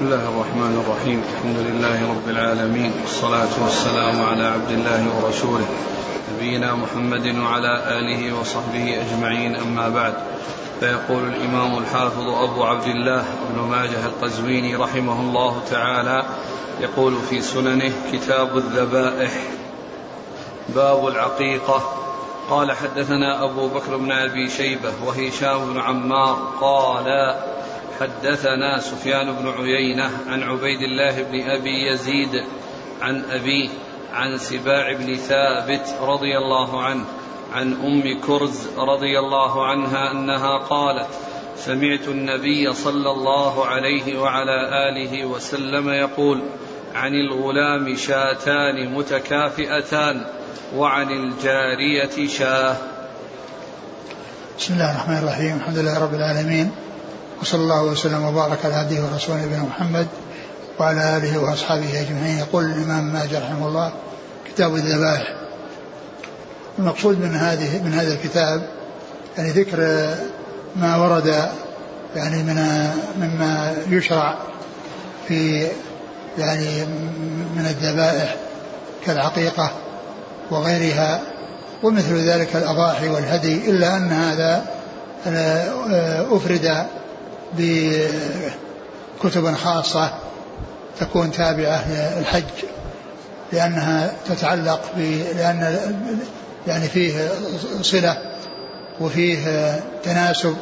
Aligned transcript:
بسم 0.00 0.12
الله 0.12 0.28
الرحمن 0.28 0.84
الرحيم. 0.84 1.22
الحمد 1.32 1.58
لله 1.58 1.98
رب 2.10 2.28
العالمين. 2.28 2.92
والصلاة 3.00 3.52
والسلام 3.64 4.22
على 4.22 4.44
عبد 4.44 4.70
الله 4.70 5.02
ورسوله. 5.16 5.66
نبينا 6.32 6.74
محمد 6.74 7.36
وعلى 7.36 7.72
آله 7.98 8.40
وصحبه 8.40 9.00
أجمعين. 9.00 9.56
أما 9.56 9.88
بعد 9.88 10.14
فيقول 10.80 11.22
الإمام 11.28 11.78
الحافظ 11.78 12.28
أبو 12.28 12.64
عبد 12.64 12.86
الله 12.86 13.24
بن 13.50 13.60
ماجه 13.60 14.06
القزويني 14.06 14.76
رحمه 14.76 15.20
الله 15.20 15.62
تعالى 15.70 16.22
يقول 16.80 17.16
في 17.30 17.42
سننه 17.42 17.92
كتاب 18.12 18.56
الذبائح 18.56 19.32
باب 20.68 21.08
العقيقة. 21.08 21.82
قال 22.50 22.72
حدثنا 22.72 23.44
أبو 23.44 23.68
بكر 23.68 23.96
بن 23.96 24.12
أبي 24.12 24.48
شيبة 24.48 24.92
وهشام 25.04 25.72
بن 25.72 25.80
عمار 25.80 26.36
قال 26.60 27.36
حدثنا 28.00 28.80
سفيان 28.80 29.32
بن 29.32 29.48
عيينة 29.48 30.10
عن 30.26 30.42
عبيد 30.42 30.82
الله 30.82 31.22
بن 31.22 31.50
أبي 31.50 31.86
يزيد 31.92 32.44
عن 33.00 33.22
أبيه 33.30 33.68
عن 34.12 34.38
سباع 34.38 34.92
بن 34.92 35.16
ثابت 35.16 35.94
رضي 36.00 36.38
الله 36.38 36.82
عنه 36.82 37.04
عن 37.52 37.72
أم 37.72 38.20
كرز 38.20 38.68
رضي 38.78 39.18
الله 39.18 39.66
عنها 39.66 40.12
أنها 40.12 40.58
قالت 40.58 41.08
سمعت 41.56 42.08
النبي 42.08 42.72
صلى 42.72 43.10
الله 43.10 43.66
عليه 43.66 44.18
وعلى 44.18 44.88
آله 44.88 45.24
وسلم 45.24 45.88
يقول 45.88 46.42
عن 46.94 47.14
الغلام 47.14 47.96
شاتان 47.96 48.94
متكافئتان 48.94 50.26
وعن 50.76 51.10
الجارية 51.10 52.28
شاه. 52.28 52.76
بسم 54.58 54.74
الله 54.74 54.90
الرحمن 54.90 55.18
الرحيم. 55.18 55.56
الحمد 55.56 55.78
لله 55.78 56.04
رب 56.04 56.14
العالمين. 56.14 56.89
وصلى 57.42 57.62
الله 57.62 57.82
وسلم 57.82 58.24
وبارك 58.24 58.64
على 58.64 58.74
عبده 58.74 59.02
ورسوله 59.02 59.44
نبينا 59.44 59.62
محمد 59.62 60.06
وعلى 60.78 61.16
آله 61.16 61.38
وأصحابه 61.38 62.00
أجمعين. 62.00 62.38
يقول 62.38 62.64
الإمام 62.64 63.12
ماجد 63.12 63.34
رحمه 63.34 63.68
الله 63.68 63.92
كتاب 64.48 64.74
الذبائح. 64.74 65.34
المقصود 66.78 67.20
من 67.20 67.36
هذه 67.36 67.82
من 67.82 67.92
هذا 67.94 68.14
الكتاب 68.14 68.62
يعني 69.38 69.50
ذكر 69.50 70.08
ما 70.76 70.96
ورد 70.96 71.48
يعني 72.16 72.42
من 72.42 72.88
مما 73.20 73.74
يشرع 73.88 74.34
في 75.28 75.68
يعني 76.38 76.84
من 77.56 77.66
الذبائح 77.66 78.36
كالعقيقة 79.06 79.70
وغيرها 80.50 81.20
ومثل 81.82 82.16
ذلك 82.16 82.56
الأضاحي 82.56 83.08
والهدي 83.08 83.70
إلا 83.70 83.96
أن 83.96 84.12
هذا 84.12 84.66
آه، 85.26 86.36
أفرد 86.36 86.86
بكتب 87.58 89.54
خاصة 89.54 90.14
تكون 91.00 91.32
تابعة 91.32 91.84
للحج 92.18 92.44
لأنها 93.52 94.12
تتعلق 94.28 94.80
ب 94.96 95.00
لأن 95.36 95.78
يعني 96.66 96.88
فيه 96.88 97.30
صلة 97.82 98.16
وفيه 99.00 99.74
تناسب 100.02 100.56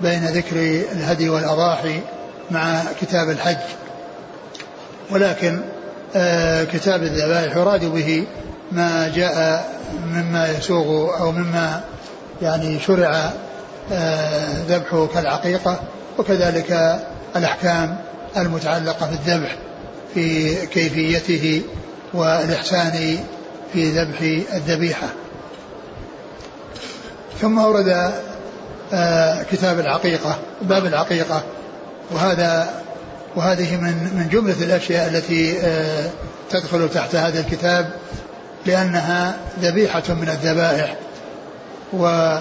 بين 0.00 0.24
ذكر 0.24 0.56
الهدي 0.92 1.28
والأضاحي 1.28 2.00
مع 2.50 2.82
كتاب 3.00 3.30
الحج. 3.30 3.56
ولكن 5.10 5.60
آه، 6.16 6.64
كتاب 6.64 7.02
الذبائح 7.02 7.56
يراد 7.56 7.84
به 7.84 8.26
ما 8.72 9.12
جاء 9.14 9.64
مما 10.06 10.48
يسوغ 10.48 11.18
أو 11.20 11.32
مما 11.32 11.80
يعني 12.42 12.80
شرع 12.80 13.32
آه، 13.92 14.62
ذبحه 14.68 15.06
كالعقيقة. 15.06 15.80
وكذلك 16.18 17.00
الأحكام 17.36 17.96
المتعلقة 18.36 19.06
بالذبح 19.06 19.56
في 20.14 20.54
كيفيته 20.66 21.62
والإحسان 22.14 23.18
في 23.72 23.90
ذبح 23.90 24.20
الذبيحة. 24.54 25.08
ثم 27.40 27.58
أورد 27.58 28.12
آه، 28.92 29.42
كتاب 29.42 29.80
العقيقة 29.80 30.38
باب 30.62 30.86
العقيقة 30.86 31.42
وهذا 32.10 32.82
وهذه 33.36 33.76
من 33.76 33.92
من 33.92 34.28
جملة 34.32 34.62
الأشياء 34.62 35.08
التي 35.08 35.60
آه، 35.60 36.10
تدخل 36.50 36.88
تحت 36.88 37.14
هذا 37.14 37.40
الكتاب 37.40 37.90
لأنها 38.66 39.36
ذبيحة 39.60 40.02
من 40.08 40.28
الذبائح. 40.28 40.96
و 41.92 42.36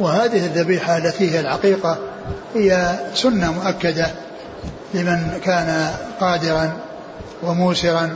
وهذه 0.00 0.46
الذبيحة 0.46 0.96
التي 0.96 1.30
هي 1.30 1.40
العقيقة 1.40 1.98
هي 2.54 2.98
سنة 3.14 3.52
مؤكدة 3.52 4.06
لمن 4.94 5.40
كان 5.44 5.90
قادرا 6.20 6.72
وموسرا 7.42 8.10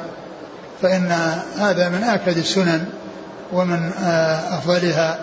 فإن 0.82 1.12
هذا 1.58 1.88
من 1.88 2.02
آكد 2.02 2.36
السنن 2.36 2.84
ومن 3.52 3.90
آه، 4.04 4.58
أفضلها. 4.58 5.18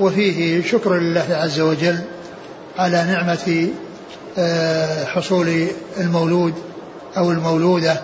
وفيه 0.00 0.62
شكر 0.62 0.94
لله 0.94 1.26
عز 1.30 1.60
وجل 1.60 1.98
على 2.78 3.04
نعمة 3.04 3.68
آه، 4.38 5.04
حصول 5.04 5.66
المولود 6.00 6.54
أو 7.16 7.30
المولودة. 7.30 7.96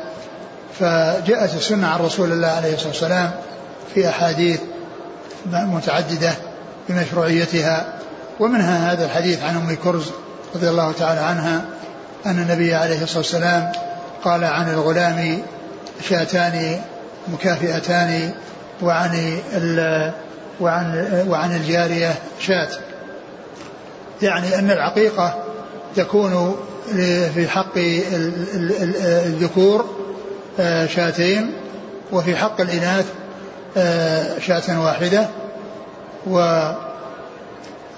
فجاءت 0.81 1.54
السنة 1.54 1.86
عن 1.86 2.00
رسول 2.00 2.32
الله 2.32 2.48
عليه 2.48 2.75
الصلاة 2.75 2.88
والسلام 2.88 3.31
في 3.94 4.08
أحاديث 4.08 4.60
متعددة 5.46 6.32
بمشروعيتها. 6.88 7.98
ومنها 8.41 8.93
هذا 8.93 9.05
الحديث 9.05 9.43
عن 9.43 9.56
أم 9.56 9.77
كرز 9.84 10.11
رضي 10.55 10.69
الله 10.69 10.93
تعالى 10.93 11.21
عنها 11.21 11.65
أن 12.27 12.39
النبي 12.39 12.75
عليه 12.75 13.03
الصلاة 13.03 13.19
والسلام 13.19 13.72
قال 14.25 14.45
عن 14.45 14.71
الغلام 14.71 15.43
شاتان 16.09 16.81
مكافئتان 17.28 18.31
وعن 18.83 19.39
وعن 20.61 21.09
وعن 21.28 21.56
الجارية 21.56 22.15
شات 22.41 22.75
يعني 24.23 24.59
أن 24.59 24.71
العقيقة 24.71 25.44
تكون 25.97 26.56
في 27.34 27.49
حق 27.49 27.78
الذكور 29.27 30.05
آه، 30.61 30.87
شاتين 30.87 31.53
وفي 32.12 32.37
حق 32.37 32.61
الإناث 32.61 33.06
آه، 33.77 34.39
شاة 34.39 34.81
واحدة 34.84 35.27
و, 36.27 36.39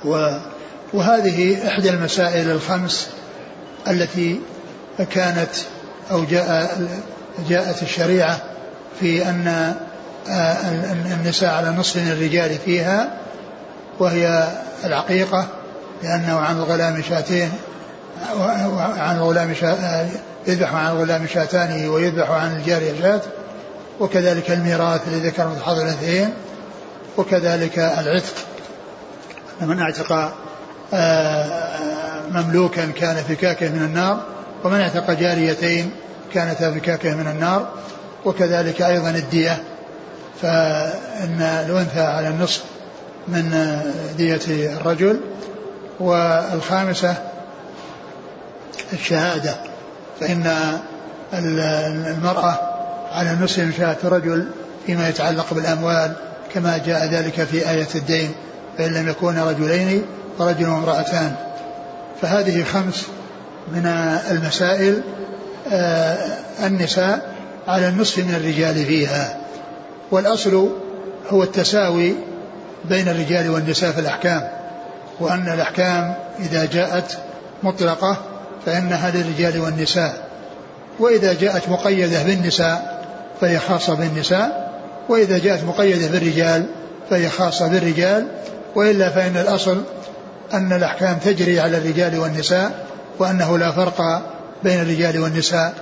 و 0.05 0.39
وهذه 0.93 1.69
إحدى 1.69 1.91
المسائل 1.91 2.51
الخمس 2.51 3.09
التي 3.89 4.41
كانت 5.11 5.51
أو 6.11 6.25
جاء 6.25 6.81
جاءت 7.49 7.83
الشريعة 7.83 8.39
في 9.01 9.29
أن 9.29 9.75
النساء 11.21 11.55
على 11.55 11.71
نصف 11.71 11.97
الرجال 11.97 12.59
فيها 12.65 13.11
وهي 13.99 14.49
العقيقة 14.84 15.47
لأنه 16.03 16.39
عن 16.39 16.57
الغلام 16.57 17.03
شاتين 17.03 17.53
عن 18.99 19.17
الغلام 19.17 19.55
يذبح 20.47 20.75
عن 20.75 20.91
الغلام 20.91 21.27
شاتان 21.27 21.89
ويذبح 21.89 22.31
عن 22.31 22.57
الجارية 22.57 23.01
شات 23.01 23.23
وكذلك 24.01 24.51
الميراث 24.51 25.01
لذكر 25.09 25.49
متحضر 25.49 25.83
الأثنين 25.83 26.31
وكذلك 27.17 27.78
العتق. 27.78 28.34
من 29.61 29.81
اعتق 29.81 30.33
آه، 30.94 31.77
مملوكا 32.31 32.87
كان 32.87 33.17
فكاكه 33.17 33.69
من 33.69 33.83
النار 33.83 34.22
ومن 34.65 34.81
اعتق 34.81 35.11
جاريتين 35.11 35.91
كانتا 36.34 36.71
فكاكه 36.71 37.15
من 37.15 37.27
النار 37.27 37.69
وكذلك 38.25 38.83
أيضا 38.83 39.11
الدية. 39.11 39.62
فإن 40.43 41.41
الأنثى 41.41 42.00
على 42.00 42.28
النصف 42.28 42.65
من 43.28 43.78
دية 44.16 44.41
الرجل 44.49 45.21
والخامسة 46.00 47.15
الشهادة. 48.93 49.54
فإن 50.21 50.53
المرأة 51.33 52.59
على 53.13 53.36
نصف 53.41 53.59
من 53.59 53.72
شاة 53.78 53.97
رجل 54.04 54.48
فيما 54.86 55.09
يتعلق 55.09 55.54
بالأموال 55.54 56.13
كما 56.54 56.78
جاء 56.78 57.07
ذلك 57.07 57.45
في 57.45 57.71
آية 57.71 57.89
الدين. 57.95 58.34
فإن 58.78 58.95
لم 58.95 59.09
يكون 59.09 59.39
رجلين 59.39 60.03
فرجل 60.39 60.69
وامرأتان. 60.69 61.34
فهذه 62.23 62.65
خمس 62.65 63.07
من 63.73 63.87
المسائل 64.31 65.03
آه، 65.73 66.17
النساء 66.65 67.34
على 67.69 67.89
النصف 67.89 68.19
من 68.19 68.34
الرجال 68.34 68.75
فيها. 68.75 69.37
والأصل 70.11 70.71
هو 71.31 71.43
التساوي 71.43 72.15
بين 72.84 73.09
الرجال 73.09 73.51
والنساء 73.51 73.93
في 73.93 74.01
الأحكام 74.01 74.49
وأن 75.21 75.49
الأحكام 75.49 76.15
إذا 76.39 76.65
جاءت 76.65 77.19
مطلقة 77.63 78.17
فإنها 78.67 79.11
للرجال 79.11 79.61
والنساء. 79.61 80.27
وإذا 80.99 81.33
جاءت 81.33 81.69
مقيدة 81.69 82.22
بالنساء 82.22 83.05
فهي 83.41 83.59
خاصة 83.59 83.95
بالنساء 83.95 84.72
وإذا 85.09 85.39
جاءت 85.39 85.65
مقيدة 85.65 86.07
بالرجال 86.07 86.67
فهي 87.11 87.29
خاصة 87.29 87.69
بالرجال 87.69 88.27
وإلا 88.77 89.11
فإن 89.11 89.37
الأصل 89.37 89.83
أن 90.55 90.73
الأحكام 90.73 91.19
تجري 91.19 91.61
على 91.61 91.78
الرجال 91.78 92.19
والنساء 92.19 92.87
وأنه 93.19 93.59
لا 93.59 93.73
فرق 93.73 94.01
بين 94.65 94.81
الرجال 94.81 95.21
والنساء. 95.21 95.75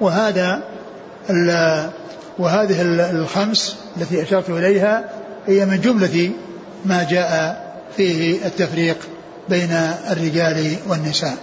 وهذا 0.00 0.62
وهذه 2.38 2.82
الخمس 3.10 3.76
التي 3.96 4.22
أشرت 4.22 4.50
إليها 4.50 5.04
هي 5.46 5.64
من 5.64 5.80
جملة 5.80 6.30
ما 6.84 7.06
جاء 7.10 7.62
فيه 7.96 8.46
التفريق 8.46 8.96
بين 9.48 9.72
الرجال 10.10 10.76
والنساء. 10.88 11.36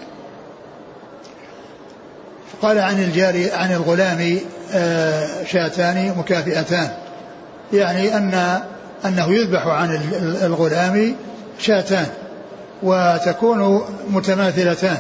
قال 2.62 2.80
عن 2.80 3.04
الجاري 3.04 3.52
عن 3.52 3.72
الغلام 3.72 4.40
آه، 4.74 5.44
شاتان 5.44 6.14
مكافئتان. 6.18 6.90
يعني 7.74 8.18
أن 8.18 8.62
أنه 9.06 9.34
يذبح 9.34 9.68
عن 9.68 10.00
الغلام 10.44 11.16
شاتان 11.60 12.06
وتكون 12.84 13.82
متماثلتان 14.10 14.98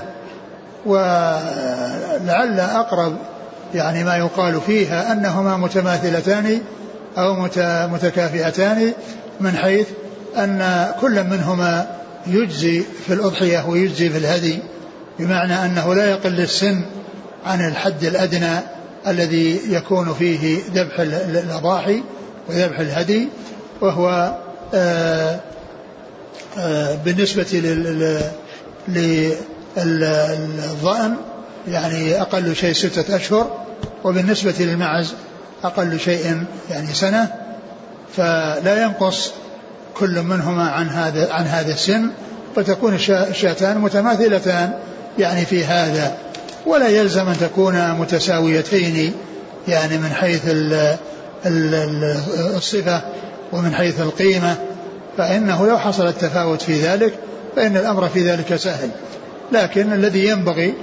ولعل 0.85 2.59
أقرب 2.59 3.17
يعني 3.73 4.03
ما 4.03 4.17
يقال 4.17 4.61
فيها 4.61 5.11
أنهما 5.11 5.57
متماثلتان 5.57 6.61
أو 7.17 7.47
متكافئتان 7.87 8.93
من 9.39 9.57
حيث 9.57 9.87
أن 10.37 10.87
كل 11.01 11.23
منهما 11.23 11.87
يجزي 12.27 12.83
في 13.07 13.13
الأضحية 13.13 13.69
ويجزي 13.69 14.09
في 14.09 14.17
الهدي 14.17 14.59
بمعنى 15.19 15.65
أنه 15.65 15.95
لا 15.95 16.09
يقل 16.09 16.39
السن 16.39 16.81
عن 17.45 17.67
الحد 17.67 18.03
الأدنى 18.03 18.59
الذي 19.07 19.59
يكون 19.73 20.13
فيه 20.13 20.59
ذبح 20.73 20.99
الأضاحي 20.99 22.03
وذبح 22.49 22.79
الهدي 22.79 23.27
وهو 23.81 24.35
آه، 24.73 25.39
آه، 26.57 26.95
بالنسبة 26.95 27.47
للظأن 29.77 31.15
يعني 31.67 32.21
أقل 32.21 32.55
شيء 32.55 32.73
ستة 32.73 33.15
أشهر 33.15 33.65
وبالنسبة 34.03 34.53
للمعز 34.59 35.13
أقل 35.63 35.99
شيء 35.99 36.43
يعني 36.69 36.93
سنة 36.93 37.35
فلا 38.15 38.83
ينقص 38.83 39.31
كل 39.93 40.21
منهما 40.21 40.69
عن 40.69 40.89
هذا 40.89 41.33
عن 41.33 41.45
هذا 41.45 41.73
السن 41.73 42.09
فتكون 42.55 42.95
الشاتان 43.09 43.77
متماثلتان 43.77 44.73
يعني 45.19 45.45
في 45.45 45.65
هذا. 45.65 46.17
ولا 46.65 46.87
يلزم 46.87 47.27
أن 47.27 47.37
تكون 47.37 47.91
متساويتين 47.91 49.13
يعني 49.67 49.97
من 49.97 50.09
حيث 50.09 50.41
الصفة. 52.55 53.01
ومن 53.51 53.73
حيث 53.73 54.01
القيمة 54.01 54.55
فإنه 55.17 55.67
لو 55.67 55.77
حصل 55.77 56.07
التفاوت 56.07 56.61
في 56.61 56.81
ذلك 56.81 57.13
فإن 57.55 57.77
الأمر 57.77 58.09
في 58.09 58.29
ذلك 58.29 58.55
سهل. 58.55 58.89
لكن 59.51 59.93
الذي 59.93 60.27
ينبغي 60.27 60.73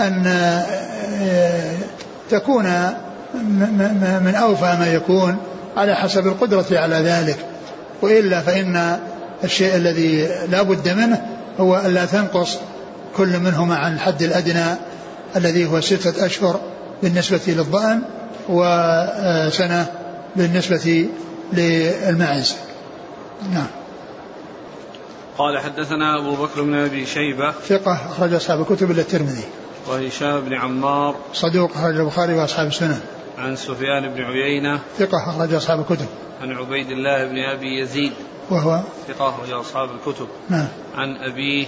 أن 0.00 0.26
آه، 0.26 1.74
تكون 2.30 2.64
من 4.24 4.34
أوفى 4.42 4.76
ما 4.80 4.92
يكون 4.92 5.36
على 5.76 5.94
حسب 5.94 6.26
القدرة 6.26 6.66
على 6.70 6.96
ذلك. 6.96 7.36
وإلا 8.02 8.40
فإن 8.40 8.98
الشيء 9.44 9.76
الذي 9.76 10.28
لا 10.48 10.62
بد 10.62 10.88
منه 10.88 11.26
هو 11.60 11.82
ألا 11.86 12.04
تنقص 12.04 12.56
كل 13.16 13.38
منهما 13.38 13.76
عن 13.76 13.94
الحد 13.94 14.22
الأدنى 14.22 14.64
الذي 15.36 15.66
هو 15.66 15.80
ستة 15.80 16.26
أشهر 16.26 16.60
بالنسبة 17.02 17.40
للضأن 17.46 18.02
وسنة 18.48 19.86
بالنسبة 20.36 21.06
للمعز. 21.52 22.56
نعم. 23.52 23.66
قال 25.38 25.58
حدثنا 25.58 26.18
أبو 26.18 26.34
بكر 26.34 26.62
بن 26.62 26.74
أبي 26.74 27.06
شيبة. 27.06 27.52
ثقة 27.52 27.92
أخرج 27.92 28.34
أصحاب 28.34 28.60
الكتب 28.60 28.90
إلا 28.90 29.00
الترمذي. 29.00 29.44
وهشام 29.88 30.40
بن 30.40 30.54
عمار. 30.54 31.14
صدوق 31.32 31.70
أخرج 31.76 31.96
البخاري 31.96 32.34
وأصحاب 32.34 32.66
السنن. 32.66 33.00
عن 33.38 33.56
سفيان 33.56 34.14
بن 34.14 34.22
عيينة. 34.22 34.80
ثقة 34.98 35.30
أخرج 35.30 35.54
أصحاب 35.54 35.80
الكتب. 35.80 36.06
عن 36.42 36.52
عبيد 36.52 36.90
الله 36.90 37.24
بن 37.24 37.38
أبي 37.38 37.80
يزيد. 37.80 38.12
وهو؟ 38.50 38.80
ثقة 39.08 39.28
أخرج 39.28 39.50
أصحاب 39.50 39.88
الكتب. 39.90 40.28
نعم. 40.48 40.68
عن 40.94 41.16
أبيه. 41.16 41.66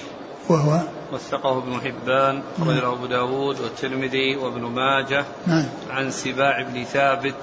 وهو؟ 0.49 0.81
وثقه 1.13 1.59
ابن 1.59 1.81
حبان. 1.81 2.43
أخرجه 2.59 2.81
نعم. 2.81 2.93
أبو 2.93 3.07
داود 3.07 3.61
والترمذي 3.61 4.37
وابن 4.37 4.61
ماجه. 4.61 5.25
نعم. 5.47 5.65
عن 5.91 6.11
سباع 6.11 6.63
بن 6.63 6.85
ثابت. 6.85 7.35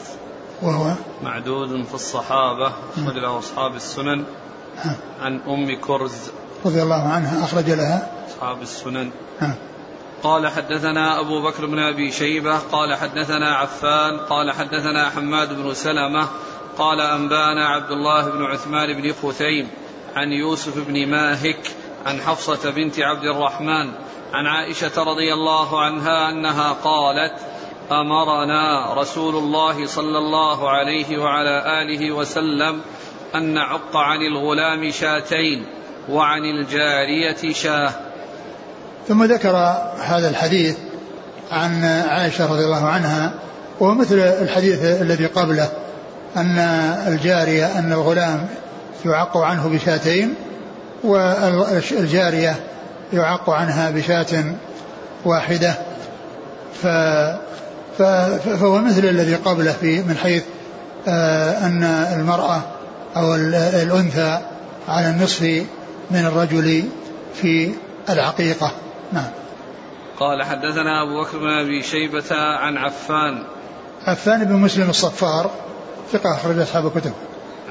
وهو 0.61 0.93
معدود 1.23 1.83
في 1.85 1.93
الصحابة. 1.93 2.73
أخرج 2.97 3.17
له 3.17 3.39
أصحاب 3.39 3.75
السنن. 3.75 4.25
عن 5.21 5.39
أم 5.47 5.79
كرز 5.81 6.31
رضي 6.65 6.81
الله 6.81 7.03
عنها 7.03 7.43
أخرج 7.43 7.69
لها 7.69 8.11
أصحاب 8.27 8.61
السنن 8.61 9.11
قال 10.23 10.47
حدثنا 10.47 11.19
أبو 11.19 11.41
بكر 11.41 11.65
بن 11.65 11.79
أبي 11.79 12.11
شيبة 12.11 12.57
قال 12.57 12.95
حدثنا 12.95 13.55
عفان 13.55 14.19
قال 14.19 14.51
حدثنا 14.51 15.09
حماد 15.09 15.53
بن 15.53 15.73
سلمة 15.73 16.27
قال 16.77 17.01
أنبانا 17.01 17.67
عبد 17.67 17.91
الله 17.91 18.29
بن 18.29 18.43
عثمان 18.43 19.01
بن 19.01 19.13
خثيم 19.13 19.67
عن 20.15 20.31
يوسف 20.31 20.87
بن 20.87 21.07
ماهك 21.07 21.71
عن 22.05 22.21
حفصة 22.21 22.71
بنت 22.71 22.99
عبد 22.99 23.23
الرحمن 23.23 23.91
عن 24.33 24.45
عائشة 24.45 25.03
رضي 25.03 25.33
الله 25.33 25.81
عنها 25.81 26.29
أنها 26.29 26.71
قالت 26.71 27.33
أمرنا 27.91 28.93
رسول 28.93 29.35
الله 29.35 29.87
صلى 29.87 30.17
الله 30.17 30.69
عليه 30.69 31.17
وعلى 31.17 31.81
آله 31.81 32.11
وسلم 32.11 32.81
أن 33.35 33.53
نعق 33.53 33.97
عن 33.97 34.21
الغلام 34.21 34.91
شاتين 34.91 35.65
وعن 36.09 36.45
الجارية 36.45 37.53
شاه. 37.53 37.91
ثم 39.07 39.23
ذكر 39.23 39.55
هذا 39.99 40.29
الحديث 40.29 40.77
عن 41.51 41.83
عائشة 41.83 42.53
رضي 42.53 42.65
الله 42.65 42.85
عنها 42.85 43.33
ومثل 43.79 44.19
الحديث 44.19 44.83
الذي 44.83 45.25
قبله 45.25 45.69
أن 46.37 46.59
الجارية 47.07 47.79
أن 47.79 47.93
الغلام 47.93 48.47
يعق 49.05 49.37
عنه 49.37 49.67
بشاتين 49.67 50.35
والجارية 51.03 52.55
يعق 53.13 53.49
عنها 53.49 53.89
بشاة 53.91 54.55
واحدة. 55.25 55.75
ف 56.81 56.87
فهو 57.97 58.81
مثل 58.81 59.05
الذي 59.05 59.35
قبله 59.35 59.71
في 59.71 60.01
من 60.01 60.17
حيث 60.17 60.43
آه، 61.07 61.67
أن 61.67 61.83
المرأة 62.19 62.61
أو 63.15 63.35
الأنثى 63.83 64.39
على 64.87 65.09
النصف 65.09 65.41
من 66.11 66.25
الرجل 66.25 66.83
في 67.33 67.71
العقيقة. 68.09 68.71
نعم. 69.13 69.29
قال 70.19 70.43
حدثنا 70.43 71.03
أبو 71.03 71.23
بكر 71.23 71.37
بن 71.37 71.49
أبي 71.49 71.81
شيبة 71.81 72.35
عن 72.35 72.77
عفان. 72.77 73.43
عفان 74.05 74.43
بن 74.43 74.53
مسلم 74.53 74.89
الصفار 74.89 75.51
ثقة 76.11 76.33
أخرج 76.33 76.59
أصحاب 76.59 76.87
الكتب. 76.87 77.13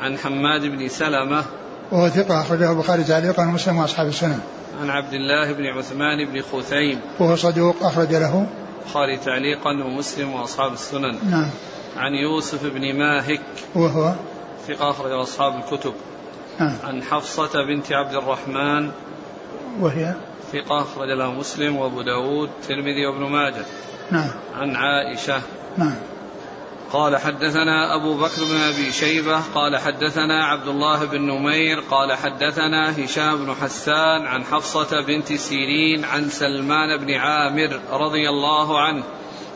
عن 0.01 0.19
حماد 0.19 0.61
بن 0.61 0.89
سلمة. 0.89 1.45
وهو 1.93 2.09
ثقة 2.09 2.41
أخرجه 2.41 2.73
البخاري 2.73 3.05
تعليقا 3.05 3.43
ومسلم 3.43 3.79
وأصحاب 3.79 4.07
السنن 4.07 4.41
عن 4.81 4.91
عبد 4.91 5.15
الله 5.15 5.53
بن 5.53 5.67
عثمان 5.67 6.33
بن 6.33 6.43
خثيم 6.53 7.01
وهو 7.19 7.37
صدوق 7.37 7.77
أخرج 7.83 8.15
له. 8.15 8.47
البخاري 8.85 9.17
تعليقا 9.17 9.71
ومسلم 9.71 10.33
وأصحاب 10.33 10.73
السنن. 10.73 11.31
نعم. 11.31 11.51
عن 11.97 12.15
يوسف 12.15 12.67
بن 12.67 12.99
ماهك. 12.99 13.41
وهو؟ 13.75 14.15
ثقة 14.69 14.91
أخرج 14.91 15.13
أصحاب 15.13 15.57
الكتب. 15.57 15.95
نعم. 16.61 16.77
عن 16.85 17.03
حفصة 17.03 17.67
بنت 17.67 17.93
عبد 17.93 18.15
الرحمن. 18.15 18.91
وهي؟ 19.81 20.15
ثقة 20.53 20.83
أخرج 20.83 21.09
له 21.09 21.33
مسلم 21.33 21.77
وأبو 21.77 22.03
داود 22.03 22.51
الترمذي 22.61 23.07
وابن 23.07 23.33
ماجه. 23.33 23.65
نعم. 24.11 24.31
عن 24.55 24.77
عائشة. 24.77 25.43
نعم. 25.77 25.95
قال 26.95 27.17
حدثنا 27.17 27.95
أبو 27.95 28.15
بكر 28.15 28.45
بن 28.45 28.57
أبي 28.57 28.93
شيبة 28.93 29.41
قال 29.55 29.77
حدثنا 29.77 30.45
عبد 30.45 30.69
الله 30.69 31.05
بن 31.05 31.21
نمير 31.21 31.81
قال 31.81 32.13
حدثنا 32.13 33.05
هشام 33.05 33.37
بن 33.37 33.55
حسان 33.55 34.27
عن 34.27 34.45
حفصة 34.45 35.01
بنت 35.01 35.33
سيرين 35.33 36.05
عن 36.05 36.29
سلمان 36.29 36.97
بن 36.97 37.15
عامر 37.15 37.81
رضي 37.91 38.29
الله 38.29 38.81
عنه 38.81 39.03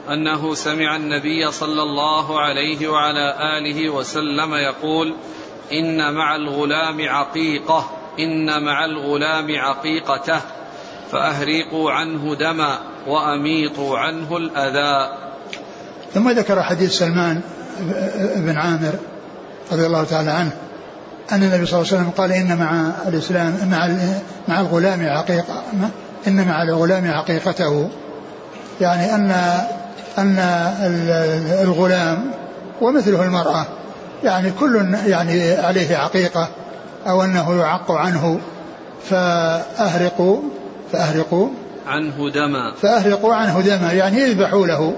أنه 0.09 0.55
سمع 0.55 0.97
النبي 0.97 1.51
صلى 1.51 1.83
الله 1.83 2.41
عليه 2.41 2.89
وعلى 2.89 3.59
آله 3.59 3.91
وسلم 3.91 4.55
يقول 4.55 5.15
إن 5.73 6.15
مع 6.15 6.37
الغلام 6.37 7.09
عقيقة 7.09 7.91
إن 8.19 8.65
مع 8.65 8.85
الغلام 8.85 9.57
عقيقته 9.59 10.41
فأهريقوا 11.11 11.91
عنه 11.91 12.35
دما 12.35 12.79
وأميطوا 13.07 13.99
عنه 13.99 14.37
الأذى 14.37 15.28
ثم 16.15 16.31
ذكر 16.31 16.63
حديث 16.63 16.93
سلمان 16.93 17.41
بن 18.37 18.57
عامر 18.57 18.93
رضي 19.73 19.87
الله 19.87 20.05
تعالى 20.05 20.31
عنه 20.31 20.51
أن 21.33 21.43
النبي 21.43 21.67
صلى 21.67 21.81
الله 21.81 21.93
عليه 21.93 22.03
وسلم 22.03 22.11
قال 22.11 22.33
إن 22.33 22.59
مع 22.59 22.93
الإسلام 23.09 23.55
مع 23.71 23.89
مع 24.49 24.61
الغلام 24.61 25.09
عقيقة 25.09 25.63
إن 26.27 26.47
مع 26.47 26.63
الغلام 26.63 27.11
عقيقته 27.11 27.89
يعني 28.81 29.15
أن 29.15 29.31
أن 30.19 30.39
الغلام 31.63 32.31
ومثله 32.81 33.25
المرأة 33.25 33.67
يعني 34.25 34.51
كل 34.51 34.95
يعني 35.07 35.53
عليه 35.53 35.97
عقيقة 35.97 36.49
أو 37.07 37.25
أنه 37.25 37.61
يعق 37.61 37.93
عنه 37.93 38.41
فأهرقوا 39.11 40.41
فأهرقوا. 40.93 41.49
عنه 41.87 42.31
دما. 42.31 42.75
فأهرقوا 42.83 43.35
عنه 43.35 43.61
دما 43.61 43.93
يعني 43.93 44.25
اذبحوا 44.25 44.67
له. 44.67 44.95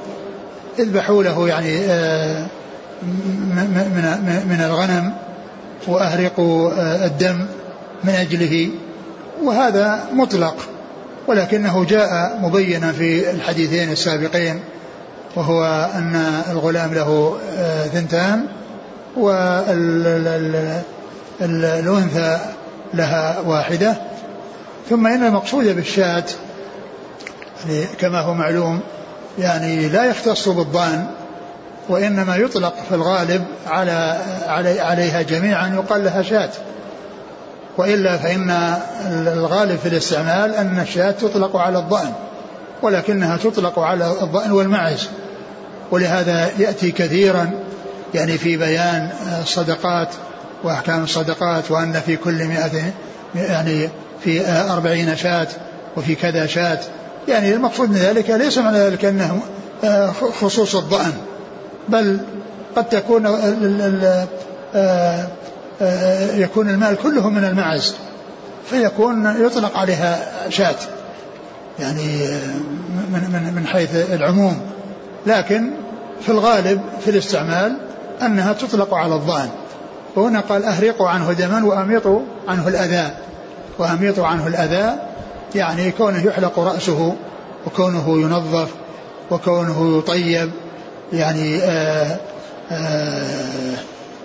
اذبحوا 0.81 1.23
له 1.23 1.49
يعني 1.49 1.79
آه، 1.81 2.47
من 3.03 4.45
من 4.49 4.61
الغنم 4.65 5.13
وأهرقوا 5.89 6.71
آه، 6.73 7.07
الدم 7.07 7.47
من 8.05 8.11
أجله. 8.11 8.69
وهذا 9.43 10.05
مطلق 10.13 10.57
ولكنه 11.27 11.85
جاء 11.85 12.39
مبينا 12.43 12.93
في 12.93 13.31
الحديثين 13.31 13.93
السابقين 13.93 14.61
وهو 15.37 15.91
أن 15.95 16.43
الغلام 16.51 16.95
له 16.95 17.39
آه، 17.59 17.87
ثنتان 17.87 18.47
والأنثى 19.17 19.99
لها 22.95 23.41
واحدة. 23.41 23.97
ثم 24.91 25.07
إن 25.07 25.25
المقصود 25.25 25.77
بالشاة 25.77 26.25
يعني 27.69 27.87
كما 27.99 28.21
هو 28.21 28.35
معلوم 28.35 28.81
يعني 29.39 29.89
لا 29.89 30.05
يختص 30.05 30.49
بالضأن 30.49 31.07
وإنما 31.89 32.37
يطلق 32.37 32.75
في 32.89 32.95
الغالب 32.95 33.45
على 33.67 34.21
عليها 34.81 35.23
جميعا 35.23 35.69
يقال 35.69 36.05
لها 36.05 36.23
شاة. 36.23 36.51
وإلا 37.79 38.17
فإن 38.17 38.75
الغالب 39.27 39.79
في 39.79 39.89
الاستعمال 39.89 40.55
أن 40.55 40.79
الشاة 40.81 41.11
تطلق 41.11 41.57
على 41.57 41.79
الضأن 41.79 42.13
ولكنها 42.83 43.37
تطلق 43.37 43.79
على 43.79 44.11
الضأن 44.23 44.53
والمعز. 44.53 45.09
ولهذا 45.91 46.51
يأتي 46.59 46.91
كثيرا 46.91 47.51
يعني 48.15 48.39
في 48.39 48.57
بيان 48.57 49.11
الصدقات 49.43 50.09
وأحكام 50.65 51.05
الصدقات 51.05 51.71
وأن 51.71 51.93
في 51.93 52.17
كل 52.17 52.45
مئة 52.45 52.93
يعني 53.35 53.89
في 54.25 54.49
أربعين 54.49 55.17
شاة 55.17 55.49
وفي 55.97 56.15
كذا 56.15 56.47
شاة. 56.47 56.79
يعني 57.29 57.55
المقصود 57.55 57.91
من 57.91 57.97
ذلك 57.97 58.31
ليس 58.31 58.59
معنى 58.59 58.79
ذلك 58.79 59.05
أنه 59.05 59.41
خصوص 60.41 60.75
الضأن 60.77 61.13
بل 61.89 62.21
قد 62.77 62.89
تكون 62.89 63.27
يكون 66.35 66.71
المال 66.71 66.97
كله 67.03 67.31
من 67.31 67.45
المعز 67.45 67.95
فيكون 68.71 69.37
يطلق 69.45 69.79
عليها 69.79 70.21
شاة 70.49 70.77
يعني 71.79 72.27
من 73.13 73.31
من 73.33 73.55
من 73.55 73.67
حيث 73.67 73.95
العموم. 74.13 74.61
لكن 75.27 75.71
في 76.21 76.29
الغالب 76.29 76.81
في 77.01 77.11
الاستعمال 77.11 77.77
أنها 78.23 78.53
تطلق 78.53 78.95
على 78.95 79.15
الظان 79.15 79.49
وهنا 80.17 80.41
قال 80.41 80.65
اهرقوا 80.65 81.09
عنه 81.09 81.33
دما 81.33 81.65
وأميطوا 81.65 82.21
عنه 82.49 82.69
الأذى 82.69 83.11
وأميطوا 83.79 84.27
عنه 84.27 84.47
الأذى 84.47 84.99
يعني 85.55 85.91
كونه 85.91 86.27
يحلق 86.27 86.59
رأسه 86.59 87.17
وكونه 87.67 88.21
ينظف 88.21 88.69
وكونه 89.31 89.99
يطيب 89.99 90.51
يعني 91.13 91.59
آآ 91.59 92.17
آآ 92.71 93.77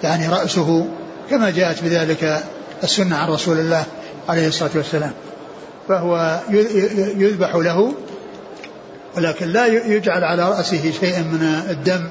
يعني 0.04 0.28
رأسه 0.28 0.88
كما 1.30 1.50
جاءت 1.50 1.84
بذلك 1.84 2.44
السنة 2.84 3.16
عن 3.16 3.30
رسول 3.30 3.60
الله 3.60 3.84
عليه 4.30 4.48
الصلاة 4.48 4.72
والسلام. 4.76 5.12
فهو 5.88 6.40
يذبح 7.18 7.56
له 7.56 7.94
ولكن 9.18 9.48
لا 9.48 9.66
يجعل 9.68 10.24
على 10.24 10.50
رأسه 10.50 10.92
شيء 11.00 11.20
من 11.20 11.64
الدم 11.70 12.10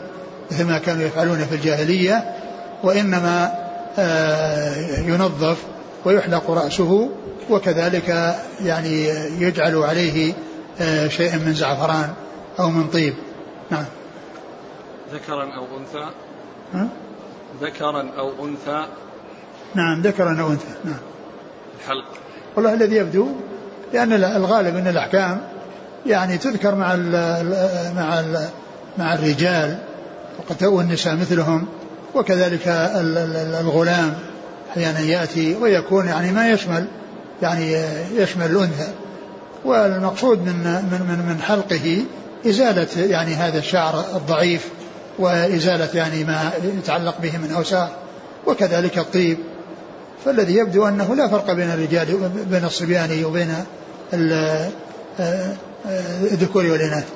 مثل 0.50 0.64
ما 0.64 0.78
كانوا 0.78 1.06
يفعلون 1.06 1.38
في 1.38 1.54
الجاهلية 1.54 2.35
وإنما 2.83 3.52
آه، 3.99 5.00
ينظف 5.00 5.56
ويحلق 6.04 6.50
رأسه 6.50 7.09
وكذلك 7.51 8.37
يعني 8.65 9.09
يجعل 9.41 9.77
عليه 9.77 10.35
آه، 10.81 11.09
شيء 11.09 11.37
من 11.39 11.53
زعفران 11.53 12.13
أو 12.61 12.71
من 12.71 12.89
طيب. 12.89 13.15
نعم. 13.71 13.85
ذكرا 15.13 15.45
أو 15.45 15.67
أنثى. 15.79 16.11
ذكرا 17.61 18.11
أو 18.19 18.47
أنثى. 18.47 18.87
نعم 19.75 20.03
ذكرا 20.03 20.41
أو 20.41 20.51
أنثى. 20.51 20.75
نعم. 20.85 20.99
الحلق. 21.81 22.05
والله 22.57 22.75
الذي 22.75 22.97
يبدو 22.97 23.29
لأن 23.93 24.13
الغالب 24.13 24.77
أن 24.77 24.87
الأحكام 24.87 25.41
يعني 26.07 26.39
تذكر 26.39 26.75
مع 26.75 26.95
ال 26.95 27.13
مع 27.97 28.21
ال 28.21 28.49
مع 28.99 29.15
الرجال 29.15 29.79
وقد 30.39 30.65
والنساء 30.65 31.17
مثلهم 31.17 31.67
وكذلك 32.15 32.69
الغلام 33.61 34.15
أحيانا 34.71 35.01
يأتي 35.01 35.57
ويكون 35.57 36.07
يعني 36.07 36.33
ما 36.33 36.51
يشمل 36.51 36.87
يعني 37.43 37.73
يشمل 38.14 38.47
الانثى 38.47 38.93
والمقصود 39.64 40.38
من 40.38 40.55
من 40.64 41.00
من 41.09 41.35
من 41.35 41.43
حلقه 41.43 42.05
إزالة 42.47 43.00
يعني 43.00 43.35
هذا 43.35 43.59
الشعر 43.59 44.05
الضعيف 44.17 44.69
وإزالة 45.19 45.88
يعني 45.95 46.25
ما 46.25 46.53
يتعلق 46.79 47.21
به 47.21 47.38
من 47.38 47.53
أوساخ 47.57 47.88
وكذلك 48.47 48.99
الطيب. 48.99 49.38
فالذي 50.25 50.57
يبدو 50.57 50.88
أنه 50.88 51.14
لا 51.14 51.29
فرق 51.29 51.53
بين 51.53 51.71
الرجال 51.71 52.31
بين 52.50 52.64
الصبيان 52.64 53.25
وبين 53.25 53.55
الذكور 56.33 56.67
والإناث. 56.67 57.09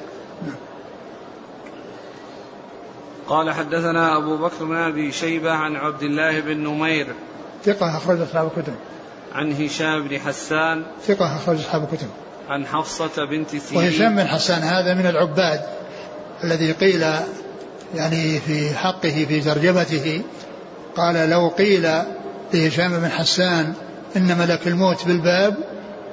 قال 3.29 3.55
حدثنا 3.55 4.17
أبو 4.17 4.37
بكر 4.37 4.65
بن 4.65 4.77
أبي 4.77 5.13
شيبة 5.13 5.53
عن 5.53 5.77
عبد 5.77 6.03
الله 6.03 6.41
بن 6.41 6.57
نمير. 6.57 7.07
ثقة 7.65 7.97
أخرج 7.97 8.21
أصحاب 8.21 8.51
الكتب. 8.57 8.75
عن 9.35 9.53
هشام 9.53 10.09
بن 10.09 10.19
حسان 10.19 10.85
ثقة 11.07 11.37
أخرج 11.37 11.59
أصحاب 11.59 11.83
الكتب. 11.83 12.09
عن 12.49 12.67
حفصة 12.67 13.25
بنت 13.31 13.51
سيرين. 13.51 13.85
وهشام 13.85 14.17
بن 14.17 14.29
حسان 14.29 14.63
هذا 14.63 14.95
من 14.95 15.07
العباد 15.07 15.61
الذي 16.45 16.73
قيل 16.73 17.05
يعني 17.95 18.41
في 18.41 18.75
حقه 18.75 19.27
في 19.29 19.41
ترجمته 19.41 20.23
قال 20.97 21.31
لو 21.31 21.49
قيل 21.49 21.89
لهشام 22.55 23.01
بن 23.01 23.09
حسان 23.09 23.73
إن 24.17 24.39
ملك 24.39 24.67
الموت 24.67 25.07
بالباب 25.07 25.55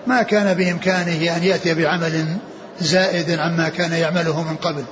ما 0.07 0.21
كان 0.21 0.53
بإمكانه 0.53 1.37
أن 1.37 1.43
يأتي 1.43 1.73
بعمل 1.73 2.25
زائد 2.79 3.39
عما 3.39 3.69
كان 3.69 3.91
يعمله 3.91 4.43
من 4.43 4.55
قبل. 4.55 4.83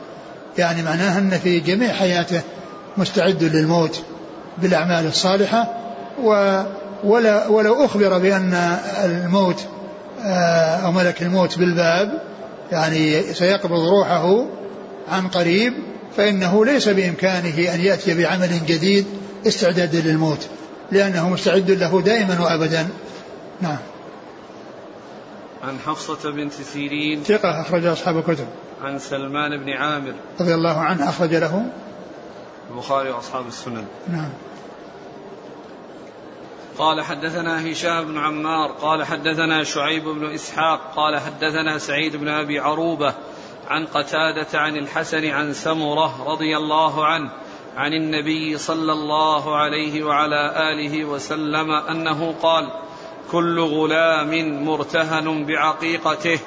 يعني 0.58 0.82
معناه 0.82 1.18
أن 1.18 1.30
في 1.30 1.60
جميع 1.60 1.94
حياته 1.94 2.42
مستعد 2.98 3.44
للموت 3.44 4.04
بالأعمال 4.58 5.08
الصالحة 5.08 5.78
و 6.24 6.62
ولا 7.04 7.48
ولو 7.48 7.86
أخبر 7.86 8.18
بأن 8.18 8.54
الموت 9.04 9.66
آه، 10.26 10.76
أو 10.86 10.92
ملك 10.92 11.22
الموت 11.22 11.60
بالباب 11.60 12.22
يعني 12.72 13.22
سيقبض 13.34 13.80
روحه 13.80 14.46
عن 15.12 15.28
قريب 15.28 15.74
فإنه 16.18 16.66
ليس 16.66 16.90
بإمكانه 16.90 17.74
أن 17.74 17.80
يأتي 17.80 18.14
بعمل 18.14 18.66
جديد 18.66 19.06
استعدادا 19.48 20.00
للموت 20.00 20.48
لأنه 20.92 21.30
مستعد 21.30 21.72
له 21.72 22.02
دائما 22.02 22.42
وأبدا. 22.42 22.88
نعم. 23.62 23.78
عن 25.64 25.78
حفصة 25.86 26.32
بنت 26.32 26.54
سيرين. 26.54 27.24
ثقة 27.24 27.62
أخرج 27.62 27.86
أصحاب 27.86 28.18
الكتب. 28.18 28.46
عن 28.82 29.00
سلمان 29.00 29.58
بن 29.58 29.70
عامر. 29.70 30.14
رضي 30.40 30.54
الله 30.54 30.80
عنه 30.80 31.10
أخرج 31.10 31.36
له. 31.36 31.66
البخاري 32.72 33.10
وأصحاب 33.10 33.48
السنن. 33.48 33.86
نعم. 34.12 34.30
قال 36.78 37.02
حدثنا 37.02 37.72
هشام 37.72 38.06
بن 38.06 38.18
عمار 38.18 38.72
قال 38.72 39.04
حدثنا 39.06 39.64
شعيب 39.64 40.04
بن 40.04 40.34
إسحاق 40.34 40.80
قال 40.96 41.20
حدثنا 41.20 41.78
سعيد 41.78 42.16
بن 42.16 42.28
أبي 42.28 42.60
عروبة 42.60 43.14
عن 43.68 43.86
قتادة 43.86 44.60
عن 44.60 44.78
الحسن 44.78 45.26
عن 45.26 45.54
سمرة 45.54 46.24
رضي 46.28 46.58
الله 46.58 47.06
عنه 47.06 47.32
عن 47.78 47.94
النبي 47.94 48.58
صلى 48.58 48.92
الله 48.92 49.56
عليه 49.56 50.04
وعلى 50.04 50.72
آله 50.72 51.06
وسلم 51.06 51.72
أنه 51.72 52.36
قال 52.42 52.72
كل 53.32 53.60
غلام 53.60 54.64
مرتهن 54.66 55.46
بعقيقته 55.46 56.40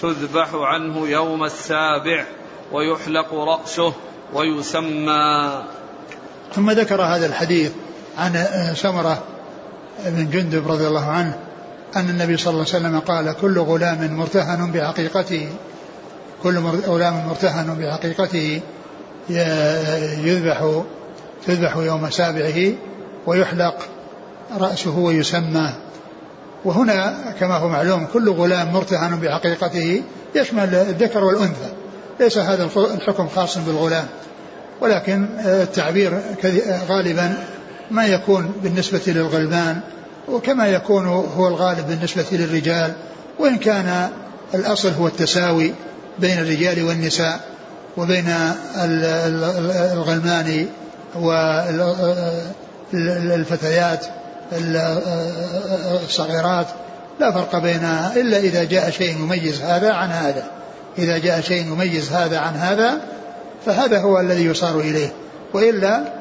تذبح 0.00 0.48
عنه 0.54 1.08
يوم 1.08 1.44
السابع 1.44 2.26
ويحلق 2.72 3.34
رأسه 3.34 3.92
ويسمى. 4.32 5.62
ثم 6.52 6.70
ذكر 6.70 7.02
هذا 7.02 7.26
الحديث 7.26 7.72
عن 8.18 8.46
سمرة 8.74 9.37
بن 10.06 10.30
جندب 10.30 10.70
رضي 10.70 10.86
الله 10.86 11.04
عنه 11.04 11.38
أن 11.96 12.10
النبي 12.10 12.36
صلى 12.36 12.50
الله 12.50 12.66
عليه 12.74 12.86
وسلم 12.86 12.98
قال 12.98 13.34
كل 13.40 13.58
غلام 13.58 14.14
مرتهن 14.14 14.72
بعقيقته 14.72 15.48
كل 16.42 16.58
غلام 16.86 17.26
مرتهن 17.26 17.74
بعقيقته 17.74 18.60
يذبح 20.24 20.82
تذبح 21.46 21.76
يوم 21.76 22.10
سابعه 22.10 22.72
ويحلق 23.26 23.74
رأسه 24.58 24.98
ويسمى. 24.98 25.72
وهنا 26.64 27.34
كما 27.40 27.56
هو 27.56 27.68
معلوم 27.68 28.06
كل 28.06 28.30
غلام 28.30 28.72
مرتهن 28.72 29.20
بعقيقته 29.20 30.02
يشمل 30.34 30.74
الذكر 30.74 31.24
والأنثى. 31.24 31.70
ليس 32.20 32.38
هذا 32.38 32.68
الحكم 32.76 33.28
خاص 33.28 33.58
بالغلام 33.58 34.06
ولكن 34.80 35.28
التعبير 35.38 36.20
غالبا 36.88 37.34
ما 37.90 38.06
يكون 38.06 38.52
بالنسبة 38.62 39.00
للغلمان 39.06 39.80
وكما 40.28 40.66
يكون 40.66 41.06
هو 41.06 41.48
الغالب 41.48 41.88
بالنسبة 41.88 42.26
للرجال 42.32 42.92
وإن 43.38 43.56
كان 43.56 44.08
الأصل 44.54 44.92
هو 44.92 45.06
التساوي 45.06 45.74
بين 46.18 46.38
الرجال 46.38 46.84
والنساء 46.84 47.40
وبين 47.96 48.34
الغلمان 49.92 50.66
والفتيات 52.94 54.06
الصغيرات 56.04 56.66
لا 57.20 57.32
فرق 57.32 57.58
بينها 57.58 58.12
إلا 58.16 58.38
إذا 58.38 58.64
جاء 58.64 58.90
شيء 58.90 59.12
يميز 59.12 59.62
هذا 59.62 59.92
عن 59.92 60.10
هذا. 60.10 60.44
إذا 60.98 61.18
جاء 61.18 61.40
شيء 61.40 61.62
يميز 61.66 62.12
هذا 62.12 62.38
عن 62.38 62.56
هذا 62.56 63.00
فهذا 63.66 63.98
هو 63.98 64.20
الذي 64.20 64.44
يصار 64.44 64.80
إليه. 64.80 65.12
وإلا 65.54 66.17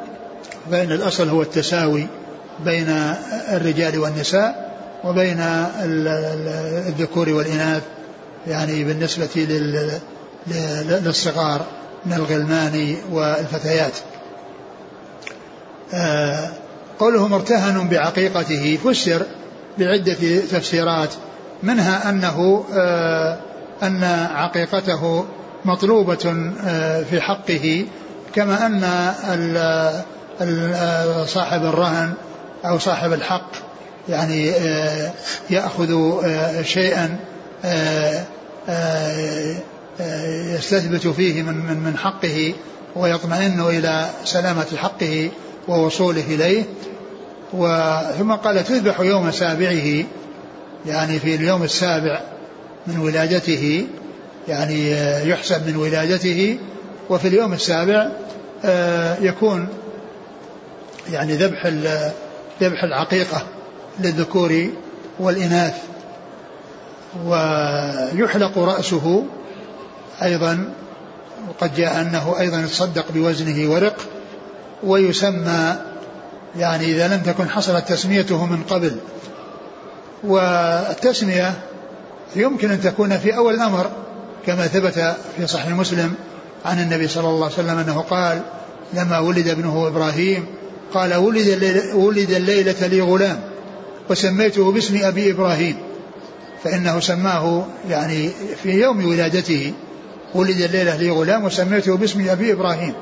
فإن 0.71 0.91
الأصل 0.91 1.29
هو 1.29 1.41
التساوي 1.41 2.07
بين 2.65 2.89
الرجال 3.51 3.99
والنساء 3.99 4.67
وبين 5.03 5.39
الذكور 6.87 7.29
والإناث 7.29 7.83
يعني 8.47 8.83
بالنسبة 8.83 9.47
للصغار 11.03 11.65
من 12.05 12.13
الغلمان 12.13 12.95
والفتيات. 13.11 13.93
آه، 15.93 16.49
قوله 16.99 17.27
مرتهن 17.27 17.87
بعقيقته 17.87 18.77
فسر 18.83 19.25
بعدة 19.77 20.39
تفسيرات 20.51 21.09
منها 21.63 22.09
أنه 22.09 22.65
آه، 22.73 23.37
أن 23.83 24.03
عقيقته 24.33 25.25
مطلوبة 25.65 26.51
آه، 26.65 27.03
في 27.03 27.21
حقه 27.21 27.85
كما 28.35 28.65
أن 28.65 28.83
صاحب 31.25 31.65
الرهن 31.65 32.13
أو 32.65 32.79
صاحب 32.79 33.13
الحق 33.13 33.51
يعني 34.09 34.51
يأخذ 35.49 36.21
شيئا 36.63 37.17
يستثبت 40.55 41.07
فيه 41.07 41.43
من 41.43 41.53
من 41.53 41.77
من 41.77 41.97
حقه 41.97 42.53
ويطمئن 42.95 43.61
إلى 43.61 44.09
سلامة 44.25 44.65
حقه 44.77 45.29
ووصوله 45.67 46.23
إليه. 46.27 46.63
ثم 48.19 48.31
قال 48.31 48.63
تذبح 48.63 48.99
يوم 48.99 49.31
سابعه 49.31 50.03
يعني 50.85 51.19
في 51.19 51.35
اليوم 51.35 51.63
السابع 51.63 52.21
من 52.87 52.99
ولادته 52.99 53.87
يعني 54.47 54.91
يحسب 55.29 55.67
من 55.67 55.75
ولادته. 55.75 56.57
وفي 57.09 57.27
اليوم 57.27 57.53
السابع 57.53 58.07
آه، 58.65 59.17
يكون 59.21 59.67
يعني 61.11 61.35
ذبح 61.35 61.67
ذبح 62.61 62.83
العقيقة 62.83 63.43
للذكور 63.99 64.67
والإناث 65.19 65.75
ويحلق 67.25 68.57
رأسه 68.57 69.23
أيضا 70.23 70.69
وقد 71.49 71.75
جاء 71.75 72.01
أنه 72.01 72.39
أيضا 72.39 72.59
يتصدق 72.59 73.05
بوزنه 73.13 73.71
ورق 73.71 73.95
ويسمى 74.83 75.75
يعني 76.57 76.85
إذا 76.85 77.07
لم 77.07 77.21
تكن 77.21 77.49
حصلت 77.49 77.87
تسميته 77.87 78.45
من 78.45 78.63
قبل. 78.63 78.97
والتسمية 80.23 81.53
يمكن 82.35 82.71
أن 82.71 82.81
تكون 82.81 83.17
في 83.17 83.37
أول 83.37 83.53
الأمر 83.53 83.91
كما 84.45 84.67
ثبت 84.67 85.15
في 85.37 85.47
صحيح 85.47 85.67
مسلم 85.67 86.15
عن 86.65 86.79
النبي 86.79 87.07
صلى 87.07 87.29
الله 87.29 87.45
عليه 87.45 87.55
وسلم 87.55 87.77
أنه 87.77 88.01
قال 88.01 88.41
لما 88.93 89.19
ولد 89.19 89.47
ابنه 89.47 89.87
إبراهيم 89.87 90.45
قال 90.93 91.15
ولد 91.15 91.47
الليلة, 91.47 91.95
ولد 91.95 92.31
الليلة 92.31 92.87
لي 92.87 93.01
غلام 93.01 93.39
وسميته 94.09 94.71
باسم 94.71 94.99
أبي 95.03 95.31
إبراهيم 95.31 95.77
فإنه 96.63 96.99
سماه 96.99 97.65
يعني 97.89 98.31
في 98.63 98.69
يوم 98.69 99.05
ولادته 99.05 99.73
ولد 100.35 100.61
الليلة 100.61 100.95
لي 100.95 101.09
غلام 101.09 101.45
وسميته 101.45 101.97
باسم 101.97 102.29
أبي 102.29 102.53
إبراهيم 102.53 102.93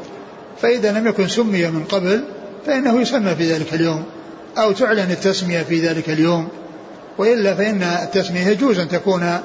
فإذا 0.62 0.92
لم 0.92 1.08
يكن 1.08 1.28
سمي 1.28 1.68
من 1.68 1.84
قبل 1.84 2.24
فإنه 2.66 3.02
يسمى 3.02 3.36
في 3.36 3.52
ذلك 3.54 3.74
اليوم 3.74 4.04
أو 4.58 4.72
تعلن 4.72 5.12
التسمية 5.12 5.64
في 5.64 5.88
ذلك 5.88 6.10
اليوم 6.10 6.48
وإلا 7.18 7.56
فإن 7.56 7.84
التسمية 7.84 8.48
يجوز 8.48 8.80
أن 8.80 8.90
تكون 8.90 9.40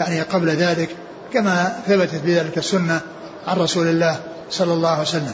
يعني 0.00 0.20
قبل 0.20 0.48
ذلك 0.48 0.88
كما 1.32 1.76
ثبتت 1.86 2.20
بذلك 2.24 2.58
السنة 2.58 3.00
عن 3.46 3.56
رسول 3.56 3.86
الله 3.86 4.20
صلى 4.50 4.72
الله 4.72 4.88
عليه 4.88 5.02
وسلم. 5.02 5.32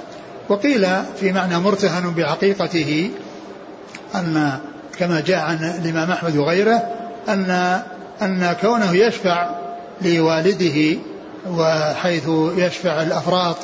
وقيل 0.49 0.87
في 1.21 1.33
معنى 1.33 1.59
مرتهن 1.59 2.15
بعقيقته 2.15 3.11
أن 4.15 4.59
كما 4.99 5.21
جاء 5.21 5.39
عن 5.39 5.81
الإمام 5.83 6.11
أحمد 6.11 6.37
وغيره 6.37 6.83
أن 7.29 7.81
أن 8.23 8.57
كونه 8.61 8.97
يشفع 8.97 9.51
لوالده 10.03 10.99
وحيث 11.51 12.29
يشفع 12.57 13.03
الأفراط 13.03 13.57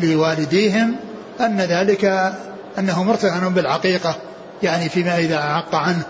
لوالديهم 0.00 0.96
أن 1.40 1.60
ذلك 1.60 2.32
أنه 2.78 3.02
مرتهن 3.02 3.54
بالعقيقة 3.54 4.16
يعني 4.62 4.88
فيما 4.88 5.18
إذا 5.18 5.36
عق 5.36 5.74
عنه 5.74 6.02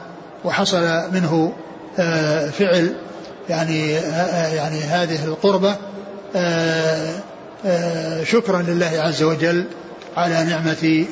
وحصل 0.44 1.03
منه 1.12 1.53
آه، 1.98 2.51
فعل 2.51 2.94
يعني 3.48 3.98
آه، 3.98 4.55
يعني 4.55 4.81
هذه 4.81 5.25
القربة 5.25 5.77
آه، 6.37 7.11
شكرا 8.25 8.62
لله 8.62 8.90
عز 8.94 9.22
وجل 9.22 9.64
على 10.16 10.44
نعمة 10.44 11.07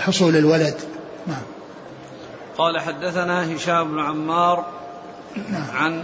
حصول 0.00 0.36
الولد. 0.36 0.74
نعم. 1.26 1.42
قال 2.58 2.80
حدثنا 2.80 3.54
هشام 3.54 3.90
بن 3.92 4.00
عمار 4.00 4.66
نعم. 5.50 5.70
عن 5.74 6.02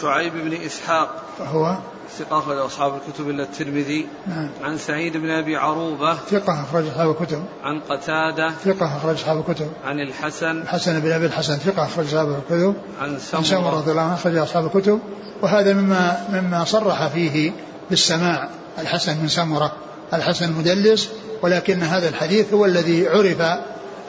شعيب 0.00 0.32
بن 0.32 0.52
إسحاق. 0.66 1.22
هو 1.40 1.76
ثقة 2.18 2.38
أخرج 2.38 2.56
أصحاب 2.56 2.92
الكتب 2.94 3.30
إلا 3.30 3.42
الترمذي. 3.42 4.06
نعم. 4.26 4.50
عن 4.64 4.78
سعيد 4.78 5.16
بن 5.16 5.30
أبي 5.30 5.56
عروبة. 5.56 6.14
ثقة 6.14 6.62
أخرج 6.62 6.86
أصحاب 6.86 7.10
الكتب. 7.10 7.44
عن 7.64 7.80
قتادة. 7.80 8.50
ثقة 8.64 8.96
أخرج 8.96 9.14
أصحاب 9.14 9.38
الكتب. 9.48 9.70
عن 9.84 10.00
الحسن. 10.00 10.62
الحسن 10.62 11.00
بن 11.00 11.12
أبي 11.12 11.26
الحسن. 11.26 11.56
ثقة 11.56 11.84
أخرج 11.84 12.06
أصحاب 12.06 12.28
الكتب. 12.28 12.74
عن 13.00 13.18
سمرة 13.18 13.70
رضي 13.70 13.90
الله 13.90 14.02
عنه 14.02 14.14
أخرج 14.14 14.36
أصحاب 14.36 14.66
الكتب. 14.66 15.00
وهذا 15.42 15.72
مما 15.72 16.26
مما 16.32 16.64
صرح 16.64 17.06
فيه 17.06 17.52
بالسماع. 17.90 18.48
الحسن 18.78 19.16
من 19.22 19.28
سمرة 19.28 19.72
الحسن 20.14 20.44
المدلس 20.44 21.08
ولكن 21.42 21.82
هذا 21.82 22.08
الحديث 22.08 22.54
هو 22.54 22.64
الذي 22.64 23.08
عرف 23.08 23.42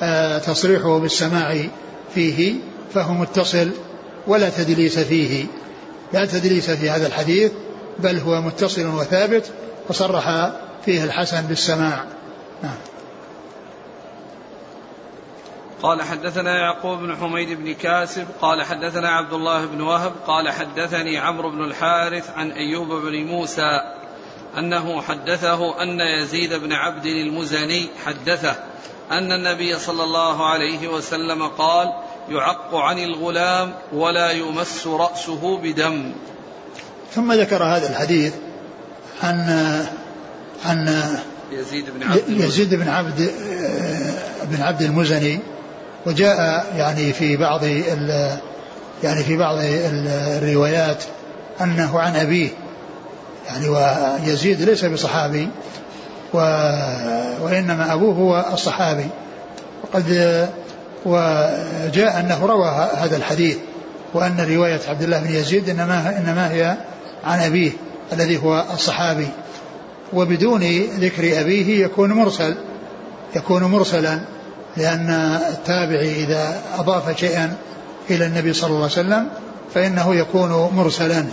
آه، 0.01 0.37
تصريحه 0.37 0.99
بالسماع 0.99 1.65
فيه 2.15 2.55
فهو 2.93 3.13
متصل 3.13 3.71
ولا 4.27 4.49
تدليس 4.49 4.99
فيه. 4.99 5.45
لا 6.13 6.25
تدليس 6.25 6.71
في 6.71 6.89
هذا 6.89 7.07
الحديث 7.07 7.51
بل 7.99 8.19
هو 8.19 8.41
متصل 8.41 8.85
وثابت 8.87 9.51
وصرح 9.89 10.51
فيه 10.85 11.03
الحسن 11.03 11.41
بالسماع. 11.41 12.03
نعم. 12.63 12.75
قال 15.83 16.01
حدثنا 16.01 16.57
يعقوب 16.57 16.99
بن 16.99 17.15
حميد 17.15 17.57
بن 17.57 17.73
كاسب 17.73 18.27
قال 18.41 18.63
حدثنا 18.63 19.09
عبد 19.09 19.33
الله 19.33 19.65
بن 19.65 19.81
وهب 19.81 20.11
قال 20.27 20.49
حدثني 20.49 21.17
عمرو 21.17 21.49
بن 21.49 21.63
الحارث 21.63 22.29
عن 22.29 22.51
أيوب 22.51 22.87
بن 22.87 23.25
موسى 23.25 23.81
أنه 24.57 25.01
حدثه 25.01 25.81
أن 25.83 25.99
يزيد 25.99 26.53
بن 26.53 26.73
عبد 26.73 27.05
المزني 27.05 27.89
حدثه 28.05 28.55
أن 29.11 29.31
النبي 29.31 29.79
صلى 29.79 30.03
الله 30.03 30.45
عليه 30.45 30.87
وسلم 30.87 31.47
قال 31.47 31.93
يعق 32.29 32.75
عن 32.75 32.99
الغلام 32.99 33.73
ولا 33.93 34.31
يمس 34.31 34.87
رأسه 34.87 35.57
بدم. 35.57 36.11
ثم 37.13 37.33
ذكر 37.33 37.63
هذا 37.63 37.89
الحديث 37.89 38.33
عن 39.23 39.37
عن 40.65 41.03
يزيد 41.51 41.89
بن 41.89 42.03
عبد 42.03 42.29
يزيد 42.29 42.75
بن 42.75 42.87
عبد 42.87 43.31
بن 44.43 44.61
عبد 44.61 44.81
المزني. 44.81 45.39
وجاء 46.05 46.65
يعني 46.75 47.13
في 47.13 47.37
بعض 47.37 47.63
يعني 49.03 49.23
في 49.23 49.37
بعض 49.37 49.57
الروايات 50.37 51.03
أنه 51.61 51.99
عن 51.99 52.15
أبيه. 52.15 52.49
يعني 53.47 53.69
ويزيد 53.69 54.61
ليس 54.61 54.85
بصحابي 54.85 55.49
و 56.33 56.37
وإنما 57.41 57.93
أبوه 57.93 58.15
هو 58.15 58.53
الصحابي. 58.53 59.07
وقد 59.83 60.07
وجاء 61.05 62.19
أنه 62.19 62.45
روى 62.45 62.89
هذا 62.95 63.17
الحديث 63.17 63.57
وأن 64.13 64.47
رواية 64.49 64.79
عبد 64.87 65.01
الله 65.01 65.19
بن 65.19 65.35
يزيد 65.35 65.69
إنما 65.69 66.17
إنما 66.17 66.51
هي 66.51 66.77
عن 67.23 67.39
أبيه 67.39 67.71
الذي 68.13 68.37
هو 68.37 68.65
الصحابي. 68.73 69.27
وبدون 70.13 70.63
ذكر 70.99 71.41
أبيه 71.41 71.85
يكون 71.85 72.13
مرسل 72.13 72.55
يكون 73.35 73.63
مرسلا 73.63 74.19
لأن 74.77 75.09
التابعي 75.49 76.23
إذا 76.23 76.61
أضاف 76.77 77.19
شيئا 77.19 77.55
إلى 78.09 78.25
النبي 78.25 78.53
صلى 78.53 78.67
الله 78.67 78.81
عليه 78.81 78.91
وسلم 78.91 79.27
فإنه 79.73 80.15
يكون 80.15 80.49
مرسلا. 80.75 81.25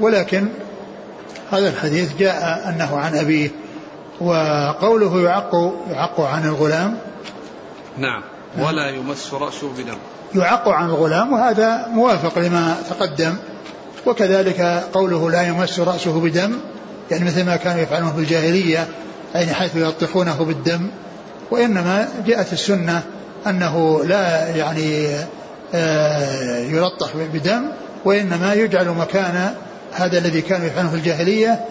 ولكن 0.00 0.48
هذا 1.52 1.68
الحديث 1.68 2.16
جاء 2.18 2.68
أنه 2.68 2.98
عن 2.98 3.16
أبيه 3.16 3.50
وقوله 4.20 5.22
يعق 5.22 5.74
يعق 5.90 6.20
عن 6.20 6.44
الغلام. 6.44 6.98
نعم 7.98 8.22
ولا 8.58 8.88
يمس 8.90 9.34
رأسه 9.34 9.68
بدم. 9.78 9.96
يعق 10.34 10.68
عن 10.68 10.88
الغلام 10.88 11.32
وهذا 11.32 11.86
موافق 11.88 12.38
لما 12.38 12.76
تقدم. 12.90 13.36
وكذلك 14.06 14.60
قوله 14.92 15.30
لا 15.30 15.42
يمس 15.42 15.80
رأسه 15.80 16.20
بدم 16.20 16.52
يعني 17.10 17.24
مثل 17.24 17.46
ما 17.46 17.56
كانوا 17.56 17.82
يفعلون 17.82 18.12
في 18.12 18.18
الجاهلية 18.18 18.88
يعني 19.34 19.54
حيث 19.54 19.76
يلطخونه 19.76 20.44
بالدم. 20.44 20.90
وإنما 21.50 22.08
جاءت 22.26 22.52
السنة 22.52 23.02
أنه 23.46 24.04
لا 24.04 24.48
يعني 24.56 25.08
آه، 25.74 26.58
يلطخ 26.58 27.10
بدم 27.16 27.62
وإنما 28.04 28.54
يجعل 28.54 28.88
مكان 28.88 29.54
هذا 29.98 30.18
الذي 30.18 30.40
كانوا 30.40 30.66
يفعلونه 30.66 30.90
في 30.90 30.96
الجاهلية 30.96 31.64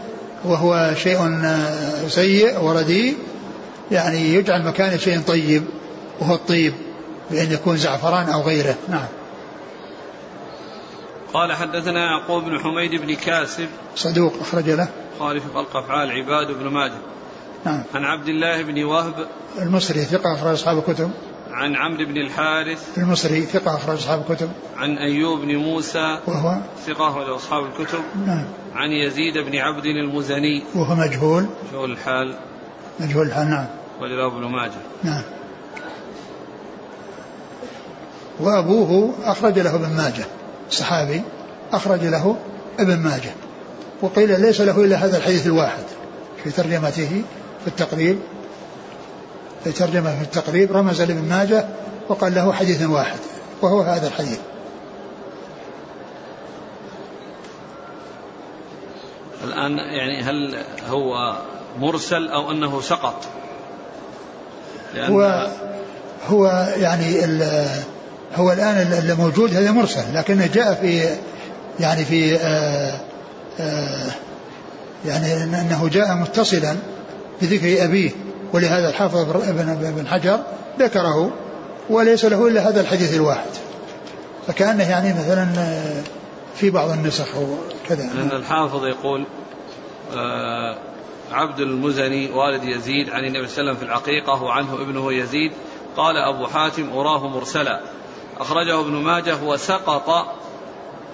وهو 0.46 0.94
شيء 0.96 1.18
آه، 1.46 2.08
سيء 2.08 2.60
ورديء 2.60 3.18
يعني 3.92 4.34
يجعل 4.34 4.66
مكان 4.66 5.00
شيء 5.00 5.22
طيب 5.22 5.64
وهو 6.20 6.36
الطيب 6.36 6.74
بأن 7.32 7.52
يكون 7.52 7.78
زعفران 7.78 8.30
أو 8.30 8.42
غيره. 8.42 8.76
نعم. 8.90 9.08
قال 11.34 11.54
حدثنا 11.54 12.06
يعقوب 12.06 12.44
بن 12.44 12.60
حميد 12.60 13.02
بن 13.02 13.16
كاسب 13.16 13.68
صدوق 13.96 14.34
أخرج 14.42 14.70
له. 14.70 14.88
خالف 15.20 15.44
خلق 15.54 15.78
أفعال 15.78 16.12
عباد 16.12 16.48
بن 16.48 16.68
ماجه. 16.68 16.98
نعم. 17.66 17.84
عن 17.96 18.04
عبد 18.06 18.28
الله 18.28 18.62
بن 18.62 18.84
وهب 18.84 19.28
المصري 19.62 20.02
ثقة 20.02 20.34
أخرج 20.34 20.52
أصحاب 20.52 20.78
الكتب. 20.78 21.12
عن 21.58 21.76
عمرو 21.76 22.06
بن 22.06 22.18
الحارث 22.18 22.98
المصري 22.98 23.42
ثقة 23.42 23.76
أخرج 23.76 23.98
أصحاب 23.98 24.24
الكتب. 24.30 24.50
عن 24.78 24.98
أيوب 24.98 25.40
بن 25.40 25.56
موسى 25.56 26.20
وهو؟ 26.28 26.58
ثقة 26.86 27.10
أخرج 27.10 27.30
أصحاب 27.30 27.66
الكتب. 27.66 28.00
نعم. 28.26 28.46
عن 28.76 28.92
يزيد 28.92 29.38
بن 29.38 29.56
عبد 29.56 29.86
المزني 29.86 30.64
وهو 30.76 30.96
مجهول. 30.96 31.46
مجهول 31.70 31.92
الحال. 31.92 32.36
مجهول 33.00 33.28
الحال 33.28 33.50
نعم. 33.50 33.66
وله 34.02 34.28
ابن 34.28 34.46
ماجه. 34.46 34.82
نعم. 35.04 35.22
وأبوه 38.40 39.14
أخرج 39.24 39.60
له 39.60 39.76
ابن 39.76 39.90
ماجه. 39.98 40.26
صحابي 40.72 41.22
أخرج 41.72 42.04
له 42.04 42.38
ابن 42.80 42.98
ماجه. 42.98 43.32
وقيل 44.02 44.42
ليس 44.42 44.62
له 44.62 44.84
إلا 44.84 44.96
هذا 44.96 45.18
الحديث 45.18 45.48
الواحد 45.48 45.84
في 46.44 46.52
ترجمته 46.52 47.24
في 47.62 47.68
التقريب. 47.68 48.20
في 49.64 49.72
ترجمة 49.72 50.18
في 50.18 50.24
التقريب 50.24 50.72
رمز 50.72 51.02
لابن 51.02 51.30
ماجه 51.30 51.68
وقال 52.10 52.36
له 52.36 52.54
حديث 52.54 52.84
واحد 52.84 53.20
وهو 53.62 53.82
هذا 53.82 54.08
الحديث. 54.08 54.40
الآن 59.44 59.78
يعني 59.78 60.22
هل 60.22 60.58
هو 60.90 61.36
مرسل 61.80 62.28
أو 62.28 62.52
أنه 62.52 62.82
سقط؟ 62.82 63.26
لأن 64.96 65.12
هو 65.12 65.48
هو 66.28 66.74
يعني 66.78 67.22
هو 68.36 68.52
الآن 68.52 68.78
الموجود 68.78 69.56
هذا 69.56 69.72
مرسل 69.72 70.16
لكنه 70.16 70.48
جاء 70.48 70.74
في 70.74 71.18
يعني 71.80 72.06
في 72.06 72.36
آآ 72.36 73.00
آآ 73.60 74.12
يعني 75.06 75.44
أنه 75.44 75.90
جاء 75.94 76.16
متصلا 76.16 76.76
بذكر 77.42 77.84
أبيه. 77.84 78.12
ولهذا 78.54 78.90
الحافظ 78.90 79.18
ابن 79.50 79.70
ابن 79.70 80.08
حجر 80.08 80.40
ذكره 80.80 81.32
وليس 81.90 82.26
له 82.26 82.48
إلا 82.48 82.70
هذا 82.70 82.82
الحديث 82.82 83.16
الواحد. 83.16 83.50
فكأنه 84.48 84.90
يعني 84.90 85.14
مثلا 85.14 85.48
في 86.56 86.70
بعض 86.70 86.90
النسخ 86.90 87.36
أو 87.36 87.48
كذا. 87.88 88.04
لأن 88.04 88.32
الحافظ 88.32 88.86
يقول 88.86 89.26
آه 90.16 90.78
عبد 91.32 91.60
المزني 91.60 92.32
والد 92.32 92.64
يزيد 92.64 93.10
عن 93.10 93.26
النبي 93.26 93.48
صلى 93.48 93.62
الله 93.62 93.72
عليه 93.72 93.72
وسلم 93.72 93.76
في 93.76 93.84
العقيقة 93.84 94.44
وعنه 94.44 94.74
ابنه 94.74 95.14
يزيد 95.14 95.52
قال 95.98 96.18
أبو 96.18 96.48
حاتم 96.48 96.90
أراه 96.90 97.28
مرسلا. 97.28 97.82
أخرجه 98.40 98.80
ابن 98.80 98.94
ماجه 98.94 99.44
وسقط 99.44 100.28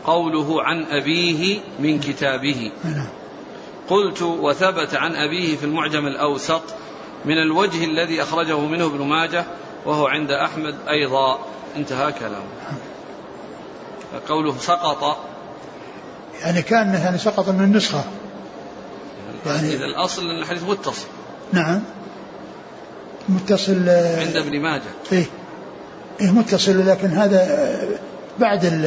قوله 0.05 0.63
عن 0.63 0.83
أبيه 0.83 1.59
من 1.79 1.99
كتابه. 1.99 2.71
نعم. 2.83 3.07
قلت 3.89 4.21
وثبت 4.21 4.95
عن 4.95 5.15
أبيه 5.15 5.57
في 5.57 5.63
المعجم 5.63 6.07
الأوسط 6.07 6.61
من 7.25 7.37
الوجه 7.37 7.85
الذي 7.85 8.21
أخرجه 8.21 8.59
منه 8.59 8.85
ابن 8.85 9.01
ماجه 9.01 9.43
وهو 9.85 10.07
عند 10.07 10.31
أحمد 10.31 10.75
أيضا. 10.89 11.39
انتهى 11.75 12.11
كلامه. 12.11 12.45
قوله 14.27 14.57
سقط. 14.57 15.17
يعني 16.41 16.61
كان 16.61 16.93
يعني 16.93 17.17
سقط 17.17 17.49
من 17.49 17.63
النسخة. 17.63 18.03
يعني 19.45 19.73
إذا 19.73 19.85
الأصل 19.85 20.21
أن 20.21 20.41
الحديث 20.41 20.63
متصل. 20.63 21.07
نعم. 21.53 21.81
متصل 23.29 23.89
عند 24.19 24.35
ابن 24.35 24.59
ماجه. 24.59 24.81
إيه. 25.11 25.25
إيه 26.21 26.31
متصل 26.31 26.87
لكن 26.87 27.07
هذا 27.07 27.79
بعد 28.39 28.65
ال 28.65 28.83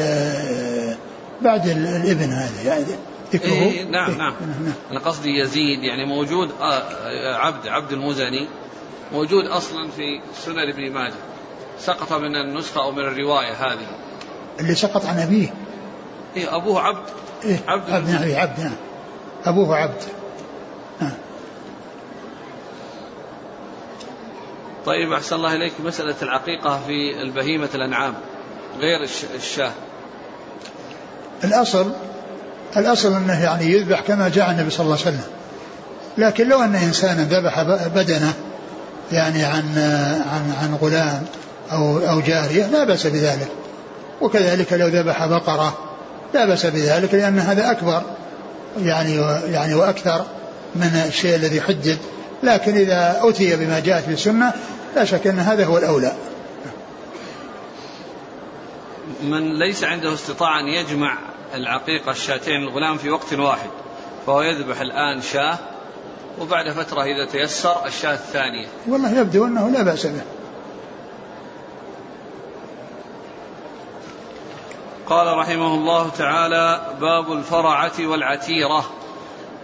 بعد 1.41 1.67
الابن 1.67 2.31
هذا. 2.31 2.61
يعني 2.65 2.85
ذكره؟ 3.33 3.47
إيه 3.49 3.83
نعم 3.83 4.09
إيه. 4.09 4.17
نعم, 4.17 4.33
نعم 4.33 4.33
أنا 4.91 4.99
قصدي 4.99 5.39
يزيد 5.39 5.83
يعني 5.83 6.05
موجود 6.05 6.51
آه 6.61 7.35
عبد 7.35 7.67
عبد 7.67 7.91
المزني 7.91 8.47
موجود 9.13 9.45
أصلا 9.45 9.89
في 9.91 10.21
سنن 10.45 10.59
ابن 10.59 10.91
ماجه. 10.91 11.13
سقط 11.79 12.13
من 12.13 12.35
النسخة 12.35 12.81
أو 12.81 12.91
من 12.91 12.99
الرواية 12.99 13.53
هذه. 13.53 13.87
اللي 14.59 14.75
سقط 14.75 15.05
عن 15.05 15.19
أبيه. 15.19 15.53
إيه 16.37 16.55
أبوه 16.55 16.81
عبد. 16.81 17.09
إيه 17.43 17.59
عبد 17.67 17.91
عبد 17.91 18.09
نعم 18.09 18.35
عبد 18.35 18.59
نعم. 18.59 18.75
أبوه 19.45 19.75
عبد. 19.75 20.01
نعم. 21.01 21.13
طيب 24.85 25.13
أحسن 25.13 25.35
الله 25.35 25.55
إليك 25.55 25.73
مسألة 25.85 26.15
العقيقة 26.21 26.81
في 26.87 27.21
البهيمة 27.21 27.69
الأنعام 27.75 28.13
غير 28.79 29.07
الشاة. 29.35 29.71
الأصل 31.43 31.91
الأصل 32.77 33.13
أنه 33.13 33.43
يعني 33.43 33.65
يذبح 33.65 33.99
كما 33.99 34.29
جاء 34.29 34.51
النبي 34.51 34.69
صلى 34.69 34.83
الله 34.83 34.97
عليه 34.97 35.07
وسلم. 35.07 35.23
لكن 36.17 36.49
لو 36.49 36.61
أن 36.61 36.75
إنسانا 36.75 37.23
ذبح 37.23 37.61
بدنه 37.95 38.33
يعني 39.11 39.43
عن 39.43 39.77
عن 40.31 40.53
عن 40.61 40.77
غلام 40.81 41.25
أو 41.71 41.97
أو 41.97 42.21
جارية 42.21 42.67
لا 42.67 42.83
بأس 42.83 43.07
بذلك. 43.07 43.47
وكذلك 44.21 44.73
لو 44.73 44.87
ذبح 44.87 45.25
بقرة 45.25 45.77
لا 46.33 46.45
بأس 46.45 46.65
بذلك 46.65 47.13
لأن 47.13 47.39
هذا 47.39 47.71
أكبر 47.71 48.01
يعني 48.81 49.15
يعني 49.51 49.73
وأكثر 49.73 50.25
من 50.75 51.03
الشيء 51.07 51.35
الذي 51.35 51.61
حدد 51.61 51.97
لكن 52.43 52.75
إذا 52.75 53.19
أتي 53.23 53.55
بما 53.55 53.79
جاءت 53.79 54.03
في 54.03 54.11
السنة 54.11 54.53
لا 54.95 55.05
شك 55.05 55.27
أن 55.27 55.39
هذا 55.39 55.65
هو 55.65 55.77
الأولى. 55.77 56.11
من 59.23 59.59
ليس 59.59 59.83
عنده 59.83 60.13
استطاعة 60.13 60.59
أن 60.59 60.67
يجمع 60.67 61.17
العقيقة 61.53 62.11
الشاتين 62.11 62.63
الغلام 62.63 62.97
في 62.97 63.09
وقت 63.09 63.33
واحد 63.33 63.69
فهو 64.25 64.41
يذبح 64.41 64.81
الآن 64.81 65.21
شاة 65.21 65.57
وبعد 66.39 66.69
فترة 66.69 67.03
إذا 67.03 67.25
تيسر 67.25 67.85
الشاة 67.85 68.13
الثانية. 68.13 68.67
والله 68.87 69.19
يبدو 69.19 69.45
أنه 69.45 69.69
لا 69.69 69.83
بأس 69.83 70.05
به. 70.05 70.21
قال 75.09 75.37
رحمه 75.37 75.73
الله 75.73 76.09
تعالى 76.09 76.95
باب 77.01 77.31
الفرعة 77.31 77.93
والعتيرة. 77.99 78.85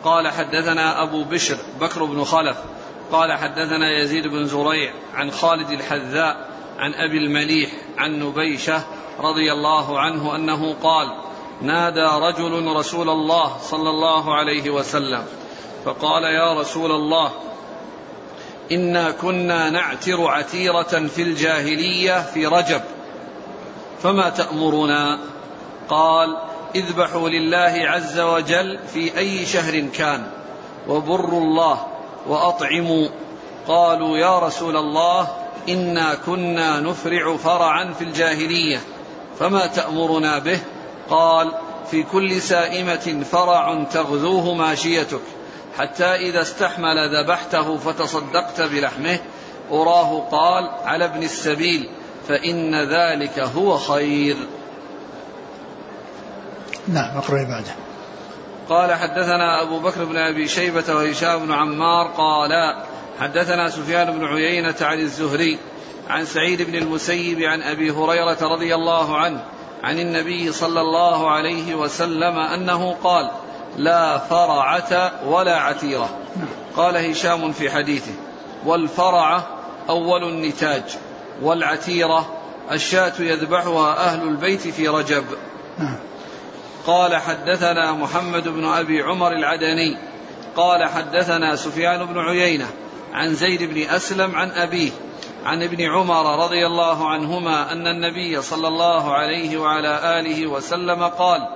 قال 0.03 0.27
حدثنا 0.27 1.03
أبو 1.03 1.23
بشر 1.23 1.57
بكر 1.81 2.03
بن 2.03 2.23
خلف. 2.23 2.57
قال 3.11 3.33
حدثنا 3.33 4.01
يزيد 4.01 4.27
بن 4.27 4.45
زريع 4.45 4.93
عن 5.13 5.31
خالد 5.31 5.69
الحذاء 5.69 6.49
عن 6.79 6.93
أبي 6.93 7.17
المليح 7.17 7.71
عن 7.97 8.19
نبيشة 8.19 8.83
رضي 9.19 9.51
الله 9.51 9.99
عنه 9.99 10.35
أنه 10.35 10.75
قال 10.83 11.07
نادى 11.63 12.07
رجل 12.25 12.75
رسول 12.75 13.09
الله 13.09 13.57
صلى 13.61 13.89
الله 13.89 14.35
عليه 14.35 14.69
وسلم 14.69 15.23
فقال 15.85 16.23
يا 16.23 16.53
رسول 16.53 16.91
الله 16.91 17.31
إنا 18.71 19.11
كنا 19.11 19.69
نعتر 19.69 20.27
عتيرة 20.27 21.07
في 21.07 21.21
الجاهلية 21.21 22.21
في 22.21 22.45
رجب 22.45 22.81
فما 24.03 24.29
تأمرنا؟ 24.29 25.19
قال 25.89 26.37
اذبحوا 26.75 27.29
لله 27.29 27.73
عز 27.77 28.19
وجل 28.19 28.79
في 28.93 29.17
أي 29.17 29.45
شهر 29.45 29.79
كان 29.79 30.27
وبروا 30.87 31.41
الله 31.41 31.85
وأطعموا. 32.27 33.07
قالوا 33.67 34.17
يا 34.17 34.39
رسول 34.39 34.77
الله 34.77 35.27
إنا 35.69 36.15
كنا 36.25 36.79
نفرع 36.79 37.37
فرعا 37.37 37.93
في 37.93 38.03
الجاهلية 38.03 38.81
فما 39.39 39.65
تأمرنا 39.65 40.39
به؟ 40.39 40.59
قال 41.09 41.51
في 41.91 42.03
كل 42.03 42.41
سائمة 42.41 43.23
فرع 43.31 43.83
تغذوه 43.83 44.53
ماشيتك 44.53 45.21
حتى 45.77 46.05
إذا 46.05 46.41
استحمل 46.41 47.15
ذبحته 47.15 47.77
فتصدقت 47.77 48.61
بلحمه. 48.61 49.19
أراه 49.71 50.19
قال 50.31 50.69
على 50.83 51.05
ابن 51.05 51.23
السبيل 51.23 51.89
فإن 52.27 52.75
ذلك 52.75 53.39
هو 53.39 53.77
خير. 53.77 54.35
نعم 56.87 57.17
اقرأ 57.17 57.43
بعده. 57.43 57.75
قال 58.69 58.93
حدثنا 58.93 59.61
أبو 59.61 59.79
بكر 59.79 60.05
بن 60.05 60.17
أبي 60.17 60.47
شيبة 60.47 60.95
وهشام 60.95 61.45
بن 61.45 61.51
عمار 61.51 62.07
قال 62.07 62.75
حدثنا 63.19 63.69
سفيان 63.69 64.11
بن 64.11 64.25
عيينة 64.25 64.75
عن 64.81 64.99
الزهري 64.99 65.59
عن 66.09 66.25
سعيد 66.25 66.61
بن 66.61 66.75
المسيب 66.75 67.41
عن 67.41 67.61
أبي 67.61 67.91
هريرة 67.91 68.37
رضي 68.41 68.75
الله 68.75 69.17
عنه 69.17 69.43
عن 69.83 69.99
النبي 69.99 70.51
صلى 70.51 70.81
الله 70.81 71.31
عليه 71.31 71.75
وسلم 71.75 72.39
أنه 72.39 72.95
قال 73.03 73.31
لا 73.77 74.17
فرعة 74.17 75.11
ولا 75.27 75.57
عتيرة 75.57 76.09
قال 76.75 76.97
هشام 76.97 77.51
في 77.51 77.71
حديثه 77.71 78.11
والفرعه 78.65 79.47
أول 79.89 80.23
النتاج 80.23 80.83
والعتيرة 81.41 82.29
الشاة 82.71 83.13
يذبحها 83.19 83.97
أهل 83.97 84.27
البيت 84.27 84.61
في 84.67 84.87
رجب 84.87 85.23
قال 86.87 87.15
حدثنا 87.15 87.91
محمد 87.91 88.47
بن 88.47 88.65
أبي 88.65 89.01
عمر 89.01 89.31
العدني 89.31 89.97
قال 90.55 90.89
حدثنا 90.89 91.55
سفيان 91.55 92.05
بن 92.05 92.19
عيينة 92.19 92.67
عن 93.13 93.33
زيد 93.33 93.63
بن 93.63 93.89
أسلم 93.89 94.35
عن 94.35 94.51
أبيه 94.51 94.91
عن 95.45 95.63
ابن 95.63 95.81
عمر 95.81 96.43
رضي 96.43 96.65
الله 96.65 97.09
عنهما 97.09 97.71
أن 97.71 97.87
النبي 97.87 98.41
صلى 98.41 98.67
الله 98.67 99.13
عليه 99.13 99.57
وعلى 99.57 100.19
آله 100.19 100.47
وسلم 100.47 101.03
قال 101.03 101.47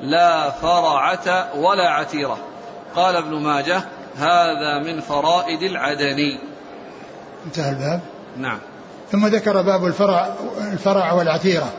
لا 0.00 0.50
فرعة 0.50 1.56
ولا 1.56 1.90
عتيرة. 1.90 2.38
قال 2.96 3.16
ابن 3.16 3.34
ماجه 3.34 3.82
هذا 4.16 4.78
من 4.84 5.00
فرائد 5.00 5.62
العدني 5.62 6.40
انتهى 7.46 7.70
الباب. 7.70 8.00
نعم. 8.36 8.58
ثم 9.12 9.26
ذكر 9.26 9.62
باب 9.62 9.86
الفرع 9.86 10.34
الفرع 10.72 11.12
والعتيرة. 11.12 11.72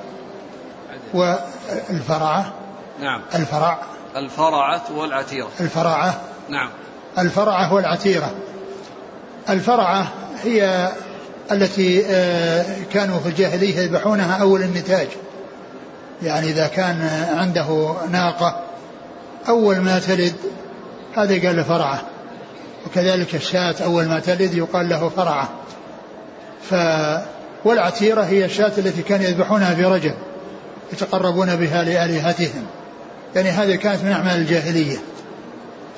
والفرعة 1.14 2.54
نعم. 3.02 3.22
الفرع. 3.36 3.78
الفرعة 4.16 4.82
والعتيرة. 4.96 5.50
الفرعة. 5.60 6.22
نعم. 6.50 6.70
الفرعة 7.18 7.74
والعتيرة. 7.74 8.32
الفرعة 9.50 10.08
هي 10.44 10.92
التي 11.52 12.06
آه، 12.06 12.66
كانوا 12.94 13.20
في 13.20 13.30
الجاهلية 13.30 13.78
يذبحونها 13.78 14.36
أول 14.42 14.62
النتاج 14.62 15.08
يعني 16.24 16.48
إذا 16.48 16.68
كان 16.68 17.10
عنده 17.38 17.96
ناقة 18.12 18.62
أول 19.48 19.78
ما 19.78 20.00
تلد 20.00 20.34
هذا 21.18 21.48
قال 21.48 21.56
له 21.56 21.64
فرعة. 21.64 22.02
وكذلك 22.86 23.36
الشاة 23.36 23.76
أول 23.84 24.06
ما 24.06 24.20
تلد 24.20 24.54
يقال 24.54 24.90
له 24.90 25.10
فرعة. 25.10 25.50
ف 26.70 26.76
والعتيرة 27.66 28.22
هي 28.22 28.46
الشاة 28.46 28.72
التي 28.78 29.02
كانوا 29.02 29.26
يذبحونها 29.26 29.76
في 29.76 29.84
رجب 29.84 30.14
يتقربون 30.94 31.56
بها 31.56 31.84
لآلهتهم. 31.84 32.66
يعني 33.36 33.50
هذه 33.50 33.76
كانت 33.76 34.04
من 34.04 34.12
أعمال 34.12 34.36
الجاهلية. 34.36 34.98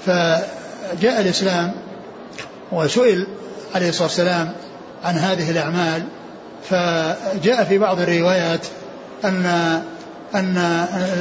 فجاء 0.05 1.21
الإسلام 1.21 1.73
وسئل 2.71 3.27
عليه 3.75 3.89
الصلاة 3.89 4.07
والسلام 4.07 4.53
عن 5.03 5.15
هذه 5.15 5.51
الأعمال 5.51 6.03
فجاء 6.69 7.63
في 7.63 7.77
بعض 7.77 7.99
الروايات 7.99 8.67
أن 9.25 9.45
أن 10.36 10.57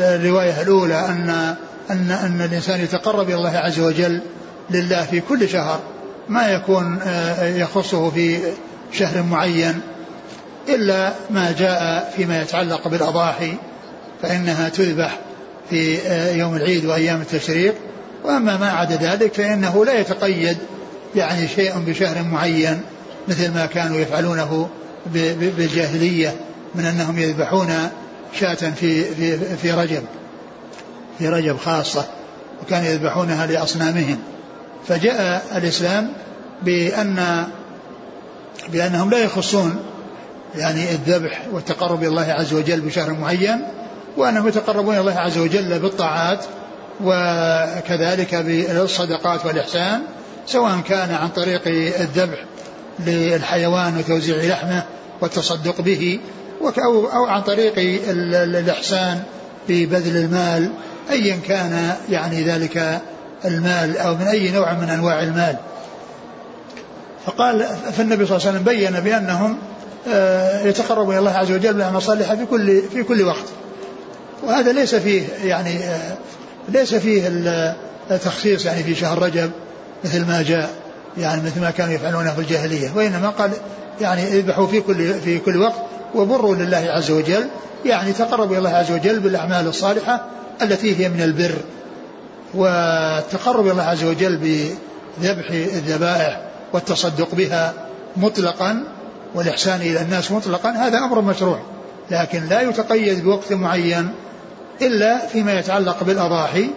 الرواية 0.02 0.62
الأولى 0.62 1.06
أن 1.06 1.56
أن 1.90 2.10
أن 2.10 2.40
الإنسان 2.40 2.80
يتقرب 2.80 3.28
إلى 3.28 3.34
الله 3.34 3.56
عز 3.56 3.80
وجل 3.80 4.20
لله 4.70 5.02
في 5.02 5.20
كل 5.20 5.48
شهر 5.48 5.80
ما 6.28 6.48
يكون 6.48 6.98
آه، 7.02 7.44
يخصه 7.44 8.10
في 8.10 8.38
شهر 8.92 9.22
معين 9.22 9.80
إلا 10.68 11.12
ما 11.30 11.54
جاء 11.58 12.12
فيما 12.16 12.42
يتعلق 12.42 12.88
بالأضاحي 12.88 13.54
فإنها 14.22 14.68
تذبح 14.68 15.18
في 15.70 15.98
آه، 15.98 16.34
يوم 16.34 16.56
العيد 16.56 16.84
وأيام 16.84 17.20
التشريق 17.20 17.74
وأما 18.24 18.56
ما 18.56 18.70
عدا 18.70 18.96
ذلك 18.96 19.34
فإنه 19.34 19.84
لا 19.84 20.00
يتقيد 20.00 20.58
يعني 21.14 21.48
شيء 21.48 21.72
بشهر 21.86 22.22
معين. 22.22 22.80
مثل 23.28 23.54
ما 23.54 23.66
كانوا 23.66 23.96
يفعلونه 23.96 24.68
بالجاهلية 25.32 26.34
من 26.74 26.84
أنهم 26.84 27.18
يذبحون 27.18 27.88
شاة 28.40 28.54
في, 28.54 29.04
في, 29.04 29.56
في 29.56 29.70
رجب 29.72 30.02
في 31.18 31.28
رجب 31.28 31.56
خاصة 31.56 32.04
وكانوا 32.62 32.88
يذبحونها 32.88 33.46
لأصنامهم. 33.46 34.18
فجاء 34.88 35.46
الإسلام 35.56 36.12
بأن 36.62 37.46
بأنهم 38.68 39.10
لا 39.10 39.18
يخصون 39.18 39.76
يعني 40.54 40.90
الذبح 40.90 41.40
والتقرب 41.52 42.00
إلى 42.00 42.08
الله 42.08 42.32
عز 42.32 42.54
وجل 42.54 42.80
بشهر 42.80 43.12
معين 43.12 43.62
وأنهم 44.16 44.48
يتقربون 44.48 44.94
إلى 44.94 45.00
الله 45.00 45.18
عز 45.18 45.38
وجل 45.38 45.78
بالطاعات 45.78 46.44
وكذلك 47.04 48.34
بالصدقات 48.34 49.46
والإحسان 49.46 50.02
سواء 50.46 50.80
كان 50.88 51.14
عن 51.14 51.28
طريق 51.28 51.62
الذبح 52.00 52.38
للحيوان 52.98 53.98
وتوزيع 53.98 54.37
لحمه 54.37 54.82
والتصدق 55.20 55.80
به 55.80 56.20
أو 56.62 57.26
عن 57.26 57.42
طريق 57.42 57.72
الإحسان 57.76 59.22
ببذل 59.68 60.16
المال 60.16 60.70
أيا 61.11 61.38
كان 61.48 61.94
يعني 62.09 62.42
ذلك 62.44 63.00
المال 63.44 63.98
أو 63.98 64.14
من 64.14 64.26
أي 64.26 64.50
نوع 64.50 64.72
من 64.72 64.90
أنواع 64.90 65.22
المال. 65.22 65.56
فقال 67.26 67.66
فالنبي 67.96 68.26
صلى 68.26 68.37
الله 68.37 68.48
عليه 68.48 68.59
وسلم 68.59 68.62
بين 68.62 69.00
بأنهم 69.00 69.59
آه، 70.09 70.66
يتقربون 70.66 71.11
إلى 71.11 71.18
الله 71.18 71.30
عز 71.30 71.52
وجل 71.52 71.72
بالأعمال 71.72 71.96
الصالحة 71.96 72.37
في 72.37 72.46
كل 72.46 72.82
في 72.82 73.02
كل 73.02 73.22
وقت. 73.22 73.44
وهذا 74.42 74.72
ليس 74.72 74.94
فيه 74.94 75.22
يعني 75.44 75.78
آه، 75.78 76.16
ليس 76.68 76.94
فيه 76.94 77.28
التخصيص 78.11 78.66
يعني 78.66 78.82
في 78.82 78.94
شهر 78.94 79.22
رجب 79.22 79.50
مثل 80.04 80.26
ما 80.26 80.42
جاء. 80.42 80.86
يعني 81.18 81.42
مثل 81.42 81.61
ما 81.61 81.70
كانوا 81.70 81.94
يفعلونه 81.94 82.31
في 82.35 82.40
الجاهلية 82.40 82.90
وإنما 82.94 83.29
قال 83.29 83.50
يعني 84.00 84.22
اذبحوا 84.22 84.66
في 84.66 84.81
كل 84.81 85.14
في 85.14 85.38
كل 85.38 85.57
وقت 85.57 85.83
وبروا 86.14 86.55
لله 86.55 86.87
عز 86.90 87.11
وجل 87.11 87.46
يعني 87.85 88.12
تقربوا 88.12 88.50
إلى 88.50 88.59
الله 88.59 88.70
عز 88.70 88.92
وجل 88.92 89.20
بالأعمال 89.20 89.66
الصالحة 89.66 90.24
التي 90.62 91.00
هي 91.00 91.09
من 91.09 91.22
البر 91.22 91.55
والتقرب 92.55 93.64
إلى 93.64 93.72
الله 93.72 93.83
عز 93.83 94.05
وجل 94.05 94.37
بذبح 94.37 95.50
الذبائح 95.50 96.40
والتصدق 96.72 97.35
بها 97.35 97.72
مطلقا 98.16 98.85
والإحسان 99.35 99.81
إلى 99.81 100.00
الناس 100.02 100.33
مطلقا 100.33 100.70
هذا 100.70 100.98
أمر 100.98 101.20
مشروع 101.20 101.59
لكن 102.11 102.44
لا 102.44 102.61
يتقيد 102.61 103.24
بوقت 103.24 103.52
معين 103.52 104.09
إلا 104.83 105.26
فيما 105.26 105.59
يتعلق 105.59 106.05
بالأضاحي 106.05 106.70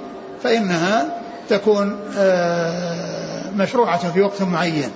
فإنها 0.43 1.05
تكون 1.49 1.99
آه، 2.17 3.08
مشروعة 3.55 4.11
في 4.11 4.21
وقت 4.21 4.41
معين 4.41 4.91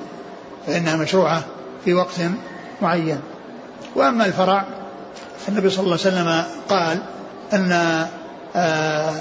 فإنها 0.67 0.95
مشروعة 0.95 1.43
في 1.85 1.93
وقت 1.93 2.21
معين. 2.81 3.19
وأما 3.95 4.25
الفرع 4.25 4.65
فالنبي 5.45 5.69
صلى 5.69 5.83
الله 5.85 5.97
عليه 6.05 6.15
وسلم 6.15 6.43
قال 6.69 6.97
أن 7.53 7.71
آه، 8.55 9.15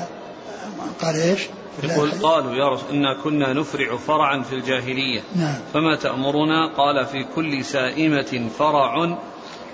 قال 1.03 1.17
إيش؟ 1.17 1.41
يقول 1.83 2.11
قالوا 2.11 2.55
يا 2.55 2.69
رسول 2.69 2.91
إنا 2.91 3.23
كنا 3.25 3.53
نفرع 3.53 3.97
فرعا 3.97 4.43
في 4.43 4.55
الجاهلية. 4.55 5.21
نعم. 5.37 5.55
فما 5.75 5.97
تأمرنا؟ 5.97 6.75
قال 6.77 7.07
في 7.07 7.25
كل 7.35 7.65
سائمة 7.65 8.49
فرع 8.59 9.19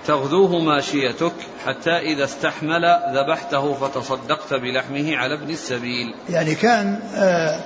تغذوه 0.07 0.59
ماشيتك 0.59 1.33
حتى 1.65 1.97
إذا 1.97 2.23
استحمل 2.23 2.99
ذبحته 3.13 3.73
فتصدقت 3.73 4.53
بلحمه 4.53 5.17
على 5.17 5.33
ابن 5.33 5.49
السبيل. 5.49 6.13
يعني 6.29 6.55
كان 6.55 6.99
آه 7.15 7.59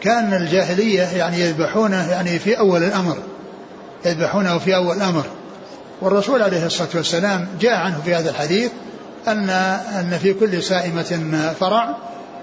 كان 0.00 0.34
الجاهلية 0.34 1.02
يعني 1.02 1.40
يذبحونه 1.40 2.10
يعني 2.10 2.38
في 2.38 2.58
أول 2.58 2.84
الأمر 2.84 3.16
يذبحونه 4.04 4.58
في 4.58 4.76
أول 4.76 4.96
الأمر. 4.96 5.24
والرسول 6.00 6.42
عليه 6.42 6.66
الصلاة 6.66 6.88
والسلام 6.94 7.48
جاء 7.60 7.74
عنه 7.74 8.00
في 8.04 8.14
هذا 8.14 8.30
الحديث 8.30 8.70
أن 9.28 9.50
أن 10.00 10.18
في 10.22 10.32
كل 10.32 10.62
سائمة 10.62 11.52
فرع 11.60 11.96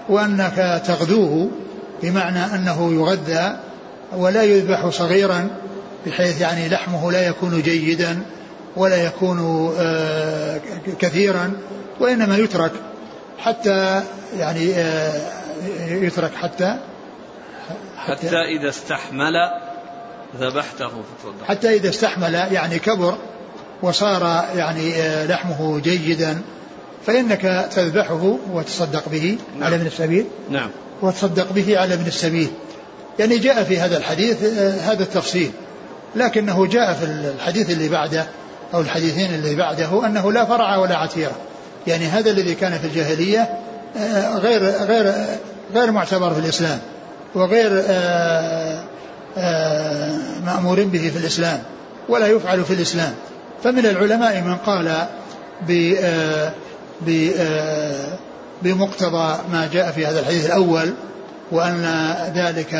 وأنك 0.08 0.82
تغدوه 0.86 1.48
بمعنى 2.02 2.44
أنه 2.44 2.92
يغذى 2.92 3.56
ولا 4.16 4.42
يذبح 4.42 4.88
صغيرا 4.88 5.48
بحيث 6.06 6.40
يعني 6.40 6.68
لحمه 6.68 7.12
لا 7.12 7.26
يكون 7.26 7.62
جيدا 7.62 8.22
ولا 8.76 8.96
يكون 8.96 9.70
آه، 9.78 10.60
كثيرا 10.98 11.52
وإنما 12.00 12.36
يترك 12.36 12.72
حتى 13.38 14.02
يعني 14.38 14.74
آه، 14.74 15.12
يترك 15.88 16.34
حتى 16.34 16.76
حتى, 18.06 18.42
إذا 18.42 18.68
استحمل 18.68 19.34
ذبحته 20.40 20.90
حتى 21.48 21.76
إذا 21.76 21.88
استحمل 21.88 22.34
يعني 22.34 22.78
كبر 22.78 23.18
وصار 23.82 24.44
يعني 24.56 24.94
آه، 24.94 25.26
لحمه 25.26 25.80
جيدا 25.80 26.42
فإنك 27.06 27.68
تذبحه 27.74 28.38
وتصدق 28.52 29.08
به 29.08 29.38
نعم. 29.54 29.64
على 29.64 29.76
ابن 29.76 29.86
السبيل. 29.86 30.26
نعم. 30.50 30.70
وتصدق 31.02 31.52
به 31.52 31.78
على 31.78 31.94
ابن 31.94 32.06
السبيل. 32.06 32.48
يعني 33.18 33.38
جاء 33.38 33.64
في 33.64 33.78
هذا 33.78 33.96
الحديث 33.96 34.44
هذا 34.82 35.02
التفصيل. 35.02 35.50
لكنه 36.16 36.66
جاء 36.66 36.92
في 36.92 37.04
الحديث 37.04 37.70
اللي 37.70 37.88
بعده 37.88 38.26
أو 38.74 38.80
الحديثين 38.80 39.34
اللي 39.34 39.54
بعده 39.54 40.06
أنه 40.06 40.32
لا 40.32 40.44
فرع 40.44 40.76
ولا 40.76 40.96
عتيرة. 40.96 41.36
يعني 41.86 42.06
هذا 42.06 42.30
الذي 42.30 42.54
كان 42.54 42.78
في 42.78 42.86
الجاهلية 42.86 43.58
آه، 43.96 44.38
غير 44.38 44.62
غير 44.62 45.14
غير 45.74 45.90
معتبر 45.90 46.34
في 46.34 46.40
الإسلام. 46.40 46.78
وغير 47.36 47.84
آه، 47.88 48.80
آه، 49.38 50.12
مأمور 50.46 50.84
به 50.84 51.10
في 51.10 51.18
الإسلام 51.18 51.62
ولا 52.08 52.26
يفعل 52.26 52.64
في 52.64 52.74
الإسلام. 52.74 53.14
فمن 53.64 53.86
العلماء 53.86 54.40
من 54.40 54.56
قال 54.56 55.06
ب 55.68 55.94
بمقتضى 58.62 59.38
ما 59.52 59.68
جاء 59.72 59.90
في 59.90 60.06
هذا 60.06 60.20
الحديث 60.20 60.46
الأول 60.46 60.94
وأن 61.52 62.14
ذلك 62.34 62.74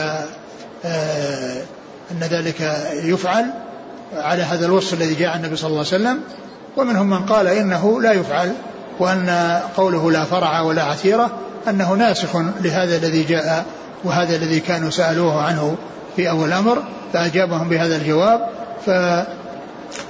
أن 2.11 2.21
ذلك 2.21 2.61
يفعل 2.93 3.45
على 4.17 4.43
هذا 4.43 4.67
الوصف 4.67 4.95
الذي 4.95 5.15
جاء 5.15 5.37
النبي 5.37 5.57
صلى 5.57 5.69
الله 5.69 5.79
عليه 5.79 5.89
وسلم. 5.89 6.21
ومنهم 6.77 7.11
من 7.11 7.27
قال 7.27 7.47
إنه 7.47 8.03
لا 8.03 8.13
يفعل 8.13 8.53
وأن 8.99 9.61
قوله 9.77 10.13
لا 10.13 10.25
فرع 10.25 10.61
ولا 10.61 10.83
عثيرة 10.83 11.31
أنه 11.69 11.93
ناسخ 11.93 12.37
لهذا 12.37 12.97
الذي 12.97 13.23
جاء 13.23 13.65
وهذا 14.05 14.37
الذي 14.37 14.61
كانوا 14.61 14.91
سألوه 14.91 15.43
عنه 15.43 15.77
في 16.17 16.31
أول 16.31 16.49
الأمر 16.49 16.83
فأجابهم 17.13 17.69
بهذا 17.69 17.97
الجواب 17.97 18.49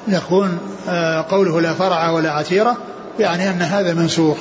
فيكون 0.07 0.59
آه، 0.89 1.27
قوله 1.31 1.61
لا 1.61 1.75
فرع 1.75 2.11
ولا 2.11 2.33
عثيرة 2.33 2.77
يعني 3.21 3.51
أن 3.51 3.63
هذا 3.63 3.95
منسوخ. 3.95 4.37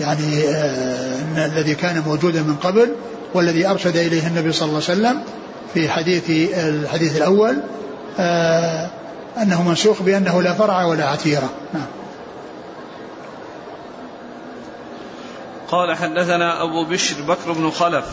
يعني 0.00 0.48
آه، 0.48 1.18
أن 1.20 1.38
الذي 1.38 1.74
كان 1.74 2.02
موجودا 2.06 2.42
من 2.42 2.56
قبل 2.56 2.94
والذي 3.34 3.66
أرشد 3.66 3.96
إليه 3.96 4.26
النبي 4.26 4.52
صلى 4.52 4.68
الله 4.68 4.82
عليه 4.88 4.98
وسلم 4.98 5.22
في 5.74 5.88
حديث 5.88 6.30
الحديث 6.58 7.16
الأول 7.16 7.56
آه، 8.18 8.90
أنه 9.42 9.62
منسوخ 9.62 10.02
بأنه 10.02 10.42
لا 10.42 10.54
فرع 10.54 10.84
ولا 10.84 11.04
عتيرة. 11.04 11.50
نعم. 11.74 11.86
قال 15.68 15.96
حدثنا 15.96 16.62
أبو 16.62 16.84
بشر 16.84 17.22
بكر 17.22 17.52
بن 17.52 17.70
خلف. 17.70 18.04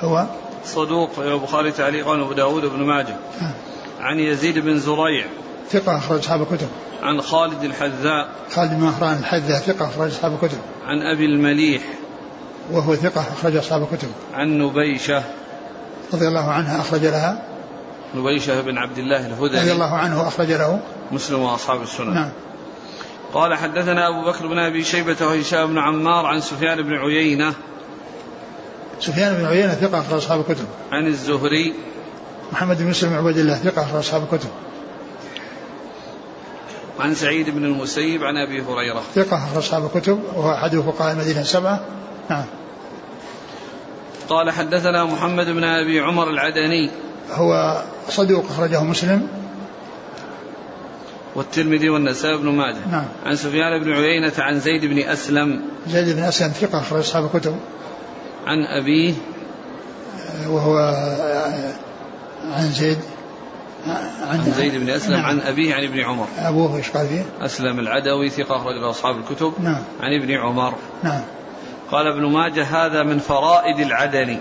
هو 0.00 0.26
صدوق 0.64 1.10
البخاري 1.18 1.72
تعليقا 1.72 2.10
وابو 2.10 2.32
داود 2.32 2.64
بن 2.64 2.82
ماجه. 2.82 3.16
نعم. 3.40 3.52
عن 4.00 4.18
يزيد 4.18 4.58
بن 4.58 4.78
زريع. 4.78 5.26
ثقة 5.70 5.98
أخرج 5.98 6.18
أصحاب 6.18 6.42
الكتب. 6.42 6.68
عن 7.02 7.20
خالد 7.20 7.64
الحذاء. 7.64 8.28
خالد 8.54 8.70
بن 8.70 8.80
مهران 8.80 9.18
الحذاء 9.18 9.58
ثقة 9.58 9.86
أخرج 9.86 10.10
أصحاب 10.10 10.32
الكتب. 10.32 10.58
عن 10.86 11.02
أبي 11.02 11.24
المليح. 11.24 11.82
وهو 12.72 12.94
ثقة 12.94 13.20
أخرج 13.20 13.56
أصحاب 13.56 13.82
الكتب. 13.82 14.08
عن 14.34 14.58
نبيشة. 14.58 15.22
رضي 16.14 16.28
الله 16.28 16.50
عنها 16.50 16.80
أخرج 16.80 17.00
لها. 17.00 17.42
نبيشة 18.14 18.60
بن 18.60 18.78
عبد 18.78 18.98
الله 18.98 19.26
الهذلي. 19.26 19.60
رضي 19.60 19.72
الله 19.72 19.94
عنه 19.94 20.28
أخرج 20.28 20.52
له. 20.52 20.80
مسلم 21.12 21.40
وأصحاب 21.40 21.82
السنن 21.82 22.14
نعم. 22.14 22.30
قال 23.34 23.54
حدثنا 23.54 24.08
أبو 24.08 24.30
بكر 24.30 24.46
بن 24.46 24.58
أبي 24.58 24.84
شيبة 24.84 25.26
وهشام 25.26 25.66
بن 25.66 25.78
عمار 25.78 26.26
عن 26.26 26.40
سفيان 26.40 26.82
بن 26.82 26.92
عيينة. 26.92 27.54
سفيان 29.00 29.34
بن 29.34 29.44
عيينة 29.44 29.74
ثقة 29.74 30.00
أخرج 30.00 30.14
أصحاب 30.14 30.40
الكتب. 30.40 30.66
عن 30.92 31.06
الزهري. 31.06 31.74
محمد 32.52 32.78
بن 32.78 32.86
مسلم 32.90 33.14
عبد 33.14 33.38
الله 33.38 33.54
ثقة 33.54 33.82
أخرج 33.82 33.96
أصحاب 33.96 34.22
الكتب. 34.22 34.48
عن 37.00 37.14
سعيد 37.14 37.50
بن 37.50 37.64
المسيب 37.64 38.24
عن 38.24 38.36
أبي 38.36 38.62
هريرة. 38.62 39.02
ثقة 39.14 39.36
أخرج 39.36 39.56
أصحاب 39.56 39.90
الكتب 39.94 40.20
وهو 40.36 40.54
أحد 40.54 40.76
فقهاء 40.76 41.12
المدينة 41.12 41.40
السبعة. 41.40 41.80
نعم. 42.30 42.44
قال 44.28 44.50
حدثنا 44.50 45.04
محمد 45.04 45.46
بن 45.46 45.64
أبي 45.64 46.00
عمر 46.00 46.30
العدني. 46.30 46.90
هو 47.32 47.82
صدوق 48.08 48.44
أخرجه 48.50 48.82
مسلم. 48.82 49.28
والترمذي 51.34 51.88
والنسائي 51.88 52.36
بن 52.36 52.48
ماجه. 52.48 52.88
نعم. 52.90 53.04
عن 53.26 53.36
سفيان 53.36 53.84
بن 53.84 53.92
عيينة 53.92 54.32
عن 54.38 54.60
زيد 54.60 54.84
بن 54.84 54.98
أسلم. 54.98 55.62
زيد 55.88 56.16
بن 56.16 56.22
أسلم 56.22 56.48
ثقة 56.48 56.78
أخرج 56.78 57.00
أصحاب 57.00 57.24
الكتب. 57.34 57.56
عن 58.46 58.64
أبيه؟ 58.66 59.14
وهو 60.48 60.76
عن 62.52 62.70
زيد 62.70 62.98
عن, 63.86 64.10
عن 64.28 64.52
زيد 64.56 64.74
بن 64.74 64.90
أسلم 64.90 65.16
نعم. 65.16 65.24
عن 65.24 65.40
أبيه 65.40 65.74
عن 65.74 65.84
ابن 65.84 66.00
عمر. 66.00 66.26
أبوه 66.38 66.76
إيش 66.76 66.90
قال 66.90 67.08
فيه؟ 67.08 67.24
أسلم 67.40 67.78
العدوي 67.78 68.30
ثقة 68.30 68.56
أخرج 68.56 68.82
أصحاب 68.90 69.16
الكتب. 69.18 69.52
نعم. 69.60 69.82
عن 70.00 70.22
ابن 70.22 70.34
عمر. 70.34 70.74
نعم. 71.02 71.20
قال 71.90 72.06
ابن 72.06 72.26
ماجه 72.26 72.64
هذا 72.64 73.02
من 73.02 73.18
فرائد 73.18 73.78
العدني. 73.78 74.38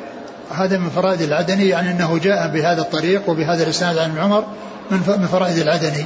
هذا 0.52 0.78
من 0.78 0.90
فرائد 0.90 1.22
العدني 1.22 1.68
يعني 1.68 1.92
أنه 1.92 2.18
جاء 2.18 2.48
بهذا 2.48 2.82
الطريق 2.82 3.30
وبهذا 3.30 3.64
الإسناد 3.64 3.98
عن 3.98 4.10
ابن 4.10 4.20
عمر 4.20 4.46
من 4.92 5.28
فرائد 5.32 5.58
العدني. 5.58 6.06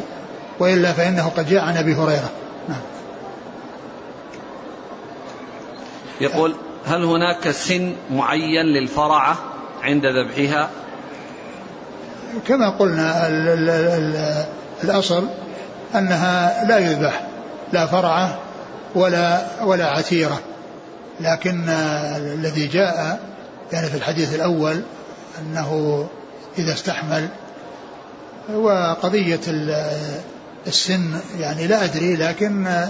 وإلا 0.60 0.94
فإنه 0.94 1.30
قد 1.38 1.50
جاء 1.50 1.64
عن 1.64 1.78
أبي 1.78 1.94
هريرة. 1.94 2.30
نعم. 2.70 2.82
يقول 6.22 6.56
هل 6.90 7.04
هناك 7.04 7.52
سن 7.52 7.96
معين 8.12 8.66
للفرعة 8.66 9.38
عند 9.82 10.06
ذبحها؟ 10.06 10.70
كما 12.48 12.70
قلنا 12.70 13.28
ال 13.28 13.48
ال 13.48 13.70
ال 13.70 14.46
الأصل 14.84 15.28
أنها 15.96 16.66
لا 16.66 16.78
يذبح 16.78 17.28
لا 17.74 17.86
فرعة 17.86 18.40
ولا 18.96 19.42
ولا 19.64 19.86
عتيرة. 19.86 20.40
لكن 21.20 21.70
الذي 22.16 22.68
جاء 22.68 23.20
يعني 23.74 23.88
في 23.88 23.98
الحديث 23.98 24.36
الأول 24.36 24.82
أنه 25.40 26.08
إذا 26.58 26.74
استحمل 26.74 27.28
وقضية 28.54 29.40
السن 30.68 31.20
يعني 31.40 31.68
لا 31.68 31.84
أدري 31.84 32.16
لكن 32.16 32.86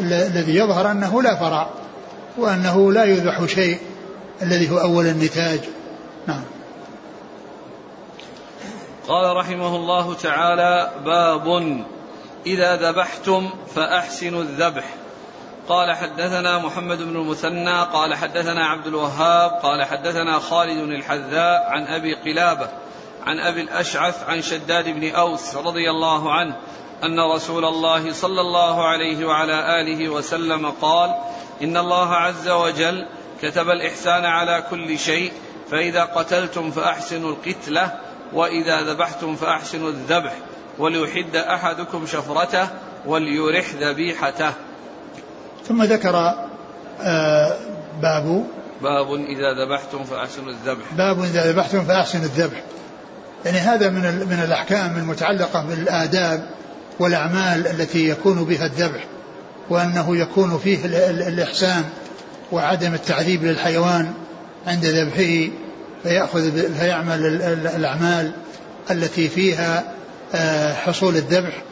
الذي 0.00 0.56
يظهر 0.56 0.90
أنه 0.90 1.22
لا 1.22 1.34
فرع. 1.34 1.68
وأنه 2.38 2.92
لا 2.92 3.04
يذبح 3.04 3.44
شيء 3.44 3.78
الذي 4.42 4.70
هو 4.70 4.78
أول 4.78 5.06
النتاج. 5.06 5.60
نعم. 6.26 6.44
قال 9.08 9.36
رحمه 9.36 9.76
الله 9.76 10.14
تعالى 10.14 10.90
باب 11.04 11.76
إذا 12.46 12.76
ذبحتم 12.76 13.50
فأحسنوا 13.74 14.42
الذبح. 14.42 14.84
قال 15.68 15.92
حدثنا 15.92 16.58
محمد 16.58 17.02
بن 17.02 17.16
المثنى 17.16 17.82
قال 17.82 18.14
حدثنا 18.14 18.66
عبد 18.66 18.86
الوهاب 18.86 19.50
قال 19.50 19.84
حدثنا 19.84 20.38
خالد 20.38 20.78
الحذاء 20.78 21.66
عن 21.68 21.86
أبي 21.86 22.14
قلابة 22.14 22.68
عن 23.26 23.40
أبي 23.40 23.60
الأشعث 23.60 24.24
عن 24.28 24.42
شداد 24.42 24.88
بن 24.88 25.10
أوس 25.10 25.56
رضي 25.56 25.90
الله 25.90 26.32
عنه 26.32 26.56
أن 27.04 27.20
رسول 27.20 27.64
الله 27.64 28.12
صلى 28.12 28.40
الله 28.40 28.84
عليه 28.84 29.26
وعلى 29.26 29.80
آله 29.80 30.08
وسلم 30.08 30.70
قال 30.70 31.14
إن 31.62 31.76
الله 31.76 32.14
عز 32.14 32.48
وجل 32.48 33.06
كتب 33.42 33.68
الإحسان 33.68 34.24
على 34.24 34.64
كل 34.70 34.98
شيء 34.98 35.32
فإذا 35.70 36.04
قتلتم 36.04 36.70
فأحسنوا 36.70 37.30
القتلة 37.30 37.92
وإذا 38.32 38.82
ذبحتم 38.82 39.36
فأحسنوا 39.36 39.88
الذبح 39.88 40.32
وليحد 40.78 41.36
أحدكم 41.36 42.06
شفرته 42.06 42.68
وليرح 43.06 43.74
ذبيحته. 43.80 44.52
ثم 45.68 45.82
ذكر 45.82 46.34
آه، 47.00 47.56
باب 48.02 48.46
باب 48.82 49.14
إذا 49.14 49.64
ذبحتم 49.64 50.04
فأحسنوا 50.04 50.50
الذبح. 50.50 50.84
باب 50.92 51.22
إذا 51.22 51.52
ذبحتم 51.52 51.84
فأحسنوا 51.84 52.24
الذبح. 52.24 52.62
يعني 53.44 53.58
هذا 53.58 53.88
من 53.88 54.00
من 54.00 54.42
الأحكام 54.44 54.96
المتعلقة 54.96 55.66
بالآداب 55.66 56.50
والأعمال 56.98 57.66
التي 57.66 58.08
يكون 58.08 58.44
بها 58.44 58.66
الذبح. 58.66 59.04
وأنه 59.70 60.16
يكون 60.16 60.58
فيه 60.58 60.78
الإحسان 61.10 61.84
وعدم 62.52 62.94
التعذيب 62.94 63.44
للحيوان 63.44 64.12
عند 64.66 64.84
ذبحه 64.84 65.52
فيأخذ 66.02 66.74
فيعمل 66.78 67.26
الأعمال 67.76 68.32
التي 68.90 69.28
فيها 69.28 69.84
آه، 70.34 70.74
حصول 70.74 71.16
الذبح 71.16 71.62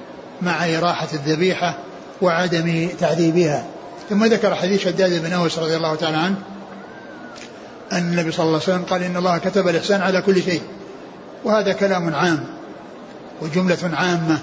مع 0.42 0.78
إراحة 0.78 1.08
الذبيحة 1.12 1.78
وعدم 2.22 2.88
تعذيبها. 3.00 3.64
ثم 4.10 4.24
ذكر 4.24 4.54
حديث 4.54 4.84
شداد 4.84 5.22
بن 5.22 5.32
أوس 5.32 5.58
رضي 5.58 5.76
الله 5.76 5.94
تعالى 5.94 6.16
عنه 6.16 6.36
أن 7.92 7.98
النبي 7.98 8.32
صلى 8.32 8.46
الله 8.46 8.60
عليه 8.62 8.72
وسلم 8.72 8.82
قال 8.82 9.02
إن 9.02 9.16
الله 9.16 9.38
كتب 9.38 9.68
الإحسان 9.68 10.00
على 10.00 10.22
كل 10.22 10.42
شيء. 10.42 10.62
وهذا 11.44 11.72
كلام 11.72 12.14
عام 12.14 12.44
وجملة 13.40 13.90
عامة 13.92 14.38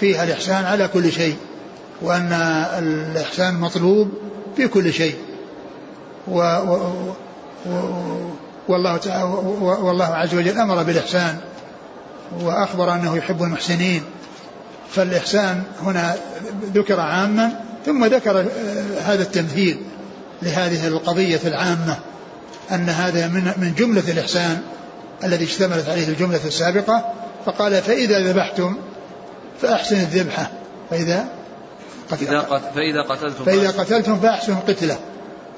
فيها 0.00 0.24
الإحسان 0.24 0.64
على 0.64 0.88
كل 0.88 1.12
شيء. 1.12 1.36
وأن 2.02 2.32
الإحسان 2.78 3.54
مطلوب 3.54 4.10
في 4.56 4.68
كل 4.68 4.92
شيء. 4.92 5.16
و, 6.28 6.40
و, 6.40 7.14
و 7.66 7.98
والله 8.68 8.96
تعالى 8.96 9.24
والله 9.60 10.04
عز 10.04 10.34
وجل 10.34 10.58
أمر 10.58 10.82
بالإحسان 10.82 11.36
وأخبر 12.40 12.94
أنه 12.94 13.16
يحب 13.16 13.42
المحسنين. 13.42 14.02
فالإحسان 14.90 15.62
هنا 15.82 16.16
ذكر 16.74 17.00
عاما 17.00 17.60
ثم 17.86 18.04
ذكر 18.04 18.46
هذا 19.04 19.22
التمثيل 19.22 19.78
لهذه 20.42 20.86
القضية 20.86 21.40
العامة 21.44 21.96
أن 22.72 22.88
هذا 22.88 23.28
من 23.28 23.52
من 23.56 23.74
جملة 23.74 24.10
الإحسان 24.10 24.60
الذي 25.24 25.44
اشتملت 25.44 25.88
عليه 25.88 26.08
الجملة 26.08 26.40
السابقة. 26.44 27.12
فقال 27.46 27.82
فإذا 27.82 28.20
ذبحتم 28.20 28.76
فأحسن 29.62 29.96
الذبحة. 29.96 30.50
فإذا 30.90 31.37
قتل 32.10 32.26
فإذا 32.74 33.02
قتلتم 33.02 33.44
فإذا 33.44 33.70
قتلتم 33.70 34.20
فأحسنوا 34.20 34.58
القتلة. 34.58 34.98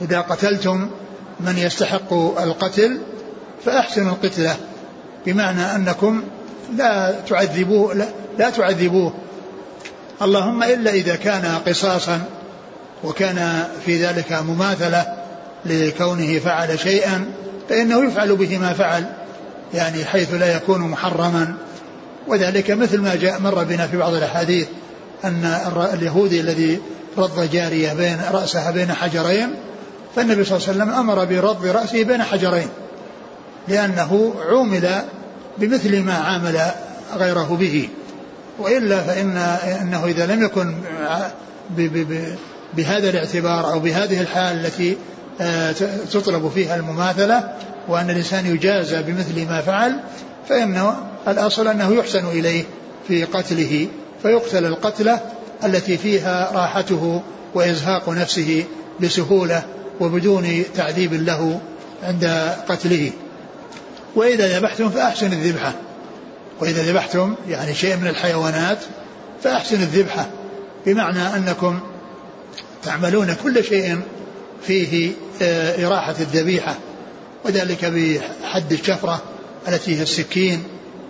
إذا 0.01 0.21
قتلتم 0.21 0.91
من 1.41 1.59
يستحق 1.59 2.13
القتل 2.43 3.01
فأحسنوا 3.65 4.13
القتلة 4.13 4.57
بمعنى 5.27 5.75
أنكم 5.75 6.23
لا 6.77 7.15
تعذبوه 7.29 7.95
لا, 7.95 8.09
لا 8.39 8.51
تعذبوه. 8.51 9.13
اللهم 10.23 10.63
إلا 10.63 10.91
إذا 10.91 11.17
كان 11.17 11.59
قصاصا 11.67 12.21
وكان 13.05 13.65
في 13.87 14.05
ذلك 14.05 14.33
مماثلة 14.33 15.07
لكونه 15.65 16.39
فعل 16.39 16.79
شيئا 16.79 17.33
فإنه 17.69 18.05
يفعل 18.05 18.37
به 18.37 18.59
ما 18.59 18.73
فعل 18.73 19.05
يعني 19.75 20.05
حيث 20.05 20.35
لا 20.35 20.57
يكون 20.57 20.81
محرما. 20.81 21.55
وذلك 22.27 22.71
مثل 22.71 23.01
ما 23.01 23.15
جاء 23.15 23.41
مر 23.41 23.65
بنا 23.65 23.87
في 23.87 23.97
بعض 23.97 24.15
الأحاديث. 24.15 24.67
أن 25.25 25.45
اليهودي 25.95 26.41
الذي 26.41 26.81
رض 27.19 27.51
جارية 27.51 27.93
بين 27.93 28.19
رأسها 28.33 28.71
بين 28.71 28.93
حجرين 28.93 29.55
فالنبي 30.17 30.45
صلى 30.45 30.57
الله 30.57 30.69
عليه 30.69 30.79
وسلم 30.79 30.91
أمر 30.91 31.25
برض 31.25 31.67
رأسه 31.67 32.05
بين 32.05 32.23
حجرين 32.23 32.69
لأنه 33.69 34.35
عومل 34.49 35.03
بمثل 35.59 36.03
ما 36.03 36.15
عامل 36.15 36.61
غيره 37.17 37.57
به. 37.61 37.89
وإلا 38.59 39.01
فإن 39.01 39.37
أنه 39.83 40.07
إذا 40.07 40.27
لم 40.27 40.43
يكن 40.43 40.75
بهذا 42.75 43.11
الاعتبار 43.11 43.73
أو 43.73 43.81
بهذه 43.81 44.21
الحال 44.21 44.67
التي 44.67 44.97
آه، 45.41 45.73
تطلب 46.13 46.49
فيها 46.49 46.77
المماثلة 46.77 47.55
وأن 47.89 48.11
الإنسان 48.11 48.47
يجازى 48.47 49.03
بمثل 49.03 49.49
ما 49.49 49.61
فعل 49.61 50.01
فإن 50.49 50.93
الأصل 51.29 51.69
أنه 51.69 51.95
يحسن 51.95 52.27
إليه 52.27 52.65
في 53.09 53.25
قتله. 53.25 53.87
فيقتل 54.23 54.67
القتلة 54.67 55.21
التي 55.65 55.97
فيها 55.97 56.51
راحته 56.55 57.23
وإزهاق 57.55 58.09
نفسه 58.09 58.65
بسهولة 59.01 59.63
وبدون 60.01 60.63
تعذيب 60.75 61.15
له 61.15 61.61
عند 62.03 62.55
قتله. 62.69 63.11
وإذا 64.17 64.59
ذبحتم 64.59 64.91
فأحسن 64.91 65.33
الذبحة. 65.33 65.73
وإذا 66.61 66.83
ذبحتم 66.83 67.35
يعني 67.49 67.75
شيء 67.75 67.97
من 67.97 68.07
الحيوانات 68.07 68.79
فأحسن 69.43 69.77
الذبحة. 69.77 70.27
بمعنى 70.87 71.37
أنكم 71.37 71.81
تعملون 72.83 73.35
كل 73.43 73.65
شيء 73.65 74.01
فيه 74.67 75.13
آه، 75.43 75.87
إراحة 75.87 76.15
الذبيحة 76.21 76.77
وذلك 77.45 77.85
بحد 77.85 78.73
الشفرة 78.73 79.23
التي 79.69 79.99
هي 79.99 80.03
السكين 80.03 80.63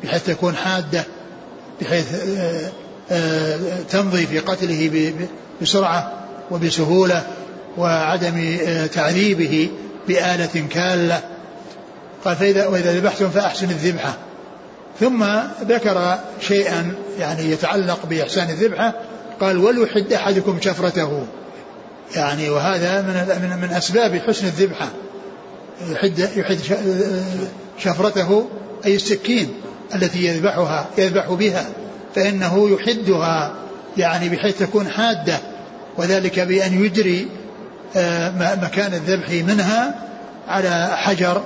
بحيث 0.05 0.27
تكون 0.27 0.57
حادة 0.57 1.05
بحيث 1.81 2.15
آه، 2.15 2.71
تمضي 3.91 4.27
في 4.27 4.39
قتله 4.39 5.13
بسرعة 5.63 6.13
وبسهولة 6.51 7.27
وعدم 7.77 8.57
تعذيبه 8.95 9.71
بآلة 10.09 10.67
كالة. 10.71 11.21
قال 12.25 12.37
فإذا 12.37 12.67
وإذا 12.67 12.93
ذبحتم 12.93 13.31
فأحسن 13.31 13.71
الذبحة. 13.71 14.17
ثم 15.01 15.25
ذكر 15.69 16.19
شيئا 16.41 16.95
يعني 17.19 17.51
يتعلق 17.51 18.07
بإحسان 18.07 18.51
الذبحة. 18.51 18.95
قال 19.41 19.59
وليحد 19.59 20.13
أحدكم 20.13 20.59
شفرته. 20.61 21.27
يعني 22.17 22.51
وهذا 22.51 23.03
من 23.03 23.49
من, 23.49 23.69
من 23.69 23.75
أسباب 23.77 24.21
حسن 24.29 24.47
الذبحة. 24.47 24.89
يحد 25.91 26.19
يحد 26.37 26.59
شفرته 27.79 28.49
أي 28.87 28.95
السكين 28.95 29.49
التي 29.95 30.27
يذبحها 30.27 30.87
يذبح 30.99 31.33
بها. 31.33 31.67
فإنه 32.15 32.71
يحدها 32.71 33.55
يعني 33.97 34.29
بحيث 34.29 34.59
تكون 34.59 34.89
حادة 34.89 35.39
وذلك 35.97 36.41
بأن 36.41 36.85
يجري 36.85 37.29
آه، 37.97 38.57
مكان 38.63 38.95
الذبح 38.95 39.31
منها 39.31 39.95
على 40.49 40.91
حجر 40.97 41.43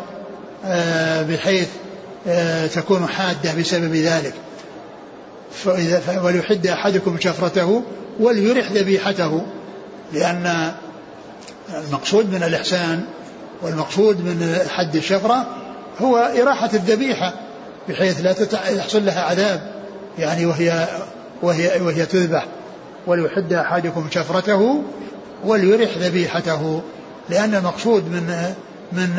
آه، 0.64 1.22
بحيث 1.22 1.68
آه، 2.28 2.66
تكون 2.66 3.06
حادة 3.06 3.54
بسبب 3.54 3.94
ذلك. 3.94 4.34
فإذا 5.52 6.20
وليحد 6.22 6.66
أحدكم 6.66 7.16
شفرته 7.20 7.82
وليرح 8.20 8.72
ذبيحته 8.72 9.42
لأن 10.12 10.72
المقصود 11.74 12.32
من 12.32 12.42
الإحسان 12.42 13.04
والمقصود 13.62 14.20
من 14.20 14.58
حد 14.68 14.96
الشفرة 14.96 15.46
هو 16.02 16.16
إراحة 16.16 16.70
الذبيحة 16.74 17.32
بحيث 17.88 18.20
لا 18.20 18.34
يحصل 18.70 19.06
لها 19.06 19.22
عذاب. 19.22 19.73
يعني 20.18 20.46
وهي 20.46 20.88
وهي 21.42 21.80
وهي 21.80 22.06
تذبح 22.06 22.46
وليحد 23.06 23.52
أحدكم 23.52 24.06
شفرته 24.10 24.82
وليرح 25.44 25.90
ذبيحته 25.98 26.82
لأن 27.28 27.54
المقصود 27.54 28.04
من 28.04 28.54
من 28.92 29.18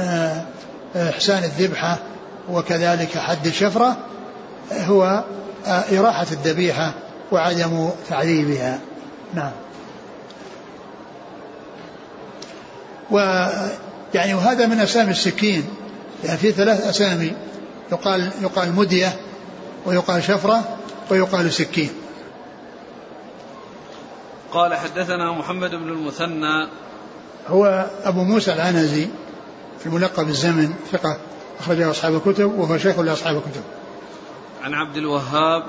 إحسان 0.96 1.44
الذبحة 1.44 1.98
وكذلك 2.52 3.18
حد 3.18 3.48
الشفرة 3.48 3.98
هو 4.72 5.24
إراحة 5.68 6.28
الذبيحة 6.32 6.94
وعدم 7.32 7.90
تعذيبها. 8.10 8.80
نعم. 9.34 9.52
ويعني 13.12 14.34
وهذا 14.34 14.66
من 14.66 14.80
أسامي 14.80 15.12
السكين 15.12 15.64
يعني 16.24 16.38
في 16.38 16.52
ثلاث 16.52 16.88
أسامي 16.88 17.34
يقال 17.92 18.32
يقال 18.42 18.76
مدية 18.76 19.16
ويقال 19.86 20.24
شفرة 20.24 20.78
ويقال 21.12 21.54
سكين. 21.54 21.90
قال 24.52 24.74
حدثنا 24.74 25.32
محمد 25.32 25.70
بن 25.70 25.90
المثنى. 25.90 26.68
هو 27.48 27.90
أبو 28.04 28.24
موسى 28.24 28.54
العنزي 28.54 29.08
الملقب 29.86 30.26
بالزمن 30.26 30.74
ثقة 30.92 31.18
أخرجه 31.60 31.92
أصحاب 31.92 32.16
الكتب 32.16 32.60
وهو 32.60 32.78
شيخ 32.78 33.00
لأصحاب 33.00 33.36
الكتب. 33.36 33.62
عن 34.64 34.74
عبد 34.74 34.98
الوهاب. 34.98 35.64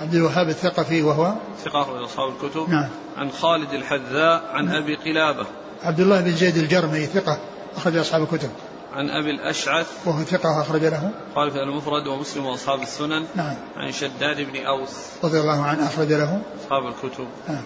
عبد 0.00 0.14
الوهاب 0.14 0.48
الثقفي 0.48 1.02
وهو؟ 1.02 1.34
ثقة 1.64 1.82
أخرج 1.82 2.02
أصحاب 2.02 2.28
الكتب. 2.28 2.70
نعم. 2.70 2.88
عن 3.16 3.30
خالد 3.30 3.72
الحذاء 3.72 4.50
عن 4.52 4.64
نعم. 4.64 4.76
أبي 4.76 4.94
قلابة. 4.94 5.46
عبد 5.82 6.00
الله 6.00 6.20
بن 6.20 6.36
زيد 6.36 6.56
الجرمي 6.56 7.06
ثقة 7.06 7.38
أخرج 7.76 7.96
أصحاب 7.96 8.22
الكتب. 8.22 8.50
عن 8.92 9.10
أبي 9.10 9.30
الأشعث 9.30 10.06
وهو 10.06 10.22
ثقة 10.22 10.60
أخرج 10.60 10.84
له. 10.84 11.10
قال 11.36 11.50
في 11.50 11.62
المفرد 11.62 12.06
ومسلم 12.06 12.46
وأصحاب 12.46 12.82
السنن 12.82 13.26
نعم. 13.34 13.56
عن 13.76 13.92
شداد 13.92 14.40
بن 14.40 14.66
أوس 14.66 14.90
رضي 15.24 15.40
الله 15.40 15.62
عنه 15.62 15.86
أخرج 15.86 16.12
له. 16.12 16.40
أصحاب 16.64 16.86
الكتب. 16.86 17.26
نعم. 17.48 17.64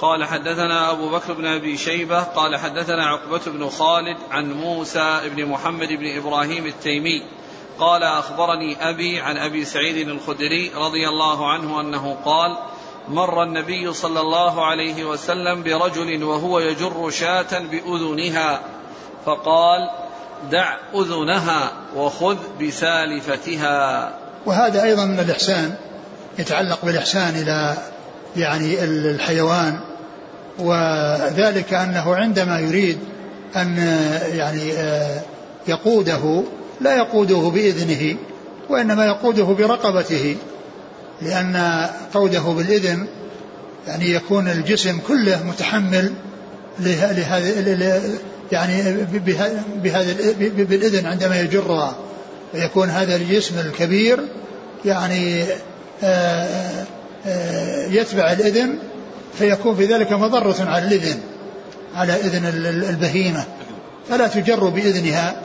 قال 0.00 0.24
حدثنا 0.24 0.90
أبو 0.90 1.08
بكر 1.08 1.32
بن 1.32 1.46
أبي 1.46 1.76
شيبة 1.76 2.22
قال 2.22 2.56
حدثنا 2.56 3.06
عقبة 3.06 3.40
بن 3.46 3.68
خالد 3.68 4.16
عن 4.30 4.52
موسى 4.52 5.20
بن 5.36 5.46
محمد 5.46 5.88
بن 5.88 6.16
إبراهيم 6.16 6.66
التيمي 6.66 7.22
قال 7.78 8.02
أخبرني 8.02 8.90
أبي 8.90 9.20
عن 9.20 9.36
أبي 9.36 9.64
سعيد 9.64 10.08
الخدري 10.08 10.70
رضي 10.76 11.08
الله 11.08 11.52
عنه 11.52 11.80
أنه 11.80 12.16
قال 12.24 12.56
مر 13.08 13.42
النبي 13.42 13.92
صلى 13.92 14.20
الله 14.20 14.66
عليه 14.66 15.04
وسلم 15.04 15.62
برجل 15.62 16.24
وهو 16.24 16.58
يجر 16.58 17.10
شاة 17.10 17.58
بأذنها 17.58 18.60
فقال 19.26 19.90
دع 20.50 20.76
أذنها 20.94 21.72
وخذ 21.96 22.36
بسالفتها. 22.60 24.10
وهذا 24.46 24.82
أيضا 24.82 25.04
من 25.04 25.20
الإحسان 25.20 25.74
يتعلق 26.38 26.84
بالإحسان 26.84 27.34
إلى 27.34 27.76
يعني 28.36 28.84
الحيوان 28.84 29.80
وذلك 30.58 31.74
أنه 31.74 32.14
عندما 32.14 32.58
يريد 32.60 32.98
أن 33.56 33.76
يعني 34.32 34.72
يقوده 35.68 36.42
لا 36.80 36.96
يقوده 36.96 37.50
بإذنه 37.54 38.16
وإنما 38.68 39.06
يقوده 39.06 39.44
برقبته. 39.44 40.36
لأن 41.24 41.86
قوده 42.14 42.40
بالإذن 42.40 43.06
يعني 43.86 44.10
يكون 44.10 44.48
الجسم 44.48 44.98
كله 45.08 45.42
متحمل 45.44 46.12
لهذا 46.80 48.02
يعني 48.52 48.92
بهذا 49.82 50.14
بالإذن 50.38 51.06
عندما 51.06 51.40
يجرها 51.40 51.96
ويكون 52.54 52.88
هذا 52.90 53.16
الجسم 53.16 53.58
الكبير 53.58 54.20
يعني 54.84 55.44
آه، 56.04 56.48
آه، 57.26 57.86
يتبع 57.86 58.32
الإذن 58.32 58.78
فيكون 59.38 59.76
في 59.76 59.86
ذلك 59.86 60.12
مضرة 60.12 60.56
على 60.60 60.84
الإذن 60.84 61.20
على 61.94 62.16
إذن 62.16 62.46
البهيمة. 62.88 63.44
فلا 64.08 64.26
تجر 64.26 64.68
بإذنها 64.68 65.36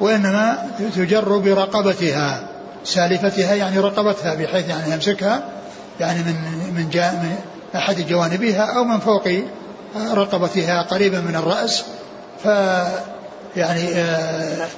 وإنما 0.00 0.70
تجر 0.96 1.38
برقبتها. 1.38 2.48
سالفتها 2.84 3.54
يعني 3.54 3.78
رقبتها 3.78 4.34
بحيث 4.34 4.68
يعني 4.68 4.92
يمسكها 4.92 5.48
يعني 6.00 6.18
من 6.18 6.34
من, 6.74 6.88
من 6.90 7.36
أحد 7.74 8.06
جوانبها 8.08 8.76
أو 8.76 8.84
من 8.84 8.98
فوق 8.98 9.28
رقبتها 10.12 10.82
قريبا 10.82 11.20
من 11.20 11.36
الرأس. 11.36 11.84
ف 12.44 12.46
يعني 13.56 13.94
آه، 13.94 14.68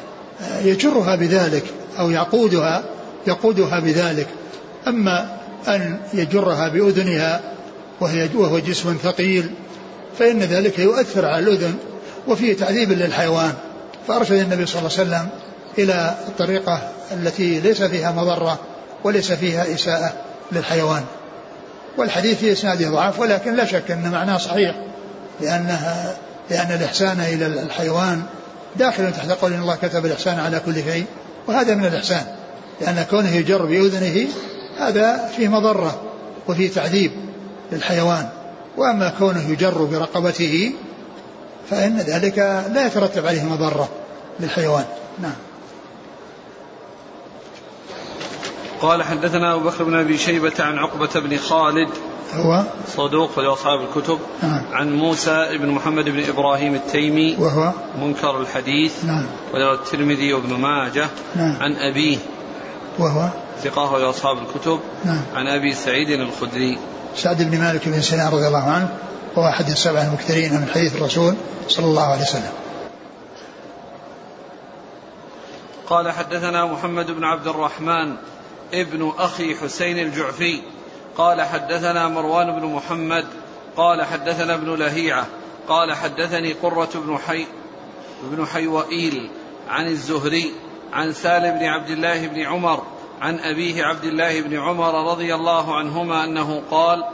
يجرها 0.65 1.17
بذلك 1.17 1.65
أو 1.99 2.11
يقودها 2.11 2.85
يقودها 3.27 3.81
بذلك. 3.81 4.27
أما 4.87 5.29
أن 5.69 5.99
يجرها 6.15 6.69
بأذنها 6.69 7.41
وهي 8.01 8.29
وهو 8.35 8.59
جسم 8.59 8.97
ثقيل 9.03 9.51
فإن 10.19 10.39
ذلك 10.39 10.79
يؤثر 10.79 11.25
على 11.25 11.39
الأذن 11.39 11.75
وفيه 12.29 12.57
تعذيب 12.57 12.93
للحيوان. 12.93 13.53
فأرشد 14.09 14.33
النبي 14.33 14.67
صلى 14.67 14.79
الله 14.79 14.99
عليه 14.99 15.09
وسلم 15.09 15.29
إلى 15.79 16.14
الطريقة 16.29 16.89
التي 17.12 17.61
ليس 17.61 17.83
فيها 17.83 18.12
مضرة 18.12 18.59
وليس 19.05 19.33
فيها 19.33 19.74
إساءة 19.74 20.12
للحيوان. 20.53 21.05
والحديث 21.99 22.39
في 22.39 22.53
إسناده 22.53 22.91
ضعف 22.91 23.20
ولكن 23.20 23.55
لا 23.55 23.64
شك 23.64 23.91
أن 23.91 24.11
معناه 24.11 24.39
صحيح 24.39 24.74
لأنها 25.41 26.16
لأن 26.51 26.72
الإحسان 26.72 27.20
إلى 27.20 27.47
الحيوان 27.47 28.22
داخل 28.77 29.12
تحت 29.12 29.31
قول 29.31 29.53
إن 29.53 29.61
الله 29.61 29.77
كتب 29.83 30.07
الإحسان 30.07 30.39
على 30.39 30.61
كل 30.61 30.74
شيء 30.74 31.05
وهذا 31.47 31.74
من 31.74 31.85
الإحسان 31.85 32.27
لأن 32.81 33.07
كونه 33.11 33.37
يجر 33.37 33.64
بأذنه 33.64 34.29
هذا 34.79 35.31
فيه 35.37 35.49
مضرة 35.49 36.03
وفيه 36.49 36.70
تعذيب 36.70 37.12
للحيوان. 37.72 38.29
وأما 38.77 39.12
كونه 39.18 39.51
يجر 39.51 39.85
برقبته 39.85 40.72
فإن 41.70 41.97
ذلك 41.99 42.39
لا 42.72 42.87
يترتب 42.87 43.27
عليه 43.27 43.43
مضرة 43.43 43.89
للحيوان. 44.41 44.85
نعم. 45.22 45.33
قال 48.81 49.03
حدثنا 49.03 49.55
أبو 49.55 49.68
بكر 49.68 49.85
بن 49.85 49.95
أبي 49.95 50.18
شيبة 50.18 50.53
عن 50.61 50.79
عقبة 50.79 51.20
بن 51.20 51.37
خالد. 51.37 51.89
هو؟ 52.35 52.64
صدوق 52.89 53.39
أصحاب 53.39 53.81
الكتب. 53.81 54.18
نعم. 54.43 54.62
عن 54.72 54.93
موسى 54.93 55.59
بن 55.59 55.68
محمد 55.68 56.05
بن 56.05 56.24
إبراهيم 56.29 56.74
التيمي. 56.74 57.37
وهو؟ 57.39 57.72
منكر 58.01 58.41
الحديث. 58.41 59.05
نعم. 59.05 59.27
وله 59.55 59.74
الترمذي 59.74 60.33
وابن 60.33 60.55
ماجه. 60.55 61.07
نعم. 61.37 61.57
عن 61.61 61.77
أبيه. 61.77 62.18
وهو؟ 62.99 63.29
ثقة 63.62 63.99
لأصحاب 63.99 64.39
الكتب. 64.39 64.81
نعم. 65.05 65.22
عن 65.35 65.47
أبي 65.47 65.72
سعيد 65.74 66.11
الخدري. 66.11 66.79
سعد 67.16 67.43
بن 67.43 67.59
مالك 67.59 67.89
بن 67.89 68.01
سنان 68.01 68.33
رضي 68.33 68.47
الله 68.47 68.70
عنه. 68.70 68.89
وهو 69.37 69.49
أحد 69.49 69.68
السبع 69.68 70.03
المكثرين 70.03 70.53
من 70.53 70.68
حديث 70.74 70.97
الرسول 70.97 71.35
صلى 71.68 71.87
الله 71.87 72.03
عليه 72.03 72.22
وسلم. 72.22 72.53
قال 75.89 76.12
حدثنا 76.12 76.64
محمد 76.64 77.11
بن 77.11 77.24
عبد 77.24 77.47
الرحمن. 77.47 78.16
ابن 78.75 79.12
أخي 79.19 79.55
حسين 79.55 79.99
الجعفي. 79.99 80.62
قال 81.19 81.43
حدثنا 81.43 82.09
مروان 82.09 82.61
بن 82.61 82.67
محمد. 82.67 83.27
قال 83.77 84.05
حدثنا 84.05 84.55
ابن 84.55 84.75
لهيعة. 84.75 85.27
قال 85.69 85.93
حدثني 85.93 86.53
قرة 86.53 86.89
بن 86.95 87.19
حي 87.19 87.47
بن 88.23 88.47
حيوئيل 88.47 89.31
عن 89.69 89.87
الزهري 89.87 90.53
عن 90.93 91.12
سالم 91.12 91.59
بن 91.59 91.64
عبد 91.64 91.91
الله 91.91 92.27
بن 92.27 92.41
عمر 92.41 92.83
عن 93.21 93.39
أبيه 93.39 93.85
عبد 93.85 94.05
الله 94.05 94.41
بن 94.41 94.59
عمر 94.59 95.11
رضي 95.11 95.35
الله 95.35 95.77
عنهما 95.77 96.25
أنه 96.25 96.62
قال 96.71 97.05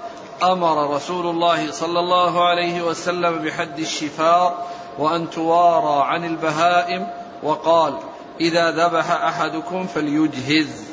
أمر 0.42 0.94
رسول 0.94 1.26
الله 1.26 1.72
صلى 1.72 2.00
الله 2.00 2.48
عليه 2.48 2.82
وسلم 2.82 3.38
بحد 3.38 3.78
الشفار 3.78 4.66
وأن 4.98 5.30
توارى 5.30 6.05
عن 6.09 6.24
البهائم 6.24 7.07
وقال 7.42 7.98
إذا 8.40 8.70
ذبح 8.70 9.11
أحدكم 9.11 9.86
فليجهز. 9.86 10.91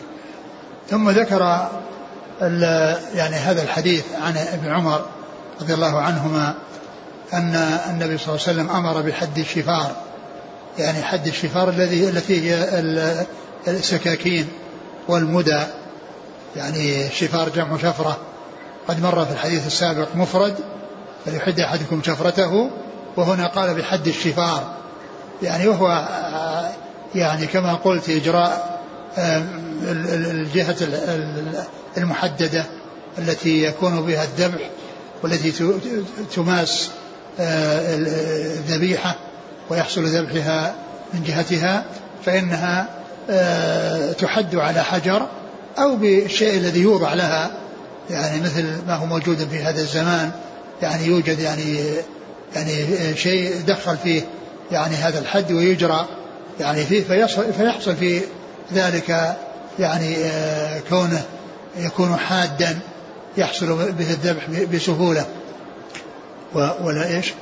ثم 0.89 1.09
ذكر 1.09 1.69
يعني 3.15 3.35
هذا 3.35 3.63
الحديث 3.63 4.03
عن 4.21 4.37
ابن 4.37 4.67
عمر 4.67 5.05
رضي 5.61 5.73
الله 5.73 6.01
عنهما 6.01 6.53
أن 7.33 7.55
النبي 7.89 8.17
صلى 8.17 8.35
الله 8.35 8.47
عليه 8.47 8.61
وسلم 8.61 8.69
أمر 8.69 9.01
بحد 9.01 9.37
الشفار. 9.37 9.91
يعني 10.77 11.03
حد 11.03 11.27
الشفار 11.27 11.69
الذي 11.69 12.09
التي 12.09 12.51
هي 12.51 12.85
السكاكين 13.67 14.47
والمدى. 15.07 15.63
يعني 16.55 17.09
شفار 17.09 17.49
جمع 17.49 17.77
شفرة. 17.77 18.17
قد 18.87 19.01
مر 19.01 19.25
في 19.25 19.31
الحديث 19.31 19.67
السابق 19.67 20.07
مفرد 20.15 20.55
فليحد 21.25 21.59
أحدكم 21.59 22.01
شفرته 22.05 22.69
وهنا 23.17 23.47
قال 23.47 23.75
بحد 23.75 24.07
الشفار. 24.07 24.73
يعني 25.41 25.67
وهو 25.67 26.07
يعني 27.15 27.47
كما 27.47 27.73
قلت 27.73 28.09
إجراء 28.09 28.79
الجهة 29.83 30.75
المحددة 31.97 32.65
التي 33.17 33.63
يكون 33.63 34.01
بها 34.01 34.23
الذبح 34.23 34.69
والتي 35.23 35.53
تماس 36.35 36.89
آه، 37.39 37.95
الذبيحة 37.95 39.15
ويحصل 39.69 40.05
ذبحها 40.05 40.75
من 41.13 41.23
جهتها 41.23 41.85
فإنها 42.25 42.87
آه، 43.29 44.11
تحد 44.11 44.55
على 44.55 44.83
حجر 44.83 45.27
أو 45.79 45.95
بالشيء 45.95 46.57
الذي 46.57 46.79
يوضع 46.79 47.13
لها. 47.13 47.51
يعني 48.09 48.41
مثل 48.41 48.65
ما 48.87 48.95
هو 48.95 49.05
موجود 49.05 49.47
في 49.51 49.59
هذا 49.59 49.81
الزمان 49.81 50.31
يعني 50.81 51.05
يوجد 51.05 51.39
يعني 51.39 51.79
يعني 52.55 52.73
شيء 53.15 53.55
دخل 53.67 53.97
فيه 53.97 54.21
يعني 54.71 54.95
هذا 54.95 55.19
الحد 55.19 55.51
ويجرى 55.51 56.05
يعني 56.59 56.85
فيه 56.85 57.03
فيحصل 57.57 57.95
في 57.95 58.21
ذلك 58.73 59.37
يعني 59.79 60.15
آه، 60.15 60.79
كونه 60.89 61.21
يكون 61.77 62.15
حادا 62.15 62.79
يحصل 63.37 63.91
به 63.91 64.11
الذبح 64.11 64.49
بسهولة. 64.73 65.25
ولا 66.55 67.07
إيش؟ 67.07 67.33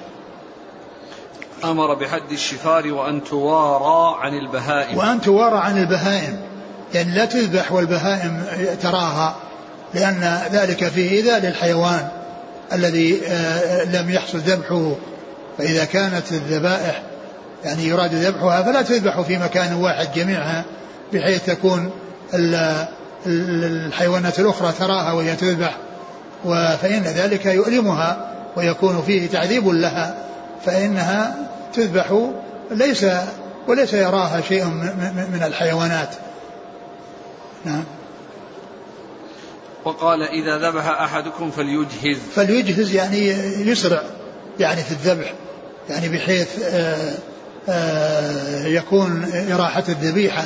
أمر 1.63 1.93
بحد 1.93 2.31
الشفار 2.31 2.93
وأن 2.93 3.23
توارى 3.23 4.17
عن 4.21 4.33
البهائم. 4.33 4.97
وأن 4.97 5.21
توارى 5.21 5.57
عن 5.57 5.77
البهائم. 5.77 6.39
يعني 6.93 7.15
لا 7.15 7.25
تذبح 7.25 7.71
والبهائم 7.71 8.45
تراها 8.81 9.35
لأن 9.93 10.41
ذلك 10.51 10.87
فيه 10.87 11.11
إيذاء 11.11 11.39
للحيوان 11.39 12.07
الذي 12.73 13.21
آه، 13.27 13.83
لم 13.83 14.09
يحصل 14.09 14.37
ذبحه. 14.37 14.95
فإذا 15.57 15.85
كانت 15.85 16.31
الذبائح 16.31 17.01
يعني 17.63 17.83
يراد 17.83 18.13
ذبحها 18.13 18.63
فلا 18.63 18.81
تذبح 18.81 19.21
في 19.21 19.37
مكان 19.37 19.73
واحد 19.73 20.13
جميعها 20.15 20.65
بحيث 21.13 21.45
تكون 21.45 21.91
الحيوانات 23.25 24.39
الأخرى 24.39 24.71
تراها 24.79 25.11
وهي 25.11 25.35
تذبح 25.35 25.77
فإن 26.81 27.03
ذلك 27.03 27.45
يؤلمها 27.45 28.33
ويكون 28.55 29.03
فيه 29.05 29.27
تعذيب 29.27 29.67
لها 29.67 30.17
فإنها 30.65 31.35
تذبح 31.73 32.29
ليس 32.71 33.05
وليس 33.67 33.93
يراها 33.93 34.41
شيء 34.41 34.65
من 34.65 35.43
الحيوانات. 35.45 36.09
نعم. 37.65 37.83
وقال 39.85 40.23
إذا 40.23 40.69
ذبح 40.69 40.85
أحدكم 40.87 41.51
فليجهز. 41.51 42.17
فليجهز 42.35 42.95
يعني 42.95 43.27
يسرع 43.69 44.01
يعني 44.59 44.83
في 44.83 44.91
الذبح 44.91 45.33
يعني 45.89 46.09
بحيث 46.09 46.63
آآ 46.63 46.95
آه، 46.95 47.13
آآ 47.69 48.63
آه، 48.63 48.67
يكون 48.67 49.31
إراحة 49.51 49.83
الذبيحة 49.89 50.45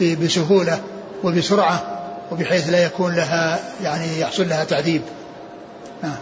بسهولة. 0.00 0.80
وبسرعة 1.24 1.82
وبحيث 2.32 2.70
لا 2.70 2.84
يكون 2.84 3.14
لها 3.14 3.60
يعني 3.82 4.20
يحصل 4.20 4.48
لها 4.48 4.64
تعذيب. 4.64 5.02
آه. 6.04 6.18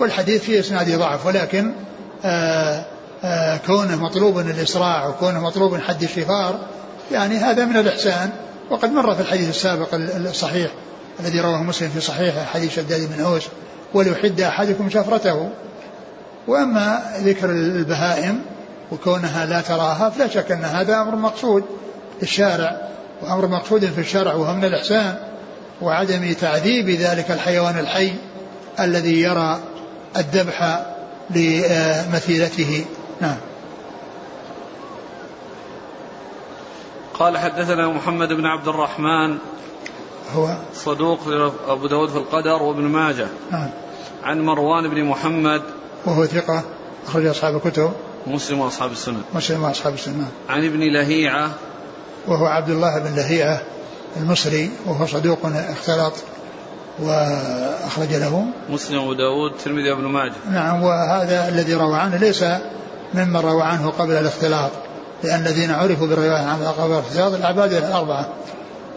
والحديث 0.00 0.42
فيه 0.42 0.60
اسناده 0.60 0.96
ضعف 0.96 1.26
ولكن 1.26 1.72
آآ 2.24 2.82
آآ 3.24 3.56
كونه 3.66 3.96
مطلوب 3.96 4.38
الإسراع 4.38 5.06
وكونه 5.06 5.40
مطلوب 5.40 5.80
حد 5.80 6.02
الشفار 6.02 6.58
يعني 7.12 7.36
هذا 7.36 7.64
من 7.64 7.76
الإحسان. 7.76 8.30
وقد 8.70 8.92
مر 8.92 9.14
في 9.14 9.20
الحديث 9.20 9.48
السابق 9.48 9.88
الصحيح 9.94 10.70
الذي 11.20 11.40
رواه 11.40 11.62
مسلم 11.62 11.88
في 11.88 12.00
صحيحه 12.00 12.44
حديث 12.44 12.76
شداد 12.76 13.16
بن 13.16 13.24
أوس 13.24 13.42
وليحد 13.94 14.40
أحدكم 14.40 14.90
شفرته. 14.90 15.50
وأما 16.46 17.02
ذكر 17.18 17.50
البهائم 17.50 18.42
وكونها 18.92 19.46
لا 19.46 19.60
تراها 19.60 20.10
فلا 20.10 20.28
شك 20.28 20.52
أن 20.52 20.64
هذا 20.64 21.00
أمر 21.00 21.16
مقصود 21.16 21.64
للشارع. 22.22 22.88
وأمر 23.22 23.46
مقصود 23.46 23.84
في 23.84 24.00
الشرع 24.00 24.34
وهو 24.34 24.54
من 24.54 24.64
الإحسان 24.64 25.18
وعدم 25.82 26.32
تعذيب 26.32 26.88
ذلك 26.88 27.30
الحيوان 27.30 27.78
الحي 27.78 28.12
الذي 28.80 29.22
يرى 29.22 29.58
الذبح 30.16 30.86
لمثيلته. 31.30 32.84
نعم. 33.20 33.36
قال 37.14 37.38
حدثنا 37.38 37.88
محمد 37.88 38.28
بن 38.28 38.46
عبد 38.46 38.68
الرحمن 38.68 39.38
هو 40.34 40.56
صدوق 40.74 41.20
أبو 41.68 41.86
داود 41.86 42.08
في 42.08 42.16
القدر 42.16 42.62
وابن 42.62 42.82
ماجه. 42.82 43.26
نعم. 43.50 43.70
عن 44.24 44.40
مروان 44.40 44.88
بن 44.88 45.04
محمد 45.04 45.62
وهو 46.04 46.26
ثقة 46.26 46.62
أخرج 47.06 47.26
أصحاب 47.26 47.56
الكتب. 47.56 47.92
مسلم 48.26 48.58
وأصحاب 48.58 48.92
السنة. 48.92 49.22
مسلم 49.34 49.62
وأصحاب 49.62 49.94
السنة. 49.94 50.28
عن 50.48 50.64
ابن 50.64 50.80
لهيعة 50.80 51.50
وهو 52.28 52.46
عبد 52.46 52.70
الله 52.70 52.98
بن 52.98 53.14
لهيعة 53.14 53.60
المصري 54.16 54.70
وهو 54.86 55.06
صدوق 55.06 55.38
اختلط 55.44 56.12
وأخرج 57.02 58.14
له. 58.14 58.44
مسلم 58.70 58.98
وأبو 58.98 59.12
داود 59.12 59.52
الترمذي 59.52 59.90
وابن 59.90 60.04
ماجه. 60.04 60.34
نعم 60.50 60.82
وهذا 60.82 61.48
الذي 61.48 61.74
روى 61.74 61.96
عنه 61.96 62.16
ليس 62.16 62.44
ممن 63.14 63.36
روى 63.36 63.62
عنه 63.62 63.90
قبل 63.90 64.12
الاختلاط 64.12 64.70
لأن 65.24 65.40
الذين 65.40 65.70
عرفوا 65.70 66.06
بالرواية 66.06 66.46
عن 66.46 66.62
قبل 66.62 66.92
الاختلاط 66.92 67.32
العباد 67.32 67.72
الأربعة 67.72 68.28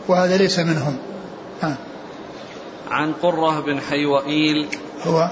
وهذا 0.07 0.37
ليس 0.37 0.59
منهم. 0.59 0.97
ها. 1.61 1.75
عن 2.91 3.13
قرة 3.13 3.59
بن 3.59 3.79
حيوئيل. 3.79 4.67
هو 5.03 5.29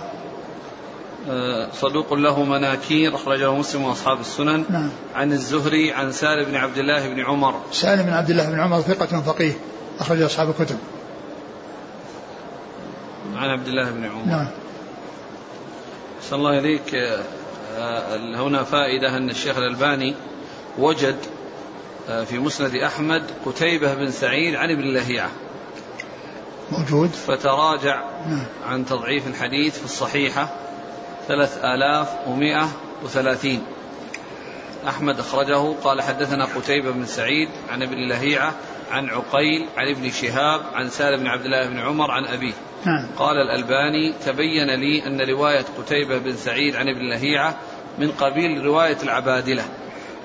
صدوق 1.73 2.13
له 2.13 2.43
مناكير 2.43 3.15
أخرجه 3.15 3.53
مسلم 3.53 3.83
وأصحاب 3.83 4.19
السنن. 4.19 4.65
نعم. 4.69 4.89
عن 5.15 5.31
الزهري 5.31 5.93
عن 5.93 6.11
سالم 6.11 6.45
بن 6.45 6.55
عبد 6.55 6.77
الله 6.77 7.09
بن 7.09 7.19
عمر. 7.19 7.61
سالم 7.71 8.03
بن 8.03 8.13
عبد 8.13 8.29
الله 8.29 8.49
بن 8.49 8.59
عمر 8.59 8.81
ثقة 8.81 9.21
فقيه 9.21 9.53
أخرج 9.99 10.21
أصحاب 10.21 10.49
الكتب. 10.49 10.77
عن 13.35 13.49
عبد 13.49 13.67
الله 13.67 13.91
بن 13.91 14.05
عمر. 14.05 14.25
نعم. 14.25 14.47
صلى 16.29 16.37
الله 16.39 16.59
إليك. 16.59 16.95
آه، 16.95 18.17
هنا 18.17 18.63
فائدة 18.63 19.17
أن 19.17 19.29
الشيخ 19.29 19.57
الألباني 19.57 20.15
وجد 20.77 21.15
آه، 22.09 22.23
في 22.23 22.39
مسند 22.39 22.75
أحمد 22.75 23.23
قتيبة 23.45 23.93
بن 23.93 24.11
سعيد 24.11 24.55
عن 24.55 24.71
ابن 24.71 24.93
لهيعة. 24.93 25.29
موجود. 26.71 27.09
فتراجع 27.09 28.03
نعم. 28.27 28.45
عن 28.67 28.85
تضعيف 28.85 29.27
الحديث 29.27 29.77
في 29.77 29.85
الصحيحة. 29.85 30.49
ثلاث 31.29 31.57
آلاف 31.63 32.07
ومائة 32.27 32.69
وثلاثين. 33.03 33.61
أحمد 34.87 35.19
أخرجه. 35.19 35.73
قال 35.83 36.01
حدثنا 36.01 36.45
قتيبة 36.45 36.91
بن 36.91 37.05
سعيد 37.05 37.49
عن 37.69 37.83
ابن 37.83 38.07
لهيعة 38.07 38.53
عن 38.91 39.09
عقيل 39.09 39.67
عن 39.77 39.87
ابن 39.87 40.09
شهاب 40.09 40.61
عن 40.73 40.89
سالم 40.89 41.19
بن 41.19 41.27
عبد 41.27 41.45
الله 41.45 41.69
بن 41.69 41.79
عمر 41.79 42.11
عن 42.11 42.25
أبيه. 42.25 42.53
نعم. 42.85 43.07
قال 43.17 43.37
الألباني 43.37 44.13
تبين 44.25 44.79
لي 44.79 45.07
أن 45.07 45.21
رواية 45.21 45.65
قتيبة 45.77 46.17
بن 46.17 46.35
سعيد 46.35 46.75
عن 46.75 46.87
ابن 46.87 47.09
لهيعة 47.09 47.55
من 47.99 48.11
قبيل 48.11 48.65
رواية 48.65 48.97
العبادلة 49.03 49.63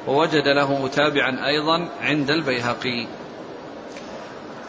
ووجد 0.07 0.49
له 0.57 0.83
متابعا 0.83 1.47
أيضا 1.47 1.89
عند 2.03 2.31
البيهقي. 2.31 3.07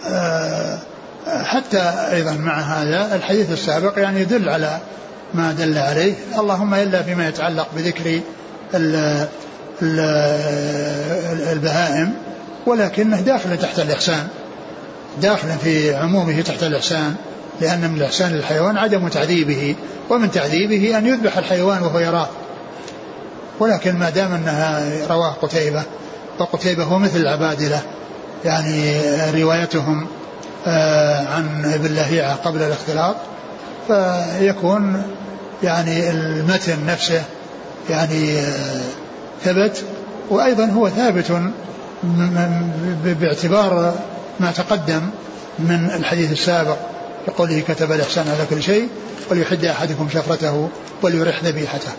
آه، 0.08 0.80
حتى 1.26 1.94
أيضا 2.12 2.34
مع 2.34 2.60
هذا 2.60 3.16
الحديث 3.16 3.52
السابق 3.52 4.00
يعني 4.00 4.20
يدل 4.20 4.50
على 4.50 4.80
ما 5.36 5.52
دل 5.52 5.78
عليه. 5.78 6.14
اللهم 6.40 6.74
إلا 6.74 7.04
فيما 7.04 7.28
يتعلق 7.28 7.68
بذكر 7.76 8.20
ال- 8.74 9.28
ال- 9.82 11.48
البهائم 11.52 12.14
ولكنه 12.66 13.22
داخل 13.22 13.58
تحت 13.58 13.80
الإحسان. 13.80 14.28
داخل 15.22 15.48
في 15.64 15.96
عمومه 15.96 16.42
تحت 16.42 16.64
الإحسان 16.64 17.16
لأن 17.62 17.92
من 17.92 17.98
الإحسان 17.98 18.32
للحيوان 18.32 18.78
عدم 18.78 19.08
تعذيبه 19.08 19.76
ومن 20.10 20.32
تعذيبه 20.32 20.98
أن 20.98 21.06
يذبح 21.08 21.38
الحيوان 21.38 21.82
وهو 21.84 22.00
يراه. 22.00 22.28
ولكن 23.60 23.96
ما 23.96 24.10
دام 24.10 24.34
أنها 24.34 24.84
رواه 25.10 25.32
قتيبة 25.42 25.84
وقتيبة 26.40 26.84
هو 26.84 27.00
مثل 27.00 27.18
العبادلة. 27.18 27.82
يعني 28.46 29.02
روايتهم 29.44 30.08
آه، 30.68 31.28
عن 31.28 31.66
ابن 31.74 31.94
لهيعة 31.96 32.36
قبل 32.36 32.62
الاختلاط 32.62 33.16
فيكون 33.88 35.04
يعني 35.64 36.10
المتن 36.10 36.86
نفسه 36.86 37.24
يعني 37.90 38.40
آه، 38.40 38.82
ثبت. 39.44 39.84
وأيضا 40.30 40.66
هو 40.66 40.90
ثابت 40.90 41.42
باعتبار 43.06 43.96
ما 44.40 44.52
تقدم 44.52 45.02
من 45.60 45.92
الحديث 45.96 46.32
السابق 46.32 46.78
بقوله 47.28 47.64
كتب 47.68 47.92
الإحسان 47.92 48.28
على 48.28 48.46
كل 48.50 48.64
شيء 48.64 48.90
وليحد 49.32 49.66
أحدكم 49.66 50.10
شفرته 50.10 50.70
وليرح 51.02 51.44
ذبيحته. 51.44 51.92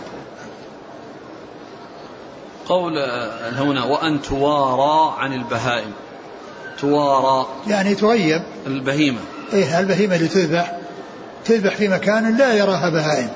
قول 2.66 2.98
آه، 2.98 3.50
هنا 3.50 3.84
وأن 3.84 4.22
توارى 4.22 5.14
عن 5.18 5.32
البهائم. 5.32 5.92
توارى. 6.80 7.46
يعني 7.66 7.94
تغيب. 7.94 8.42
البهيمة. 8.66 9.20
إيه 9.52 9.80
البهيمة 9.80 10.16
اللي 10.16 10.28
تذبح 10.28 10.72
تذبح 11.44 11.76
في 11.76 11.88
مكان 11.88 12.36
لا 12.36 12.54
يراها 12.54 12.90
بهائم. 12.90 13.28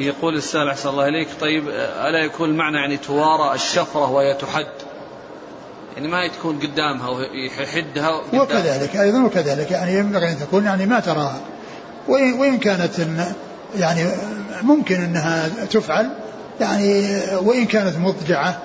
يقول 0.00 0.36
السائل 0.36 0.68
أحسن 0.68 0.88
الله 0.88 1.08
إليك 1.08 1.28
طيب 1.40 1.68
آه، 1.68 2.08
ألا 2.08 2.18
يكون 2.24 2.50
المعنى 2.50 2.76
يعني 2.76 2.96
توارى 2.96 3.54
الشفرة 3.54 4.10
وهي 4.10 4.34
تحد؟ 4.34 4.66
يعني 5.96 6.08
ما 6.08 6.26
تكون 6.26 6.58
قدامها 6.58 7.08
ويحدها 7.08 8.08
قدام. 8.08 8.40
وكذلك 8.40 8.96
أيضا 8.96 9.24
وكذلك 9.24 9.70
يعني 9.70 9.94
ينبغي 9.94 10.28
أن 10.30 10.38
تكون 10.38 10.64
يعني 10.64 10.86
ما 10.86 11.00
تراها 11.00 11.40
وإن, 12.08 12.58
كانت 12.58 12.96
إن- 12.96 13.32
يعني 13.80 14.04
ممكن 14.62 14.94
أنها 14.94 15.48
تفعل 15.70 16.10
يعني 16.60 17.06
وإن 17.36 17.66
كانت 17.66 17.96
مضجعة 17.98 18.62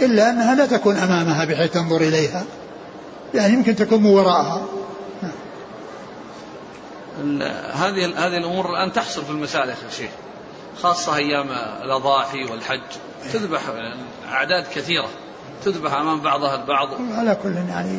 إلا 0.00 0.30
أنها 0.30 0.54
لا 0.54 0.66
تكون 0.66 0.96
أمامها 0.96 1.44
بحيث 1.44 1.72
تنظر 1.72 2.00
إليها. 2.00 2.44
يعني 3.34 3.52
يمكن 3.54 3.76
تكون 3.76 4.02
من 4.02 4.10
وراءها. 4.10 4.66
هذه 7.72 8.26
هذه 8.26 8.36
الأمور 8.36 8.70
الآن 8.70 8.92
تحصل 8.92 9.24
في 9.24 9.30
المسائل 9.30 9.68
يا 9.68 9.74
أخي 9.74 10.08
الشيخ 10.76 10.82
خاصة 10.82 11.16
أيام 11.16 11.50
الأضاحي 11.82 12.44
والحج 12.44 12.80
تذبح 13.32 13.60
أعداد 14.28 14.66
كثيرة 14.74 15.08
تذبح 15.64 15.92
أمام 15.92 16.20
بعضها 16.20 16.54
البعض. 16.54 16.88
على 17.12 17.36
كل 17.42 17.54
يعني 17.68 17.98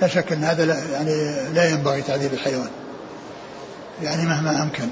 لا 0.00 0.08
شك 0.08 0.32
أن 0.32 0.44
هذا 0.44 0.66
لا 0.66 0.84
يعني 0.92 1.12
لا 1.54 1.70
ينبغي 1.70 2.02
تعذيب 2.02 2.32
الحيوان 2.32 2.70
يعني 4.02 4.26
مهما 4.26 4.62
أمكن. 4.62 4.88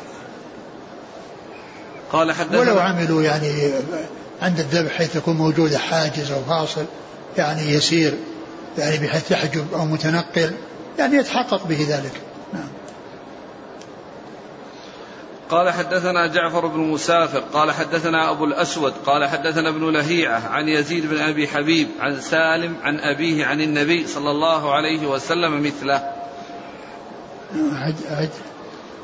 قال 2.12 2.32
حدثنا 2.32 2.58
ولو 2.58 2.78
عملوا 2.78 3.22
يعني 3.22 3.72
عند 4.42 4.58
الذبح 4.58 4.92
حيث 4.92 5.16
يكون 5.16 5.36
موجود 5.36 5.76
حاجز 5.76 6.30
أو 6.30 6.44
فاصل 6.44 6.84
يعني 7.38 7.62
يسير 7.62 8.14
يعني 8.78 8.96
بحيث 8.96 9.30
يحجب 9.30 9.74
أو 9.74 9.84
متنقل 9.84 10.52
يعني 10.98 11.16
يتحقق 11.16 11.66
به 11.66 11.86
ذلك 11.88 12.20
نعم 12.52 12.68
قال 15.50 15.70
حدثنا 15.70 16.26
جعفر 16.26 16.66
بن 16.66 16.80
مسافر 16.80 17.38
قال 17.38 17.72
حدثنا 17.72 18.30
أبو 18.30 18.44
الأسود 18.44 18.92
قال 19.06 19.28
حدثنا 19.28 19.68
ابن 19.68 19.90
لهيعة 19.92 20.48
عن 20.48 20.68
يزيد 20.68 21.06
بن 21.06 21.18
أبي 21.18 21.48
حبيب 21.48 21.88
عن 22.00 22.20
سالم 22.20 22.76
عن 22.82 22.98
أبيه 23.00 23.46
عن 23.46 23.60
النبي 23.60 24.06
صلى 24.06 24.30
الله 24.30 24.74
عليه 24.74 25.06
وسلم 25.06 25.62
مثله. 25.62 26.12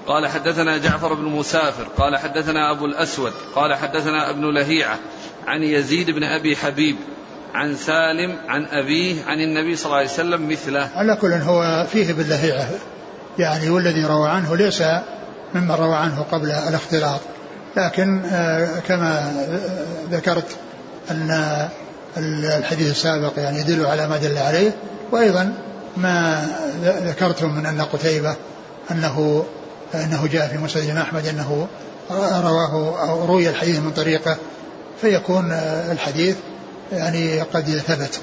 قال 0.07 0.29
حدثنا 0.29 0.79
جعفر 0.79 1.15
بن 1.15 1.25
مسافر 1.25 1.85
قال 1.99 2.19
حدثنا 2.19 2.71
أبو 2.71 2.87
الأسود 2.87 3.33
قال 3.55 3.75
حدثنا 3.75 4.31
ابن 4.31 4.55
لهيعة 4.55 4.99
عن 5.47 5.63
يزيد 5.63 6.11
بن 6.11 6.25
أبي 6.25 6.57
حبيب 6.57 6.97
عن 7.55 7.77
سالم 7.77 8.37
عن 8.49 8.65
أبيه 8.65 9.25
عن 9.25 9.41
النبي 9.41 9.77
صلى 9.77 9.87
الله 9.87 9.97
عليه 9.97 10.11
وسلم 10.11 10.49
مثله. 10.49 10.91
على 10.95 11.17
كل 11.21 11.33
هو 11.33 11.87
فيه 11.93 12.13
باللهيعة 12.13 12.69
يعني 13.39 13.71
والذي 13.71 14.05
روى 14.05 14.29
عنه 14.29 14.57
ليس 14.57 14.83
ممن 15.55 15.71
روى 15.71 15.95
عنه 15.95 16.27
قبل 16.33 16.51
الاختلاط. 16.51 17.21
لكن 17.77 18.23
آه، 18.25 18.69
كما 18.89 19.33
ذكرت 20.11 20.57
أن 21.11 21.69
الحديث 22.17 22.91
السابق 22.91 23.33
يعني 23.37 23.61
يدل 23.61 23.87
على 23.87 24.09
ما 24.09 24.17
دل 24.17 24.39
عليه 24.39 24.73
وأيضا 25.13 25.55
ما 25.97 26.47
ذكرتم 26.83 27.55
من 27.55 27.67
أن 27.67 27.83
قتيبة 27.83 28.37
أنه 28.91 29.45
أنه 29.95 30.27
جاء 30.27 30.47
في 30.47 30.79
الإمام 30.79 31.03
أحمد 31.03 31.27
أنه 31.27 31.67
رواه 32.45 33.01
أو 33.09 33.25
روي 33.25 33.49
الحديث 33.49 33.79
من 33.79 33.91
طريقه 33.91 34.37
فيكون 35.01 35.53
آه، 35.53 35.93
الحديث 35.93 36.37
يعني 36.93 37.41
قد 37.41 37.65
ثبت. 37.65 38.21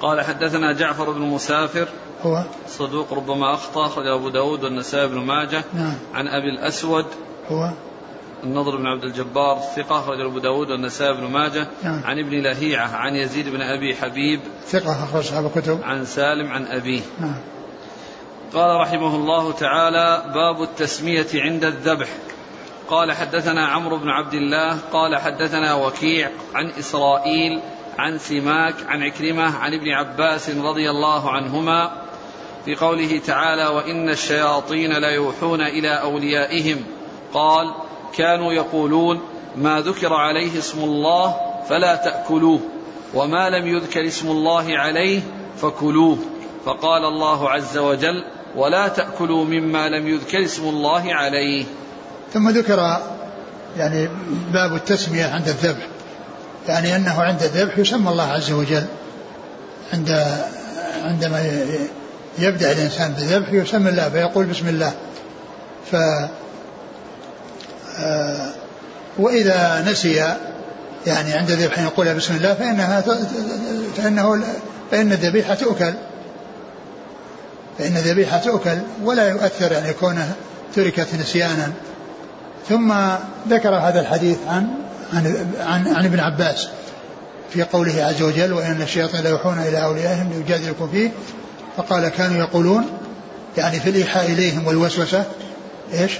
قال 0.00 0.20
حدثنا 0.20 0.72
جعفر 0.72 1.10
بن 1.10 1.20
مسافر 1.20 1.88
هو 2.22 2.42
صدوق 2.68 3.12
ربما 3.12 3.54
أخطأ 3.54 3.86
أخرج 3.86 4.06
أبو 4.06 4.28
داود 4.28 4.64
والنسائي 4.64 5.08
بن 5.08 5.18
ماجه. 5.18 5.64
نعم. 5.74 5.94
عن 6.14 6.28
أبي 6.28 6.48
الأسود 6.48 7.06
هو 7.48 7.70
النضر 8.44 8.76
بن 8.76 8.86
عبد 8.86 9.04
الجبار 9.04 9.56
الثقة 9.56 9.98
أخرج 9.98 10.20
أبو 10.20 10.38
داود 10.38 10.70
والنسائي 10.70 11.12
بن 11.14 11.24
ماجه. 11.24 11.66
نعم. 11.82 12.02
عن 12.04 12.18
ابن 12.18 12.42
لهيعة 12.42 12.96
عن 12.96 13.16
يزيد 13.16 13.48
بن 13.48 13.62
أبي 13.62 13.94
حبيب. 13.94 14.40
ثقة 14.66 15.04
أخرج 15.04 15.24
أصحاب 15.24 15.46
الكتب 15.46 15.80
عن 15.84 16.04
سالم 16.04 16.52
عن 16.52 16.66
أبيه. 16.66 17.02
نعم. 17.20 17.36
قال 18.54 18.80
رحمه 18.80 19.16
الله 19.16 19.52
تعالى 19.52 20.24
باب 20.34 20.62
التسمية 20.62 21.26
عند 21.34 21.64
الذبح. 21.64 22.08
قال 22.88 23.12
حدثنا 23.12 23.66
عمرو 23.66 23.98
بن 23.98 24.08
عبد 24.08 24.34
الله 24.34 24.78
قال 24.92 25.16
حدثنا 25.16 25.74
وكيع 25.74 26.30
عن 26.54 26.70
إسرائيل 26.70 27.60
عن 27.98 28.18
سماك 28.18 28.74
عن 28.88 29.02
عكرمة 29.02 29.56
عن 29.58 29.74
ابن 29.74 29.90
عباس 29.90 30.50
رضي 30.50 30.90
الله 30.90 31.30
عنهما 31.30 31.92
في 32.64 32.74
قوله 32.74 33.20
تعالى 33.26 33.66
وإن 33.66 34.08
الشياطين 34.08 34.92
ليوحون 34.92 35.60
إلى 35.60 35.88
أوليائهم 35.88 36.84
قال 37.34 37.74
كانوا 38.16 38.52
يقولون 38.52 39.20
ما 39.56 39.80
ذكر 39.80 40.12
عليه 40.12 40.58
اسم 40.58 40.84
الله 40.84 41.34
فلا 41.68 41.96
تأكلوه 41.96 42.60
وما 43.14 43.50
لم 43.50 43.66
يذكر 43.66 44.06
اسم 44.06 44.30
الله 44.30 44.78
عليه 44.78 45.20
فكلوه 45.56 46.18
فقال 46.64 47.04
الله 47.04 47.50
عز 47.50 47.78
وجل 47.78 48.24
ولا 48.56 48.88
تأكلوا 48.88 49.44
مما 49.44 49.88
لم 49.88 50.08
يذكر 50.08 50.44
اسم 50.44 50.68
الله 50.68 51.14
عليه 51.14 51.64
ثم 52.32 52.50
ذكر 52.50 53.00
يعني 53.76 54.08
باب 54.52 54.74
التسمية 54.74 55.24
عند 55.26 55.48
الذبح. 55.48 55.86
يعني 56.68 56.96
أنه 56.96 57.22
عند 57.22 57.42
الذبح 57.42 57.78
يسمى 57.78 58.10
الله 58.10 58.32
عز 58.32 58.52
وجل. 58.52 58.84
عند 59.92 60.26
عندما 61.04 61.50
يبدأ 62.38 62.72
الإنسان 62.72 63.12
بالذبح 63.12 63.52
يسمى 63.52 63.90
الله 63.90 64.08
فيقول 64.08 64.46
بسم 64.46 64.68
الله. 64.68 64.92
ف 65.92 65.96
آه، 67.98 68.50
وإذا 69.18 69.84
نسي 69.88 70.14
يعني 71.06 71.32
عند 71.32 71.50
أن 71.50 71.84
يقول 71.84 72.14
بسم 72.14 72.36
الله 72.36 72.54
فإنها 72.54 73.04
فإنه 73.96 74.44
فإن 74.90 75.12
الذبيحة 75.12 75.54
تؤكل. 75.54 75.94
فإن 77.78 77.96
الذبيحة 77.96 78.38
تؤكل 78.38 78.78
ولا 79.02 79.28
يؤثر 79.28 79.72
يعني 79.72 79.92
كونه 79.92 80.32
تركت 80.74 81.08
نسيانا. 81.20 81.72
ثم 82.68 82.94
ذكر 83.48 83.74
هذا 83.74 84.00
الحديث 84.00 84.38
عن 84.48 84.68
عن 85.14 85.46
عن, 85.60 85.94
عن 85.96 86.04
ابن 86.04 86.20
عباس 86.20 86.68
في 87.50 87.62
قوله 87.62 88.04
عز 88.04 88.22
وجل 88.22 88.52
وإن 88.52 88.82
الشياطين 88.82 89.20
لا 89.20 89.30
يوحون 89.30 89.58
إلى 89.58 89.84
أوليائهم 89.84 90.32
ليجادلكم 90.32 90.88
فيه. 90.88 91.10
فقال 91.76 92.08
كانوا 92.08 92.36
يقولون 92.36 92.84
يعني 93.56 93.80
في 93.80 93.90
الإيحاء 93.90 94.26
إليهم 94.26 94.66
والوسوسة 94.66 95.24
إيش؟ 95.92 96.12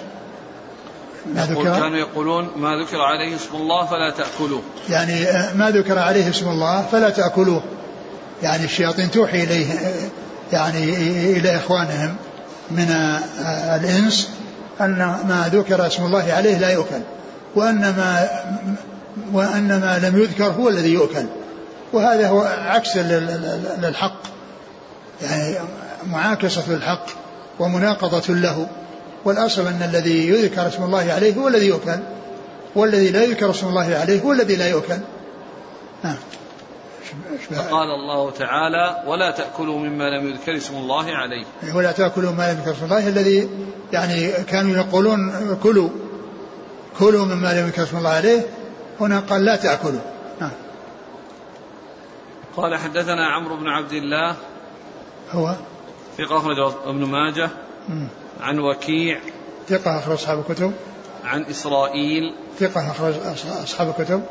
ما 1.34 1.47
ذكر؟ 1.47 1.62
كانوا 1.62 1.97
يقولون 1.97 2.51
ما 2.57 2.68
ذكر 2.84 3.01
عليه 3.01 3.36
اسم 3.36 3.57
الله 3.57 3.86
فلا 3.86 4.11
تأكلوه. 4.11 4.62
يعني 4.88 5.24
آه، 5.24 5.55
ما 5.55 5.70
ذكر 5.70 5.99
عليه 5.99 6.30
اسم 6.30 6.49
الله 6.49 6.86
فلا 6.92 7.11
تأكلوه. 7.11 7.62
يعني 8.42 8.64
الشياطين 8.64 9.11
توحي 9.11 9.45
إليه 9.45 9.66
يعني 10.53 10.95
إلى 11.38 11.57
إخوانهم 11.57 12.16
من 12.70 12.90
آه، 12.90 13.76
الإنس 13.76 14.28
أن 14.80 14.99
ما 14.99 15.51
ذكر 15.53 15.86
اسم 15.86 16.07
الله 16.07 16.32
عليه 16.32 16.59
لا 16.59 16.70
يؤكل. 16.70 17.01
وان 17.57 17.80
ما 17.80 18.28
وان 19.32 19.68
ما 19.80 19.98
لم 19.98 20.22
يذكر 20.22 20.44
هو 20.44 20.68
الذي 20.68 20.92
يؤكل. 20.92 21.26
وهذا 21.92 22.28
هو 22.28 22.40
عكس 22.66 22.96
للحق. 22.96 24.20
يعني 25.22 25.57
معاكسة 26.07 26.70
للحق 26.70 27.07
ومناقضة 27.59 28.34
له. 28.34 28.68
والأصل 29.24 29.66
أن 29.66 29.82
الذي 29.82 30.28
يذكر 30.28 30.68
اسم 30.68 30.82
الله 30.82 31.12
عليه 31.12 31.34
هو 31.34 31.48
الذي 31.48 31.66
يؤكل. 31.66 31.98
والذي 32.74 33.11
لا 33.11 33.22
يذكر 33.22 33.50
اسم 33.50 33.68
الله 33.68 33.96
عليه 33.96 34.20
هو 34.20 34.32
الذي 34.32 34.57
لا 34.57 34.68
يؤكل. 34.68 34.98
نعم. 36.05 36.16
فقال 37.50 37.88
الله 37.88 38.30
تعالى 38.30 39.02
ولا 39.07 39.30
تأكلوا 39.30 39.78
مما 39.78 40.05
لم 40.05 40.28
يذكر 40.28 40.57
اسم 40.57 40.74
الله 40.74 41.05
عليه. 41.05 41.44
ولا 41.74 41.92
تأكلوا 41.92 42.32
مما 42.32 42.52
لم 42.52 42.59
يذكر 42.59 42.70
اسم 42.70 42.84
الله 42.84 43.09
الذي 43.09 43.48
يعني 43.92 44.32
كانوا 44.32 44.76
يقولون 44.76 45.32
كلوا. 45.62 45.88
كلوا 46.99 47.24
مما 47.24 47.53
لم 47.53 47.66
يذكر 47.66 47.82
اسم 47.82 47.97
الله 47.97 48.11
عليه. 48.11 48.47
هنا 49.01 49.20
قال 49.20 49.45
لا 49.45 49.57
تأكلوا. 49.57 50.01
نعم. 50.40 50.51
قال 52.57 52.76
حدثنا 52.76 53.26
عمرو 53.26 53.57
بن 53.57 53.68
عبد 53.68 53.92
الله. 53.92 54.36
هو؟ 55.32 55.55
ثقة 56.18 56.36
أخرج 56.36 56.57
ابن 56.86 57.05
ماجه. 57.05 57.51
عن 58.40 58.59
وكيع. 58.59 59.20
ثقة 59.68 59.99
أخرج 59.99 60.12
أصحاب 60.12 60.38
الكتب. 60.38 60.72
عن 61.24 61.45
إسرائيل. 61.45 62.34
ثقة 62.59 62.90
أخرج 62.90 63.14
أصحاب 63.62 63.95
الكتب. 63.99 64.22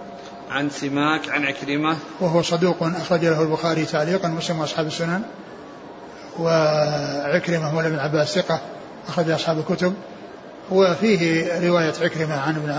عن 0.52 0.70
سماك 0.70 1.30
عن 1.30 1.46
عكرمة. 1.46 1.98
وهو 2.20 2.42
صدوق 2.42 2.84
أخرج 2.84 3.26
له 3.26 3.42
البخاري 3.42 3.86
تعليقا 3.86 4.30
ومسلم 4.30 4.60
وأصحاب 4.60 4.88
السنن. 4.88 5.22
وعكرمة 6.40 7.68
هو 7.68 7.80
ابن 7.80 8.00
عباس 8.00 8.36
ثقة 8.36 8.62
أخرج 9.08 9.30
أصحاب 9.30 9.60
الكتب. 9.60 9.94
وفيه 10.72 11.48
رواية 11.70 11.94
عكرمة 12.02 12.40
عن 12.40 12.56
ابن 12.56 12.72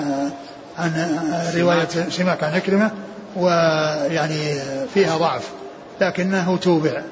عن 0.79 1.53
رواية 1.57 1.89
سماك. 2.09 2.45
عن 2.45 2.55
عكرمة 2.55 2.91
ويعني 3.37 4.61
فيها 4.95 5.19
ضعف 5.19 5.51
لكنه 6.01 6.57
توبع. 6.57 7.03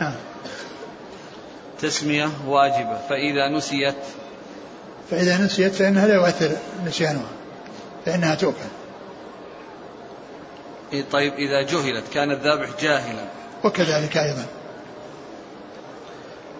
نعم. 0.00 0.14
تسمية 1.80 2.28
واجبة 2.46 2.98
فإذا 3.08 3.48
نسيت. 3.48 3.94
فإذا 5.10 5.38
نسيت 5.38 5.74
فإنها 5.74 6.06
لا 6.06 6.14
يؤثر 6.14 6.50
نسيانها 6.86 7.28
فإنها 8.06 8.34
تؤكل 8.34 8.56
إيه 10.92 11.04
طيب 11.12 11.32
إذا 11.32 11.62
جهلت 11.62 12.04
كان 12.14 12.30
الذابح 12.30 12.68
جاهلا. 12.80 13.24
وكذلك 13.64 14.16
أيضا. 14.16 14.44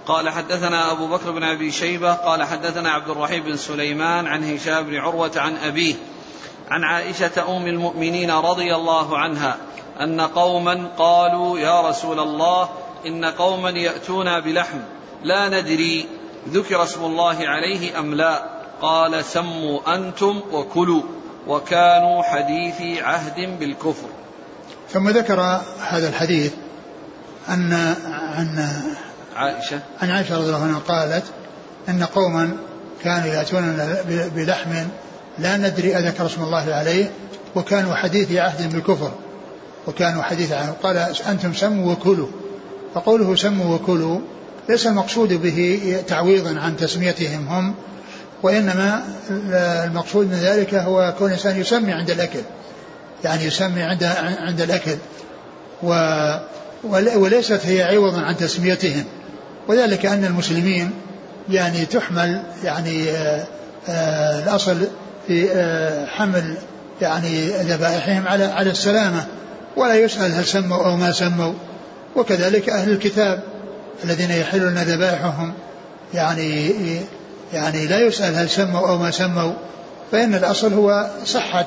قال 0.07 0.31
حدثنا 0.31 0.93
أبو 0.93 1.07
بكر 1.07 1.31
بن 1.31 1.43
أبي 1.43 1.71
شيبة 1.71 2.13
قال 2.13 2.43
حدثنا 2.43 2.91
عبد 2.91 3.09
الرحيم 3.09 3.43
بن 3.43 3.57
سليمان 3.57 4.27
عن 4.27 4.55
هشام 4.55 4.85
بن 4.85 4.97
عروة 4.97 5.33
عن 5.37 5.57
أبيه 5.57 5.95
عن 6.71 6.85
عائشة 6.85 7.57
أم 7.57 7.67
المؤمنين 7.67 8.31
رضي 8.31 8.75
الله 8.75 9.19
عنها 9.19 9.57
أن 10.01 10.21
قوما 10.21 10.89
قالوا 10.99 11.59
يا 11.59 11.89
رسول 11.89 12.21
الله 12.21 12.69
إن 13.07 13.25
قوما 13.25 13.71
يأتون 13.71 14.41
بلحم 14.41 14.79
لا 15.25 15.49
ندري 15.49 16.07
ذكر 16.49 16.83
اسم 16.83 17.05
الله 17.05 17.37
عليه 17.41 17.99
أم 17.99 18.15
لا 18.15 18.43
قال 18.83 19.25
سموا 19.25 19.95
أنتم 19.95 20.41
وكلوا 20.53 21.03
وكانوا 21.47 22.23
حديثي 22.23 23.01
عهد 23.01 23.59
بالكفر 23.59 24.09
ثم 24.91 25.09
ذكر 25.09 25.41
هذا 25.81 26.09
الحديث 26.09 26.53
أن 27.49 27.97
عن 28.07 28.73
عائشة. 29.37 29.81
عن 30.03 30.11
عائشة 30.11 30.37
رضي 30.37 30.47
الله 30.47 30.63
عنها 30.63 30.79
قالت 30.79 31.25
أن 31.89 32.05
قوما 32.05 32.57
كانوا 33.05 33.27
يأتون 33.27 33.79
بلحم 34.35 34.71
لا 35.39 35.57
ندري 35.57 35.97
أذكر 35.97 36.27
اسم 36.27 36.43
الله 36.43 36.75
عليه 36.75 37.11
وكانوا 37.55 37.95
حديث 37.95 38.33
عهد 38.33 38.73
بالكفر 38.73 39.13
وكانوا 39.87 40.23
حديث 40.23 40.53
عهد. 40.53 40.75
قال 40.83 40.97
أنتم 41.29 41.55
سموا 41.55 41.93
وكلوا. 41.93 42.29
فقوله 42.95 43.37
سموا 43.37 43.75
وكلوا 43.75 44.21
ليس 44.69 44.87
المقصود 44.87 45.33
به 45.33 46.03
تعويضا 46.09 46.61
عن 46.61 46.77
تسميتهم 46.77 47.49
هم 47.49 47.75
وإنما 48.43 49.03
المقصود 49.85 50.27
من 50.27 50.37
ذلك 50.37 50.75
هو 50.75 51.15
كون 51.19 51.27
الإنسان 51.29 51.61
يسمي 51.61 51.93
عند 51.93 52.11
الأكل. 52.11 52.41
يعني 53.25 53.45
يسمي 53.45 53.83
عند 53.83 54.05
عند 54.39 54.61
الأكل 54.61 54.97
و 55.83 55.93
وليست 57.17 57.61
هي 57.67 57.83
عوضا 57.83 58.21
عن 58.21 58.37
تسميتهم. 58.37 59.05
وذلك 59.69 60.07
أن 60.07 60.25
المسلمين 60.25 60.91
يعني 61.51 61.85
تحمل 61.85 62.43
يعني 62.65 63.11
آآ 63.11 63.45
آآ 63.89 64.43
الأصل 64.43 64.77
في 65.27 65.49
حمل 66.09 66.57
يعني 67.01 67.49
ذبائحهم 67.49 68.29
على 68.29 68.45
على 68.45 68.71
السلامة 68.71 69.25
ولا 69.77 69.95
يسأل 69.95 70.33
هل 70.33 70.45
سموا 70.45 70.85
أو 70.85 70.97
ما 70.97 71.13
سموا. 71.13 71.53
وكذلك 72.17 72.69
أهل 72.69 72.91
الكتاب 72.91 73.43
الذين 74.05 74.31
يحلون 74.31 74.75
ذبائحهم 74.75 75.53
يعني 76.15 76.71
يعني 77.53 77.87
لا 77.87 77.99
يسأل 77.99 78.35
هل 78.35 78.51
سموا 78.51 78.89
أو 78.89 78.99
ما 78.99 79.11
سموا 79.11 79.53
فإن 80.13 80.35
الأصل 80.35 80.73
هو 80.73 81.11
صحة 81.25 81.67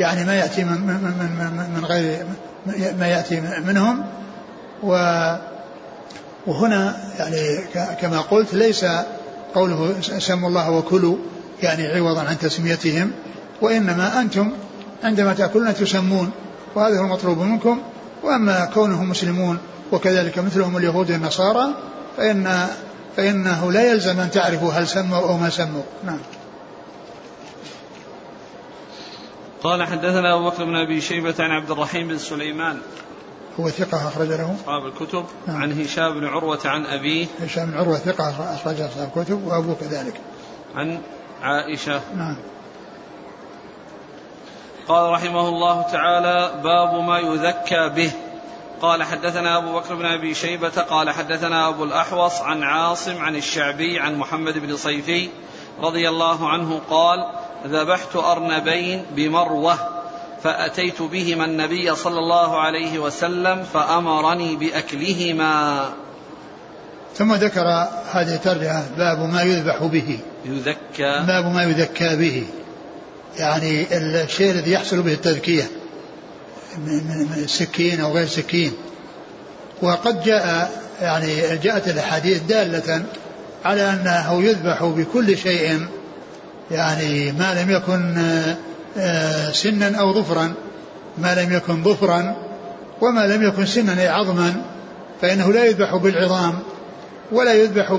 يعني 0.00 0.24
ما 0.24 0.34
يأتي 0.34 0.64
من, 0.64 0.80
من, 0.80 0.94
من, 0.94 1.70
من 1.76 1.84
غير 1.84 2.26
ما 2.98 3.06
يأتي 3.06 3.42
منهم. 3.66 4.04
و 4.82 4.96
وهنا 6.46 6.96
يعني 7.18 7.66
كما 8.00 8.20
قلت 8.20 8.54
ليس 8.54 8.86
قوله 9.54 10.00
سموا 10.00 10.48
الله 10.48 10.70
وكلوا 10.70 11.16
يعني 11.62 11.86
عوضا 11.86 12.22
عن 12.22 12.38
تسميتهم 12.38 13.12
وإنما 13.60 14.20
أنتم 14.20 14.52
عندما 15.02 15.34
تأكلون 15.34 15.74
تسمون 15.74 16.30
وهذا 16.74 16.98
هو 16.98 17.04
المطلوب 17.04 17.38
منكم. 17.38 17.82
وأما 18.22 18.64
كونهم 18.64 19.10
مسلمون 19.10 19.58
وكذلك 19.92 20.38
مثلهم 20.38 20.76
اليهود 20.76 21.10
والنصارى 21.10 21.66
فإن 22.16 22.66
فإنه 23.16 23.72
لا 23.72 23.90
يلزم 23.90 24.20
أن 24.20 24.30
تعرفوا 24.30 24.72
هل 24.72 24.88
سموا 24.88 25.18
أو 25.18 25.36
ما 25.36 25.50
سموا. 25.50 25.82
نعم. 26.04 26.18
قال 29.62 29.84
حدثنا 29.84 30.34
أبو 30.34 30.50
بكر 30.50 30.64
بن 30.64 30.76
أبي 30.76 31.00
شيبة 31.00 31.34
عن 31.38 31.50
عبد 31.50 31.70
الرحيم 31.70 32.08
بن 32.08 32.18
سليمان. 32.18 32.78
هو 33.60 33.68
ثقة 33.68 34.08
أخرج 34.08 34.28
له. 34.28 34.54
أصحاب 34.60 34.86
الكتب. 34.86 35.24
نعم. 35.46 35.62
عن 35.62 35.80
هشام 35.80 36.20
بن 36.20 36.26
عروة 36.26 36.58
عن 36.64 36.86
أبيه. 36.86 37.26
هشام 37.40 37.66
بن 37.66 37.78
عروة 37.78 37.96
ثقة 37.96 38.54
أخرج 38.54 38.80
أصحاب 38.80 39.10
الكتب 39.16 39.46
وأبوه 39.46 39.76
كذلك. 39.80 40.20
عن 40.74 41.00
عائشة. 41.42 42.00
نعم. 42.16 42.36
قال 44.88 45.12
رحمه 45.12 45.48
الله 45.48 45.82
تعالى 45.82 46.62
باب 46.62 47.04
ما 47.04 47.18
يذكى 47.18 47.88
به. 47.88 48.12
قال 48.80 49.02
حدثنا 49.02 49.58
أبو 49.58 49.78
بكر 49.80 49.94
بن 49.94 50.04
أبي 50.04 50.34
شيبة. 50.34 50.68
قال 50.68 51.10
حدثنا 51.10 51.68
أبو 51.68 51.84
الأحوص 51.84 52.40
عن 52.40 52.62
عاصم 52.62 53.18
عن 53.18 53.36
الشعبي 53.36 53.98
عن 54.00 54.14
محمد 54.14 54.58
بن 54.58 54.76
صيفي 54.76 55.28
رضي 55.80 56.08
الله 56.08 56.48
عنه 56.48 56.80
قال 56.90 57.26
ذبحت 57.66 58.16
أرنبين 58.16 59.06
بمروة. 59.10 59.95
فأتيت 60.42 61.02
بهما 61.02 61.44
النبي 61.44 61.94
صلى 61.94 62.18
الله 62.18 62.60
عليه 62.60 62.98
وسلم 62.98 63.62
فأمرني 63.62 64.56
بأكلهما. 64.56 65.84
ثم 67.14 67.34
ذكر 67.34 67.88
هذه 68.10 68.34
الترجمة 68.34 68.84
باب 68.96 69.18
ما 69.18 69.42
يذبح 69.42 69.82
به. 69.82 70.18
يذكى. 70.44 71.24
باب 71.26 71.44
ما 71.54 71.62
يذكى 71.62 72.16
به. 72.16 72.46
يعني 73.38 73.86
الشيء 74.24 74.50
الذي 74.50 74.72
يحصل 74.72 75.02
به 75.02 75.12
التذكية 75.12 75.64
من 76.78 77.46
سكين 77.46 78.00
أو 78.00 78.12
غير 78.12 78.26
سكين. 78.26 78.72
وقد 79.82 80.22
جاء 80.22 80.70
يعني 81.00 81.56
جاءت 81.56 81.88
الأحاديث 81.88 82.42
دالة 82.42 83.04
على 83.64 83.90
أنه 83.90 84.42
يذبح 84.42 84.84
بكل 84.84 85.38
شيء 85.38 85.86
يعني 86.70 87.32
ما 87.32 87.62
لم 87.62 87.70
يكن 87.70 88.24
سنا 89.52 90.00
أو 90.00 90.12
ظفرا 90.12 90.54
ما 91.18 91.34
لم 91.34 91.52
يكن 91.52 91.84
ظفرا 91.84 92.36
وما 93.00 93.26
لم 93.26 93.42
يكن 93.42 93.66
سنا 93.66 94.00
أي 94.02 94.08
عظما 94.08 94.54
فإنه 95.22 95.52
لا 95.52 95.64
يذبح 95.64 95.96
بالعظام 95.96 96.58
ولا 97.32 97.54
يذبح 97.54 97.92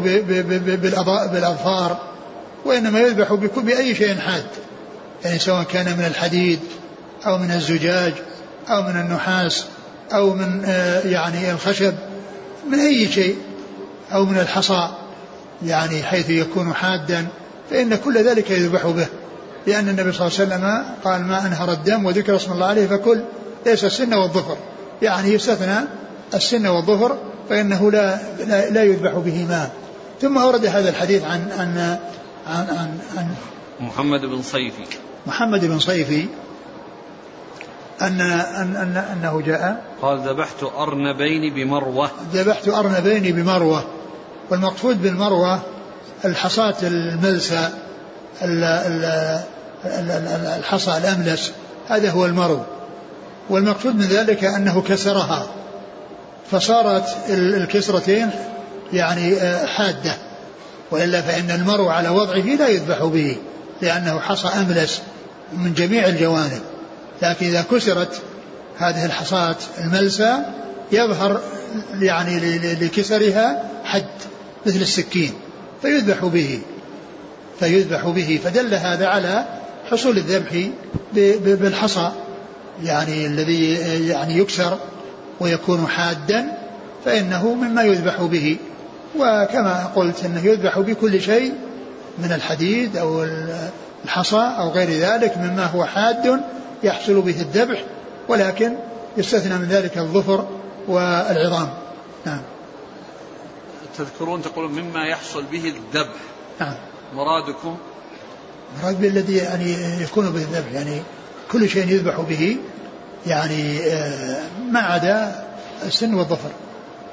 بالأظفار 1.33 1.97
وإنما 2.65 2.99
يذبح 2.99 3.33
بأي 3.57 3.95
شيء 3.95 4.15
حاد 4.15 4.45
يعني 5.25 5.39
سواء 5.39 5.63
كان 5.63 5.97
من 5.97 6.05
الحديد 6.05 6.59
أو 7.25 7.37
من 7.37 7.51
الزجاج 7.51 8.13
أو 8.69 8.81
من 8.81 8.99
النحاس 8.99 9.65
أو 10.13 10.33
من 10.33 10.65
آه، 10.65 11.01
يعني 11.07 11.51
الخشب 11.51 11.93
من 12.69 12.79
أي 12.79 13.07
شيء 13.11 13.35
أو 14.13 14.25
من 14.25 14.39
الحصى 14.39 14.89
يعني 15.65 16.03
حيث 16.03 16.29
يكون 16.29 16.73
حادا 16.73 17.27
فإن 17.69 17.95
كل 17.95 18.23
ذلك 18.23 18.51
يذبح 18.51 18.87
به. 18.87 19.07
لأن 19.67 19.89
النبي 19.89 20.11
صلى 20.11 20.27
الله 20.27 20.39
عليه 20.39 20.47
وسلم 20.47 20.95
قال 21.03 21.21
ما 21.21 21.47
أنهر 21.47 21.71
الدم 21.71 22.05
وذكر 22.05 22.35
اسم 22.35 22.51
الله 22.51 22.65
عليه 22.65 22.87
فكل 22.87 23.21
ليس 23.65 23.85
السن 23.85 24.13
والظفر. 24.13 24.57
يعني 25.01 25.33
يستثنى 25.33 25.77
السن 26.33 26.67
والظفر 26.67 27.17
فإنه 27.49 27.91
لا, 27.91 28.19
لا, 28.47 28.69
لا 28.69 28.83
يذبح 28.83 29.11
بهما. 29.11 29.69
ثم 30.21 30.37
أورد 30.37 30.65
هذا 30.65 30.89
الحديث 30.89 31.23
عن 31.23 31.51
عن 31.59 31.97
عن, 32.47 32.67
عن, 32.69 32.99
عن 33.17 33.27
محمد 33.79 34.21
بن 34.21 34.41
صيفي. 34.41 34.83
محمد 35.25 35.65
بن 35.65 35.79
صيفي 35.79 36.25
أن, 38.01 38.21
أن, 38.21 38.75
أن 38.75 38.97
أنه 38.97 39.41
جاء 39.41 39.83
قال 40.01 40.19
ذبحت 40.19 40.63
أرنبين 40.63 41.53
بمروة. 41.53 42.11
ذبحت 42.33 42.67
أرنبين 42.67 43.35
بمروة. 43.35 43.83
والمقصود 44.49 45.01
بالمروة 45.01 45.59
الحصاة 46.25 46.75
الملسى 46.83 47.69
الحصى 49.85 50.97
الأملس. 50.97 51.51
هذا 51.89 52.11
هو 52.11 52.25
المرو 52.25 52.61
والمقصود 53.49 53.95
من 53.95 54.05
ذلك 54.05 54.43
أنه 54.43 54.81
كسرها. 54.81 55.47
فصارت 56.51 57.15
الكسرتين 57.29 58.29
يعني 58.93 59.33
آه، 59.33 59.65
حادة. 59.65 60.13
وإلا 60.91 61.21
فإن 61.21 61.51
المرو 61.51 61.89
على 61.89 62.09
وضعه 62.09 62.45
لا 62.45 62.67
يذبح 62.67 63.03
به 63.03 63.37
لأنه 63.81 64.19
حصى 64.19 64.47
أملس 64.47 65.01
من 65.53 65.73
جميع 65.73 66.05
الجوانب. 66.05 66.61
لكن 67.21 67.45
إذا 67.45 67.65
كسرت 67.71 68.21
هذه 68.77 69.05
الحصاة 69.05 69.55
الملسى 69.77 70.37
يظهر 70.91 71.41
يعني 71.99 72.39
لكسرها 72.73 73.63
حد 73.83 74.05
مثل 74.65 74.79
السكين 74.81 75.33
فيذبح 75.81 76.25
به. 76.25 76.61
فيذبح 77.59 78.07
به. 78.07 78.39
فدل 78.43 78.73
هذا 78.73 79.07
على 79.07 79.45
حصول 79.91 80.17
الذبح 80.17 80.69
بالحصى 81.61 82.11
يعني 82.83 83.25
الذي 83.25 83.73
يعني 84.07 84.37
يكسر 84.37 84.77
ويكون 85.39 85.87
حادا 85.87 86.57
فإنه 87.05 87.53
مما 87.53 87.83
يذبح 87.83 88.21
به. 88.21 88.57
وكما 89.15 89.91
قلت 89.95 90.25
أنه 90.25 90.45
يذبح 90.45 90.79
بكل 90.79 91.21
شيء 91.21 91.53
من 92.17 92.31
الحديد 92.31 92.97
أو 92.97 93.25
الحصى 94.05 94.53
أو 94.59 94.69
غير 94.69 94.89
ذلك 94.89 95.37
مما 95.37 95.65
هو 95.65 95.85
حاد 95.85 96.41
يحصل 96.83 97.21
به 97.21 97.41
الذبح 97.41 97.83
ولكن 98.27 98.75
يستثنى 99.17 99.57
من 99.57 99.65
ذلك 99.65 99.97
الظفر 99.97 100.47
والعظام. 100.87 101.69
نعم. 102.25 102.41
تذكرون 103.97 104.41
تقولون 104.41 104.71
مما 104.71 105.05
يحصل 105.05 105.43
به 105.51 105.73
الذبح. 105.75 106.19
نعم. 106.59 106.75
مرادكم 107.13 107.77
مراد 108.83 109.01
بالذي 109.01 109.37
يعني 109.37 109.75
يكون 110.01 110.29
به 110.29 110.41
الذبح 110.41 110.71
يعني 110.73 111.01
كل 111.51 111.69
شيء 111.69 111.87
يذبح 111.87 112.19
به 112.21 112.57
يعني 113.27 113.79
آه، 113.79 114.41
ما 114.71 114.79
عدا 114.79 115.43
السن 115.85 116.13
والظفر. 116.13 116.49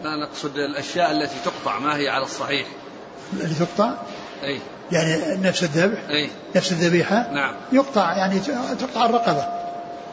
لا 0.05 0.17
نقصد 0.17 0.57
الأشياء 0.57 1.11
التي 1.11 1.35
تقطع 1.45 1.79
ما 1.79 1.97
هي 1.97 2.09
على 2.09 2.25
الصحيح؟ 2.25 2.67
التي 3.33 3.55
تقطع؟ 3.55 3.93
أي. 4.43 4.61
يعني 4.93 5.37
نفس 5.37 5.63
الذبح 5.63 5.99
أي. 6.11 6.31
نفس 6.57 6.73
الذبيحة؟ 6.73 7.31
نعم. 7.33 7.55
يقطع 7.73 8.17
يعني 8.17 8.41
تقطع 8.81 9.07
الرقبة. 9.07 9.47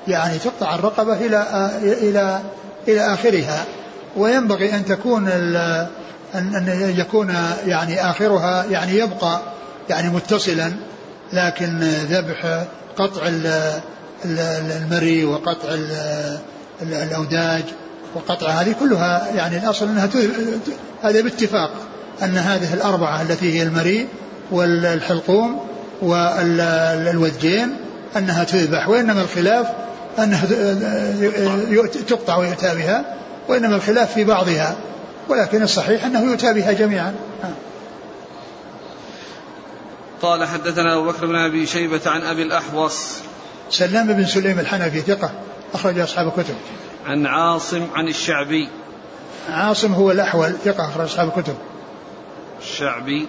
يعني 0.07 0.39
تقطع 0.39 0.75
الرقبة 0.75 1.13
إلى 1.13 1.37
آه، 1.37 1.77
إلى 1.77 2.41
إلى 2.87 3.13
آخرها. 3.13 3.65
وينبغي 4.17 4.75
أن 4.75 4.85
تكون 4.85 5.27
أن 5.27 6.55
أن 6.55 6.93
يكون 6.97 7.35
يعني 7.65 8.09
آخرها 8.09 8.65
يعني 8.65 8.97
يبقى 8.97 9.41
يعني 9.89 10.09
متصلا. 10.09 10.73
لكن 11.33 11.79
ذبح 12.09 12.65
قطع 12.97 13.21
المري 14.25 15.25
وقطع 15.25 15.77
الأوداج 16.81 17.63
وقطع 18.15 18.47
هذه 18.47 18.75
كلها 18.79 19.27
يعني 19.35 19.57
الأصل 19.57 19.87
أنها 19.87 20.09
هذا 21.03 21.21
باتفاق 21.21 21.71
أن 22.23 22.37
هذه 22.37 22.73
الأربعة 22.73 23.21
التي 23.21 23.59
هي 23.59 23.63
المري 23.63 24.07
والحلقوم 24.51 25.59
والودجين 26.01 27.75
أنها 28.17 28.43
تذبح 28.43 28.89
وإنما 28.89 29.21
الخلاف 29.21 29.67
أنها 30.19 30.45
تقطع 32.07 32.37
ويؤتى 32.37 32.75
بها 32.75 33.15
وإنما 33.47 33.75
الخلاف 33.75 34.13
في 34.13 34.23
بعضها 34.23 34.75
ولكن 35.29 35.63
الصحيح 35.63 36.05
أنه 36.05 36.21
يؤتى 36.21 36.53
بها 36.53 36.71
جميعا. 36.71 37.13
قال 40.21 40.47
حدثنا 40.47 40.95
أبو 40.95 41.11
بكر 41.11 41.25
بن 41.25 41.35
أبي 41.35 41.65
شيبة 41.65 42.01
عن 42.05 42.21
أبي 42.21 42.43
الأحوص. 42.43 43.19
سلام 43.69 44.13
بن 44.13 44.25
سليم 44.25 44.59
الحنفي 44.59 45.01
ثقة 45.01 45.31
أخرج 45.73 45.99
أصحاب 45.99 46.27
الكتب. 46.27 46.55
عن 47.05 47.25
عاصم 47.25 47.87
عن 47.95 48.07
الشعبي. 48.07 48.69
عاصم 49.49 49.93
هو 49.93 50.11
الأحول 50.11 50.53
ثقة 50.65 50.89
أخرج 50.89 51.05
أصحاب 51.05 51.31
الكتب. 51.37 51.55
الشعبي. 52.61 53.27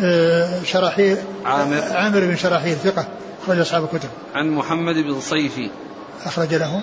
آه، 0.00 0.62
شراحيل 0.62 1.16
عامر. 1.44 1.82
عامر 1.92 2.20
بن 2.20 2.36
شراحيل 2.36 2.76
ثقة 2.76 3.08
أخرج 3.42 3.58
أصحاب 3.58 3.84
الكتب. 3.84 4.08
عن 4.34 4.50
محمد 4.50 4.94
بن 4.94 5.20
صيفي. 5.20 5.70
أخرج 6.24 6.54
له. 6.54 6.82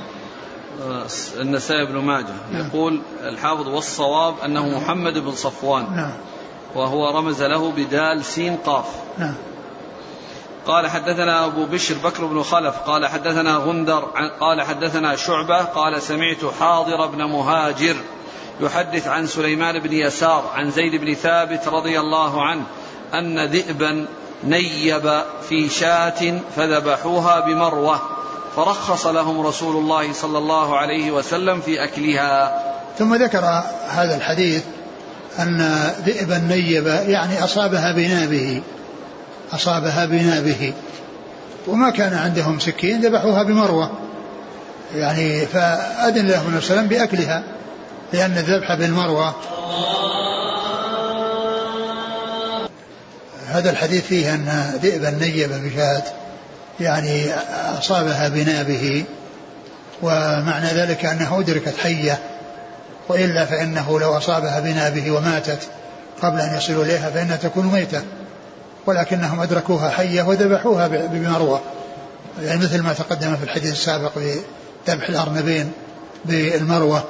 آه، 0.82 1.06
النسائي 1.40 1.86
بن 1.86 1.98
ماجه. 1.98 2.26
نعم. 2.52 2.68
يقول 2.68 3.02
الحافظ 3.22 3.68
والصواب 3.68 4.36
أنه 4.46 4.80
محمد 4.80 5.14
بن 5.14 5.32
صفوان. 5.32 5.96
نعم. 5.96 6.12
وهو 6.76 7.18
رمز 7.18 7.44
له 7.44 7.72
بدال 7.72 8.26
سين 8.26 8.58
قاف. 8.66 8.86
نعم. 9.18 9.36
قال 10.68 10.88
حدثنا 10.88 11.46
أبو 11.46 11.66
بشر 11.66 11.96
بكر 12.04 12.26
بن 12.26 12.44
خلف 12.44 12.76
قال 12.78 13.08
حدثنا 13.08 13.58
غندر 13.58 14.04
قال 14.40 14.62
حدثنا 14.62 15.16
شعبة 15.16 15.64
قال 15.64 16.02
سمعت 16.02 16.46
حاضر 16.60 17.06
بن 17.06 17.24
مهاجر 17.24 17.96
يحدث 18.62 19.08
عن 19.08 19.28
سليمان 19.28 19.80
بن 19.80 19.94
يسار 19.94 20.44
عن 20.56 20.72
زيد 20.72 20.96
بن 20.96 21.14
ثابت 21.14 21.68
رضي 21.68 22.00
الله 22.00 22.46
عنه 22.46 22.64
أن 23.14 23.46
ذئبا 23.46 24.06
نيب 24.44 25.22
في 25.50 25.70
شاة 25.70 26.40
فذبحوها 26.56 27.40
بمروة 27.40 28.00
فرخص 28.56 29.08
لهم 29.08 29.48
رسول 29.48 29.76
الله 29.76 30.14
صلى 30.14 30.38
الله 30.38 30.78
عليه 30.78 31.12
وسلم 31.12 31.62
في 31.62 31.84
أكلها. 31.84 32.64
ثم 32.98 33.16
ذكر 33.16 33.46
هذا 33.88 34.16
الحديث 34.16 34.64
أن 35.40 35.92
ذئبا 36.06 36.38
نيب 36.38 36.88
يعني 36.88 37.44
أصابها 37.44 37.92
بنابه 37.92 38.62
أصابها 39.54 40.06
بنابه. 40.06 40.74
وما 41.68 41.90
كان 41.90 42.14
عندهم 42.14 42.60
سكين 42.60 43.02
ذبحوها 43.02 43.44
بمروة. 43.44 43.92
يعني 44.96 45.46
فأذن 45.46 46.28
له 46.28 46.42
النبي 46.48 46.62
صلى 46.62 46.88
بأكلها 46.88 47.44
لأن 48.14 48.38
الذبح 48.38 48.76
بالمروة. 48.76 49.36
هذا 53.48 53.70
الحديث 53.70 54.06
فيه 54.06 54.34
أن 54.34 54.80
ذئبا 54.82 55.10
نيب 55.10 55.50
بشاة 55.50 56.04
يعني 56.80 57.26
أصابها 57.78 58.28
بنابه. 58.28 59.04
ومعنى 60.02 60.68
ذلك 60.68 61.06
أنه 61.06 61.40
أدركت 61.40 61.78
حية. 61.78 62.20
وإلا 63.10 63.46
فإنه 63.46 64.00
لو 64.00 64.18
أصابها 64.18 64.60
بنابه 64.60 65.12
وماتت 65.12 65.60
قبل 66.22 66.40
أن 66.40 66.58
يصلوا 66.58 66.84
إليها 66.84 67.10
فإنها 67.10 67.36
تكون 67.36 67.66
ميتة. 67.66 68.02
ولكنهم 68.86 69.40
أدركوها 69.40 69.90
حية 69.90 70.24
وذبحوها 70.24 70.88
بمروة. 70.88 71.62
يعني 72.42 72.60
مثل 72.60 72.82
ما 72.82 72.94
تقدم 72.94 73.36
في 73.36 73.44
الحديث 73.44 73.72
السابق 73.72 74.12
بذبح 74.16 75.10
الأرنبين 75.10 75.72
بالمروة 76.26 77.04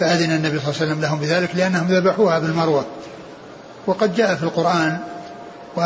فأذن 0.00 0.30
النبي 0.30 0.58
صلى 0.58 0.68
الله 0.68 0.80
عليه 0.80 0.92
وسلم 0.92 1.00
لهم 1.00 1.18
بذلك 1.18 1.50
لأنهم 1.54 1.88
ذبحوها 1.88 2.38
بالمروة. 2.38 2.84
وقد 3.86 4.14
جاء 4.16 4.34
في 4.34 4.42
القرآن 4.42 4.98
و 5.76 5.80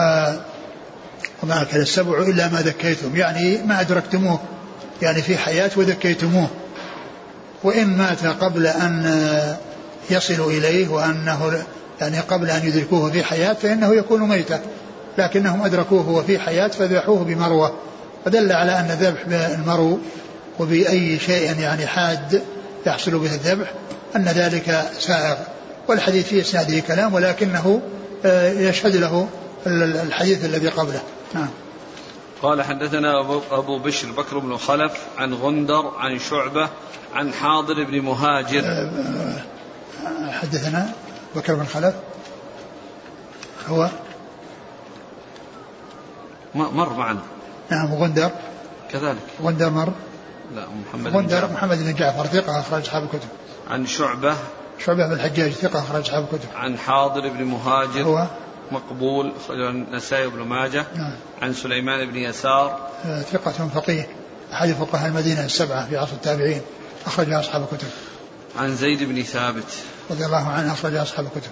وما 1.42 1.62
أكل 1.62 1.78
السبع 1.78 2.18
إلا 2.18 2.48
ما 2.48 2.60
ذكيتم 2.60 3.16
يعني 3.16 3.58
ما 3.62 3.80
أدركتموه 3.80 4.38
يعني 5.02 5.22
في 5.22 5.36
حياة 5.36 5.70
وذكيتموه. 5.76 6.48
وإن 7.64 7.86
مات 7.86 8.26
قبل 8.26 8.66
أن 8.66 9.12
يصلوا 10.10 10.50
إليه 10.50 10.88
وأنه 10.88 11.64
يعني 12.00 12.20
قبل 12.20 12.50
أن 12.50 12.66
يدركوه 12.66 13.10
في 13.10 13.24
حياة 13.24 13.52
فإنه 13.52 13.94
يكون 13.94 14.28
ميتا 14.28 14.60
لكنهم 15.18 15.64
أدركوه 15.64 16.10
وفي 16.10 16.38
حياة 16.38 16.68
فذبحوه 16.68 17.24
بمروة. 17.24 17.74
فدل 18.24 18.52
على 18.52 18.78
أن 18.78 18.90
الذبح 18.90 19.22
بالمرو 19.26 19.98
وبأي 20.58 21.18
شيء 21.18 21.60
يعني 21.60 21.86
حاد 21.86 22.42
يحصل 22.86 23.18
به 23.18 23.34
الذبح 23.34 23.72
أن 24.16 24.24
ذلك 24.24 24.84
سائغ. 25.00 25.36
والحديث 25.88 26.26
في 26.26 26.40
إسناده 26.40 26.80
كلام 26.80 27.14
ولكنه 27.14 27.80
آه، 28.24 28.50
يشهد 28.52 28.96
له 28.96 29.28
الحديث 29.66 30.44
الذي 30.44 30.68
قبله. 30.68 31.00
نعم. 31.34 31.48
قال 32.44 32.62
حدثنا 32.62 33.20
أبو 33.50 33.78
بشر 33.78 34.12
بكر 34.12 34.38
بن 34.38 34.56
خلف 34.56 34.92
عن 35.18 35.34
غندر 35.34 35.92
عن 35.98 36.18
شعبة 36.18 36.68
عن 37.14 37.32
حاضر 37.32 37.84
بن 37.84 38.00
مهاجر. 38.00 38.90
حدثنا 40.30 40.92
بكر 41.36 41.54
بن 41.54 41.64
خلف. 41.64 41.94
هو 43.68 43.88
مر 46.54 46.92
معنا. 46.92 47.20
نعم 47.70 47.94
غندر. 47.94 48.30
كذلك. 48.90 49.22
غندر 49.42 49.70
مر. 49.70 49.92
لا 50.54 50.66
محمد 50.88 51.16
غندر 51.16 51.46
بن. 51.46 51.52
محمد 51.52 51.78
بن 51.78 51.94
جعفر 51.94 52.26
ثقة 52.26 52.60
أخرج 52.60 52.82
أصحاب 52.82 53.02
الكتب. 53.02 53.28
عن 53.70 53.86
شعبة. 53.86 54.36
شعبة 54.78 55.06
بن 55.06 55.12
الحجاج 55.12 55.52
ثقة 55.52 55.78
أخرج 55.78 56.02
أصحاب 56.02 56.22
الكتب. 56.32 56.48
عن 56.54 56.78
حاضر 56.78 57.28
بن 57.28 57.44
مهاجر. 57.44 58.02
هو 58.02 58.26
مقبول 58.72 59.32
أخرجه 59.36 59.70
النسائي 59.70 60.28
بن 60.28 60.38
ماجه 60.38 60.86
نعم. 60.94 61.16
عن 61.42 61.54
سليمان 61.54 62.10
بن 62.10 62.16
يسار. 62.16 62.88
آه، 63.04 63.22
ثقة 63.22 63.68
فقيه 63.74 64.08
أحد 64.52 64.72
فقهاء 64.72 65.08
المدينة 65.08 65.44
السبعة 65.44 65.88
في 65.88 65.96
عصر 65.96 66.12
التابعين 66.12 66.60
أخرجها 67.06 67.40
أصحاب 67.40 67.62
الكتب. 67.72 67.88
عن 68.58 68.76
زيد 68.76 69.02
بن 69.02 69.22
ثابت. 69.22 69.74
رضي 70.10 70.26
الله 70.26 70.48
عنه 70.48 70.72
أخرج 70.72 70.94
أصحاب 70.94 71.26
الكتب. 71.26 71.50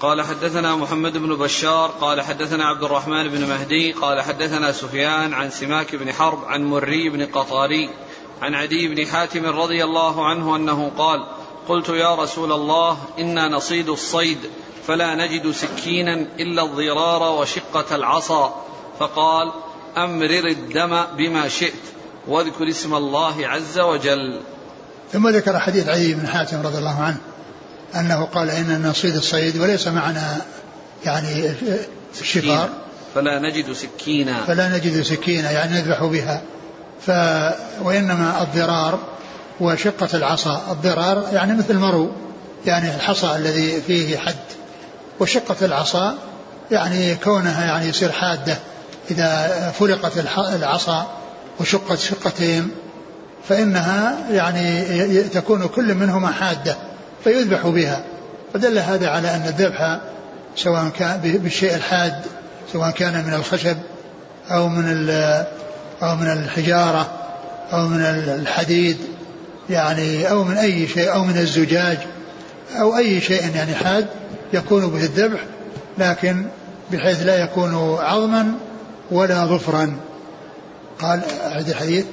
قال 0.00 0.22
حدثنا 0.22 0.76
محمد 0.76 1.18
بن 1.18 1.36
بشار 1.36 1.90
قال 2.00 2.20
حدثنا 2.20 2.64
عبد 2.64 2.82
الرحمن 2.82 3.28
بن 3.28 3.48
مهدي 3.48 3.92
قال 3.92 4.20
حدثنا 4.20 4.72
سفيان 4.72 5.34
عن 5.34 5.50
سماك 5.50 5.96
بن 5.96 6.12
حرب 6.12 6.44
عن 6.44 6.64
مري 6.64 7.08
بن 7.10 7.26
قطاري 7.26 7.90
عن 8.42 8.54
عدي 8.54 8.88
بن 8.88 9.06
حاتم 9.06 9.46
رضي 9.46 9.84
الله 9.84 10.26
عنه 10.26 10.56
أنه 10.56 10.90
قال 10.98 11.26
قلت 11.68 11.88
يا 11.88 12.14
رسول 12.14 12.52
الله 12.52 12.98
إنا 13.18 13.48
نصيد 13.48 13.88
الصيد 13.88 14.38
فلا 14.88 15.14
نجد 15.14 15.50
سكينا 15.50 16.14
إلا 16.14 16.62
الضرار 16.62 17.40
وشقة 17.40 17.96
العصا. 17.96 18.64
فقال 18.98 19.52
أمرر 19.96 20.46
الدم 20.46 21.04
بما 21.16 21.48
شئت 21.48 21.72
واذكر 22.28 22.68
اسم 22.68 22.94
الله 22.94 23.48
عز 23.48 23.78
وجل. 23.78 24.40
ثم 25.12 25.28
ذكر 25.28 25.58
حديث 25.58 25.88
عدي 25.88 26.14
بن 26.14 26.26
حاتم 26.26 26.62
رضي 26.62 26.78
الله 26.78 27.02
عنه 27.02 27.16
أنه 27.94 28.24
قال 28.24 28.50
إننا 28.50 28.88
نصيد 28.88 29.16
الصيد 29.16 29.56
وليس 29.60 29.88
معنا 29.88 30.40
يعني 31.04 31.54
الشفار 32.20 32.68
فلا 33.14 33.38
نجد 33.38 33.72
سكينا. 33.72 34.44
فلا 34.46 34.68
نجد 34.68 35.02
سكينا 35.02 35.50
يعني 35.50 35.74
نذبح 35.74 36.04
بها. 36.04 36.42
ف 37.06 37.10
وإنما 37.82 38.42
الضرار 38.42 38.98
وشقة 39.60 40.08
العصا. 40.14 40.62
الضرار 40.70 41.28
يعني 41.32 41.54
مثل 41.58 41.76
مرو 41.76 42.10
يعني 42.66 42.94
الحصى 42.94 43.36
الذي 43.36 43.80
فيه 43.86 44.18
حد. 44.18 44.34
وشقة 45.20 45.66
العصا 45.66 46.18
يعني 46.70 47.14
كونها 47.14 47.64
يعني 47.64 47.88
يصير 47.88 48.12
حادة 48.12 48.58
إذا 49.10 49.48
فرقت 49.78 50.12
العصا 50.38 51.06
وشقت 51.60 51.98
شقتين 51.98 52.70
فإنها 53.48 54.18
يعني 54.30 54.82
تكون 55.22 55.66
كل 55.66 55.94
منهما 55.94 56.32
حادة 56.32 56.76
فيذبح 57.24 57.66
بها. 57.66 58.04
فدل 58.54 58.78
هذا 58.78 59.08
على 59.08 59.34
أن 59.34 59.42
الذبح 59.46 60.00
سواء 60.56 60.88
كان 60.88 61.20
بالشيء 61.20 61.74
الحاد 61.74 62.14
سواء 62.72 62.90
كان 62.90 63.24
من 63.24 63.34
الخشب 63.34 63.76
أو 64.50 64.68
من 64.68 65.10
أو 66.02 66.16
من 66.16 66.32
الحجارة 66.32 67.10
أو 67.72 67.88
من 67.88 68.00
الحديد 68.40 68.96
يعني 69.70 70.30
أو 70.30 70.44
من 70.44 70.56
أي 70.56 70.88
شيء 70.88 71.14
أو 71.14 71.24
من 71.24 71.38
الزجاج 71.38 71.98
أو 72.80 72.96
أي 72.96 73.20
شيء 73.20 73.56
يعني 73.56 73.74
حاد. 73.74 74.06
يكون 74.52 74.90
به 74.90 75.04
الذبح 75.04 75.40
لكن 75.98 76.46
بحيث 76.92 77.26
لا 77.26 77.42
يكون 77.42 77.98
عظما 78.00 78.54
ولا 79.10 79.46
ظفرا. 79.46 79.96
قال 81.00 81.22
أعد 81.42 81.68
الحديث 81.68 82.04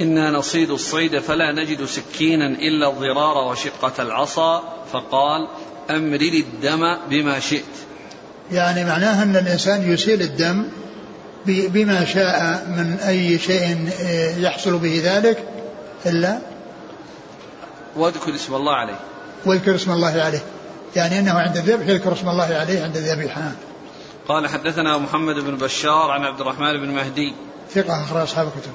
إنا 0.00 0.30
نصيد 0.30 0.70
الصيد 0.70 1.18
فلا 1.18 1.52
نجد 1.52 1.84
سكينا 1.84 2.46
إلا 2.46 2.88
الضرار 2.90 3.50
وشقة 3.50 4.02
العصا. 4.02 4.62
فقال 4.92 5.48
أمرر 5.90 6.32
الدم 6.32 6.96
بما 7.10 7.40
شئت. 7.40 7.62
يعني 8.52 8.84
معناها 8.84 9.22
أن 9.22 9.36
الإنسان 9.36 9.92
يسيل 9.92 10.22
الدم 10.22 10.64
بما 11.46 12.04
شاء 12.04 12.66
من 12.68 12.98
أي 13.08 13.38
شيء 13.38 13.88
آه، 14.02 14.36
يحصل 14.36 14.78
به 14.78 15.00
ذلك 15.04 15.44
إلا؟ 16.06 16.38
واذكر 17.96 18.34
اسم 18.34 18.54
الله 18.54 18.72
عليه. 18.72 18.98
واذكر 19.46 19.74
اسم 19.74 19.92
الله 19.92 20.22
عليه. 20.22 20.42
يعني 20.96 21.18
أنه 21.18 21.32
عند 21.32 21.56
الذبح 21.56 21.86
يذكر 21.86 22.12
اسم 22.12 22.28
الله 22.28 22.44
عليه 22.44 22.84
عند 22.84 22.96
الذبيحة 22.96 23.52
قال 24.28 24.46
حدثنا 24.46 24.98
محمد 24.98 25.34
بن 25.34 25.56
بشار 25.56 26.10
عن 26.10 26.24
عبد 26.24 26.40
الرحمن 26.40 26.72
بن 26.72 26.88
مهدي. 26.88 27.34
ثقة 27.70 28.04
أخرج 28.04 28.22
أصحاب 28.22 28.46
الكتب. 28.46 28.72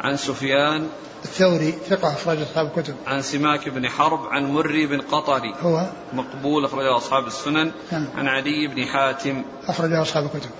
عن 0.00 0.16
سفيان. 0.16 0.88
الثوري 1.24 1.74
ثقة 1.88 2.12
أخرج 2.12 2.42
أصحاب 2.42 2.66
الكتب. 2.66 2.94
عن 3.06 3.22
سماك 3.22 3.68
بن 3.68 3.88
حرب 3.88 4.26
عن 4.30 4.44
مري 4.44 4.86
بن 4.86 5.00
قطري 5.00 5.54
هو 5.62 5.86
مقبول 6.12 6.64
أخرجه 6.64 6.96
أصحاب 6.96 7.26
السنن. 7.26 7.70
نعم. 7.92 8.06
عن 8.16 8.28
عدي 8.28 8.66
بن 8.66 8.84
حاتم. 8.84 9.42
أخرجه 9.68 10.02
أصحاب 10.02 10.24
الكتب. 10.24 10.50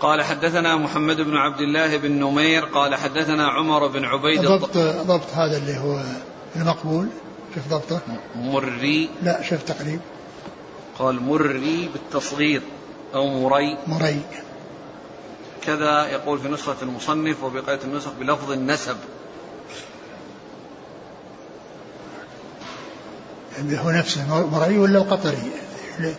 قال 0.00 0.22
حدثنا 0.22 0.76
محمد 0.76 1.16
بن 1.16 1.36
عبد 1.36 1.60
الله 1.60 1.96
بن 1.96 2.12
نمير. 2.12 2.64
قال 2.64 2.94
حدثنا 2.94 3.48
عمر 3.48 3.86
بن 3.86 4.04
عبيد 4.04 4.42
ضبط 4.42 4.78
ضبط 5.06 5.32
هذا 5.34 5.56
اللي 5.56 5.78
هو 5.78 6.00
المقبول. 6.56 7.08
شوف 7.54 7.68
ضبطه. 7.68 8.00
مري. 8.36 9.08
لا 9.22 9.42
شوف 9.42 9.62
تقريب. 9.62 10.00
قال 10.98 11.22
مري 11.22 11.88
بالتصغير 11.92 12.62
أو 13.14 13.26
مري. 13.28 13.76
مري. 13.86 14.20
كذا 15.62 16.06
يقول 16.06 16.38
في 16.38 16.48
نسخة 16.48 16.76
المصنف 16.82 17.42
وبقية 17.44 17.80
النسخ 17.84 18.10
بلفظ 18.20 18.52
النسب. 18.52 18.96
يعني 23.56 23.80
هو 23.80 23.90
نفسه 23.90 24.46
مري 24.46 24.78
ولا 24.78 24.98
القطري؟ 24.98 25.50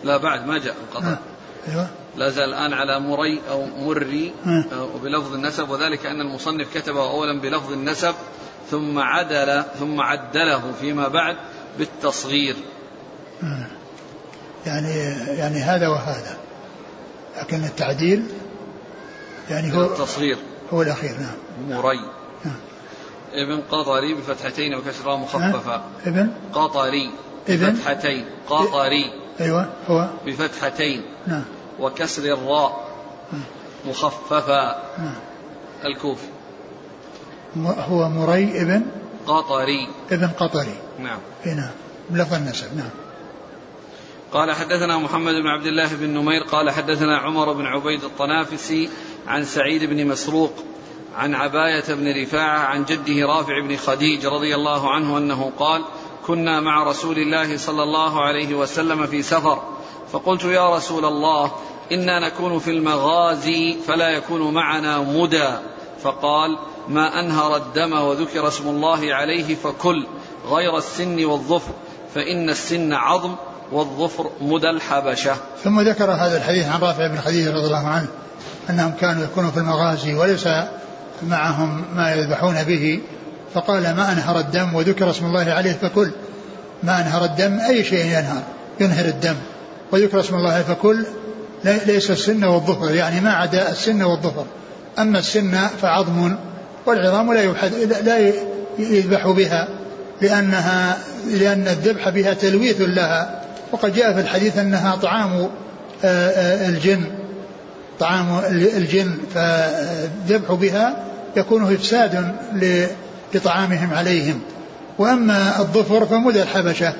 لا 0.04 0.16
بعد 0.16 0.46
ما 0.46 0.58
جاء 0.58 0.76
القطر. 0.82 1.16
أيوه. 1.68 1.88
لا 2.16 2.30
زال 2.30 2.48
الآن 2.48 2.72
على 2.72 3.00
مري 3.00 3.40
أو 3.50 3.66
مري 3.66 4.32
وبلفظ 4.94 5.34
النسب 5.34 5.70
وذلك 5.70 6.06
أن 6.06 6.20
المصنف 6.20 6.74
كتبه 6.74 7.10
أولا 7.10 7.40
بلفظ 7.40 7.72
النسب 7.72 8.14
ثم 8.70 8.98
عدل 8.98 9.62
ثم 9.78 10.00
عدله 10.00 10.72
فيما 10.80 11.08
بعد 11.08 11.36
بالتصغير. 11.78 12.56
يعني 14.66 14.94
يعني 15.38 15.58
هذا 15.58 15.88
وهذا. 15.88 16.36
لكن 17.40 17.64
التعديل 17.64 18.26
يعني 19.50 19.76
هو 19.76 19.84
التصغير. 19.84 20.38
هو 20.72 20.82
الأخير 20.82 21.16
نعم. 21.18 21.78
مري 21.78 22.00
نعم. 22.44 22.56
ابن 23.32 23.60
قطري 23.70 24.14
بفتحتين 24.14 24.74
وكسرها 24.74 25.16
مخففة 25.16 25.82
ابن؟ 26.06 26.30
قطري 26.52 27.10
بفتحتين. 27.48 28.24
قطري 28.48 29.12
أيوة 29.40 29.68
هو. 29.88 30.08
بفتحتين. 30.26 31.02
نعم. 31.26 31.44
وكسر 31.80 32.22
الراء 32.22 32.90
مخففة 33.86 34.76
نعم. 34.98 35.14
الكوفي. 35.84 36.26
هو 37.88 38.08
مري 38.08 38.62
ابن؟ 38.62 38.82
قطري. 39.26 39.88
ابن 40.10 40.28
قطري. 40.28 40.74
نعم. 40.98 41.18
نعم. 41.46 41.70
بلفظ 42.10 42.34
النسب 42.34 42.76
نعم. 42.76 42.90
قال 44.32 44.52
حدثنا 44.52 44.98
محمد 44.98 45.34
بن 45.34 45.46
عبد 45.46 45.66
الله 45.66 45.94
بن 45.94 46.10
نمير 46.10 46.42
قال 46.42 46.70
حدثنا 46.70 47.18
عمر 47.18 47.52
بن 47.52 47.66
عبيد 47.66 48.04
الطنافسي 48.04 48.88
عن 49.26 49.44
سعيد 49.44 49.84
بن 49.84 50.06
مسروق 50.06 50.52
عن 51.16 51.34
عباية 51.34 51.84
بن 51.88 52.22
رفاعة 52.22 52.58
عن 52.58 52.84
جده 52.84 53.26
رافع 53.26 53.60
بن 53.60 53.76
خديج 53.76 54.26
رضي 54.26 54.54
الله 54.54 54.90
عنه 54.90 55.18
أنه 55.18 55.52
قال 55.58 55.84
كنا 56.26 56.60
مع 56.60 56.82
رسول 56.84 57.18
الله 57.18 57.56
صلى 57.56 57.82
الله 57.82 58.20
عليه 58.20 58.54
وسلم 58.54 59.06
في 59.06 59.22
سفر 59.22 59.62
فقلت 60.12 60.44
يا 60.44 60.76
رسول 60.76 61.04
الله 61.04 61.52
إنا 61.92 62.18
نكون 62.26 62.58
في 62.58 62.70
المغازي 62.70 63.76
فلا 63.86 64.08
يكون 64.08 64.54
معنا 64.54 64.98
مدى 64.98 65.50
فقال 66.02 66.58
ما 66.88 67.20
أنهر 67.20 67.56
الدم 67.56 67.92
وذكر 67.92 68.48
اسم 68.48 68.68
الله 68.68 69.14
عليه 69.14 69.54
فكل 69.54 70.06
غير 70.50 70.78
السن 70.78 71.24
والظفر 71.24 71.72
فإن 72.14 72.50
السن 72.50 72.92
عظم 72.92 73.34
والظفر 73.72 74.30
مدى 74.40 74.70
الحبشة. 74.70 75.34
ثم 75.64 75.80
ذكر 75.80 76.10
هذا 76.10 76.36
الحديث 76.36 76.68
عن 76.68 76.80
رافع 76.80 77.06
بن 77.06 77.20
خديج 77.20 77.48
رضي 77.48 77.66
الله 77.66 77.88
عنه 77.88 78.06
أنهم 78.70 78.92
كانوا 79.00 79.24
يكونوا 79.24 79.50
في 79.50 79.56
المغازي 79.56 80.14
وليس 80.14 80.48
معهم 81.22 81.84
ما 81.94 82.14
يذبحون 82.14 82.62
به. 82.64 83.00
فقال 83.54 83.82
ما 83.82 84.12
أنهر 84.12 84.38
الدم؟ 84.38 84.74
وذكر 84.74 85.10
اسم 85.10 85.26
الله 85.26 85.52
عليه 85.52 85.72
فكل 85.72 86.10
ما 86.82 87.00
أنهر 87.00 87.24
الدم؟ 87.24 87.60
أي 87.60 87.84
شيء 87.84 88.04
ينهر 88.04 88.42
ينهر 88.80 89.04
الدم. 89.04 89.36
وذكر 89.92 90.20
اسم 90.20 90.34
الله 90.34 90.62
فكل 90.62 91.06
ليس 91.64 92.10
السن 92.10 92.44
والظفر. 92.44 92.94
يعني 92.94 93.20
ما 93.20 93.32
عدا 93.32 93.70
السن 93.70 94.02
والظفر. 94.02 94.44
أما 94.98 95.18
السن 95.18 95.66
فعظم 95.82 96.36
والعظام 96.86 97.32
لا 97.32 97.52
لا 98.02 98.32
يذبح 98.78 99.26
بها 99.28 99.68
لأنها 100.20 100.98
لأن 101.30 101.68
الذبح 101.68 102.08
بها 102.08 102.34
تلويث 102.34 102.80
لها. 102.80 103.40
وقد 103.72 103.94
جاء 103.94 104.12
في 104.12 104.20
الحديث 104.20 104.58
أنها 104.58 104.96
طعام 104.96 105.48
الجن 106.04 107.04
طعام 108.00 108.40
الجن 108.50 109.18
فالذبح 109.34 110.52
بها 110.52 111.04
يكون 111.36 111.74
إفساد 111.74 112.34
لطعامهم 113.34 113.94
عليهم. 113.94 114.40
وأما 114.98 115.60
الظفر 115.60 116.06
فمدى 116.06 116.42
الحبشة 116.42 116.92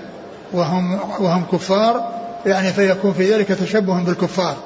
وهم 0.52 1.00
وهم 1.18 1.44
كفار 1.52 2.20
يعني 2.46 2.72
فيكون 2.72 3.12
في 3.12 3.34
ذلك 3.34 3.48
تشبه 3.48 4.02
بالكفار 4.02 4.56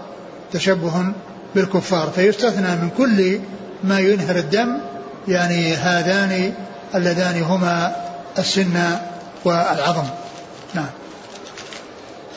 تشبه 0.52 1.12
بالكفار. 1.54 2.10
فيستثنى 2.10 2.68
من 2.68 2.90
كل 2.98 3.40
ما 3.84 3.98
ينهر 3.98 4.36
الدم 4.36 4.78
يعني 5.28 5.74
هذان 5.74 6.52
اللذان 6.94 7.42
هما 7.42 7.96
السن 8.38 8.76
والعظم. 9.44 10.04
نعم. 10.74 10.90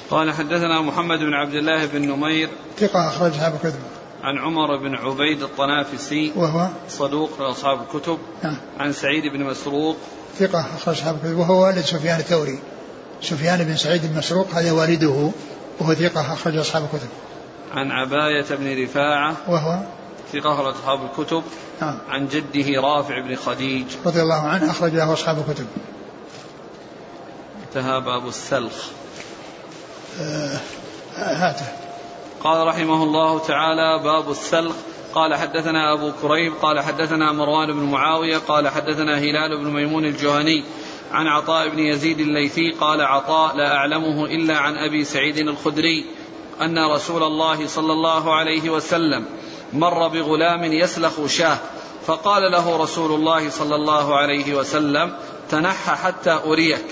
قال 0.09 0.33
حدثنا 0.33 0.81
محمد 0.81 1.19
بن 1.19 1.33
عبد 1.33 1.53
الله 1.53 1.85
بن 1.85 2.01
نمير 2.01 2.49
ثقة 2.79 3.07
أخرج 3.07 3.31
أصحاب 3.31 3.53
الكتب 3.53 3.79
عن 4.23 4.37
عمر 4.37 4.77
بن 4.77 4.95
عبيد 4.95 5.43
الطنافسي 5.43 6.31
وهو؟ 6.35 6.67
صدوق 6.89 7.41
لأصحاب 7.41 7.81
الكتب. 7.81 8.17
نعم. 8.43 8.57
عن 8.79 8.93
سعيد 8.93 9.23
بن 9.33 9.43
مسروق. 9.43 9.97
ثقة 10.39 10.59
أخرج 10.59 10.95
أصحاب 10.95 11.15
الكتب 11.15 11.37
وهو 11.37 11.63
والد 11.63 11.79
سفيان 11.79 12.19
الثوري. 12.19 12.59
سفيان 13.21 13.63
بن 13.63 13.75
سعيد 13.75 14.05
بن 14.05 14.17
مسروق 14.17 14.47
هذا 14.53 14.71
والده 14.71 15.31
وهو 15.79 15.93
ثقة 15.93 16.33
أخرج 16.33 16.57
أصحاب 16.57 16.83
الكتب. 16.83 17.09
عن 17.73 17.91
عباية 17.91 18.45
بن 18.49 18.83
رفاعة. 18.83 19.35
وهو؟ 19.47 19.79
ثقة 20.33 20.53
أخرج 20.53 20.75
أصحاب 20.75 20.99
الكتب. 21.05 21.43
نعم. 21.81 21.97
عن 22.09 22.27
جده 22.27 22.81
رافع 22.81 23.21
بن 23.21 23.35
خديج. 23.35 23.85
رضي 24.05 24.21
الله 24.21 24.41
عنه 24.41 24.71
أخرج 24.71 24.93
له 24.93 25.13
أصحاب 25.13 25.37
الكتب. 25.47 25.67
انتهى 27.67 28.01
باب 28.01 28.27
السلخ. 28.27 28.87
هاته. 31.15 31.65
قال 32.43 32.67
رحمه 32.67 33.03
الله 33.03 33.39
تعالى 33.39 34.03
باب 34.03 34.31
السلخ. 34.31 34.75
قال 35.15 35.35
حدثنا 35.35 35.93
أبو 35.93 36.11
كريب 36.21 36.53
قال 36.61 36.79
حدثنا 36.79 37.31
مروان 37.31 37.73
بن 37.73 37.83
معاوية 37.83 38.37
قال 38.37 38.67
حدثنا 38.67 39.17
هلال 39.17 39.57
بن 39.57 39.73
ميمون 39.73 40.05
الجهني 40.05 40.63
عن 41.11 41.27
عطاء 41.27 41.69
بن 41.69 41.79
يزيد 41.79 42.19
الليثي 42.19 42.71
قال 42.71 43.01
عطاء 43.01 43.55
لا 43.55 43.75
أعلمه 43.75 44.25
إلا 44.25 44.57
عن 44.57 44.77
أبي 44.77 45.03
سعيد 45.03 45.37
الخدري 45.37 46.05
أن 46.61 46.91
رسول 46.91 47.23
الله 47.23 47.67
صلى 47.67 47.93
الله 47.93 48.35
عليه 48.35 48.69
وسلم 48.69 49.25
مر 49.73 50.07
بغلام 50.07 50.63
يسلخ 50.63 51.25
شاه 51.25 51.57
فقال 52.05 52.51
له 52.51 52.77
رسول 52.77 53.11
الله 53.11 53.49
صلى 53.49 53.75
الله 53.75 54.17
عليه 54.17 54.55
وسلم 54.55 55.13
تنحى 55.49 55.91
حتى 55.91 56.39
أريك. 56.45 56.85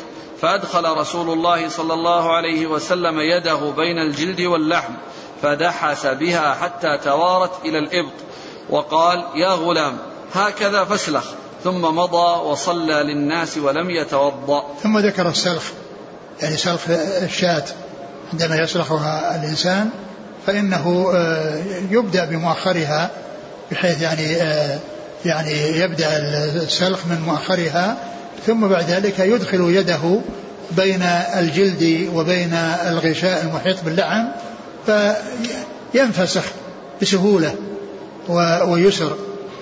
فأدخل 0.46 0.98
رسول 0.98 1.30
الله 1.30 1.70
صلى 1.70 1.94
الله 1.94 2.36
عليه 2.36 2.68
وسلم 2.68 3.20
يده 3.20 3.72
بين 3.78 4.00
الجلد 4.00 4.42
واللحم 4.42 4.94
فدحس 5.42 6.06
بها 6.06 6.54
حتى 6.54 6.98
توارت 7.04 7.52
إلى 7.66 7.80
الإبط 7.80 8.14
وقال 8.70 9.24
يا 9.36 9.50
غلام 9.50 9.98
هكذا 10.34 10.84
فاسلخ. 10.84 11.24
ثم 11.64 11.82
مضى 11.82 12.40
وصلى 12.50 12.94
للناس 12.94 13.58
ولم 13.58 13.90
يتوضأ. 13.90 14.64
ثم 14.84 15.00
ذكر 15.00 15.30
السلخ 15.30 15.64
يعني 16.42 16.58
سلخ 16.58 16.82
الشاة. 17.24 17.66
عندما 18.34 18.56
يسلخها 18.56 19.36
الإنسان 19.36 19.90
فإنه 20.48 21.12
آه، 21.16 21.64
يبدأ 21.92 22.26
بمؤخرها 22.26 23.12
بحيث 23.72 24.02
يعني 24.02 24.36
آه، 24.36 24.80
يعني 25.26 25.52
يبدأ 25.80 26.18
السلخ 26.64 27.00
من 27.06 27.22
مؤخرها 27.22 28.15
ثم 28.48 28.68
بعد 28.68 28.90
ذلك 28.90 29.20
يدخل 29.20 29.62
يده 29.62 30.20
بين 30.72 31.02
الجلد 31.40 32.10
وبين 32.16 32.54
الغشاء 32.88 33.44
المحيط 33.44 33.78
باللحم 33.86 34.26
فينفسخ 34.86 36.44
بسهولة 37.02 37.56
ويسر. 38.68 39.18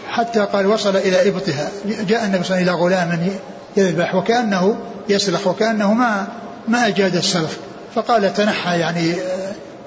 حتى 0.07 0.39
قال 0.39 0.67
وصل 0.67 0.95
إلى 0.95 1.29
إبطها. 1.29 1.71
جاء 1.85 2.25
النبي 2.25 2.43
صلى 2.43 2.61
الله 2.61 2.71
عليه 2.71 2.81
وسلم 2.81 2.89
إلى 2.89 2.95
غلام 2.95 3.29
يذبح 3.77 4.15
وكأنه 4.15 4.75
يسلخ 5.09 5.47
وكأنه 5.47 5.93
ما 5.93 6.27
ما 6.67 6.87
أجاد 6.87 7.15
السلخ. 7.15 7.51
فقال 7.95 8.33
تنحى 8.33 8.79
يعني 8.79 9.13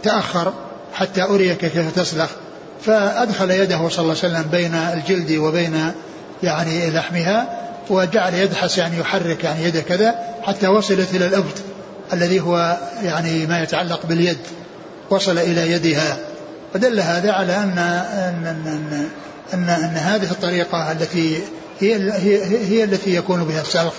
تأخر 0.02 0.52
حتى 0.94 1.22
أريك 1.22 1.58
كيف 1.58 1.94
تسلخ. 1.98 2.30
فأدخل 2.84 3.50
يده 3.50 3.88
صلى 3.88 4.02
الله 4.02 4.16
عليه 4.22 4.34
وسلم 4.34 4.44
بين 4.52 4.74
الجلد 4.74 5.32
وبين 5.32 5.92
يعني 6.42 6.90
لحمها 6.90 7.62
وجعل 7.90 8.34
يدحس 8.34 8.78
يعني 8.78 8.98
يحرك 8.98 9.44
يعني 9.44 9.64
يده 9.64 9.80
كذا 9.80 10.14
حتى 10.42 10.68
وصلت 10.68 11.14
إلى 11.14 11.26
الأبط 11.26 11.54
الذي 12.12 12.40
هو 12.40 12.78
يعني 13.02 13.46
ما 13.46 13.62
يتعلق 13.62 14.06
باليد. 14.06 14.38
وصل 15.10 15.38
إلى 15.38 15.72
يدها. 15.72 16.18
ودل 16.74 17.00
هذا 17.00 17.32
على 17.32 17.56
أن 17.56 17.78
أن 17.78 18.46
أن, 18.46 19.08
أن, 19.54 19.68
أن 19.68 19.96
هذه 19.96 20.30
الطريقة 20.30 20.92
التي 20.92 21.38
هي, 21.80 22.12
هي, 22.12 22.66
هي 22.68 22.84
التي 22.84 23.16
يكون 23.16 23.44
بها 23.44 23.60
السلخ 23.60 23.92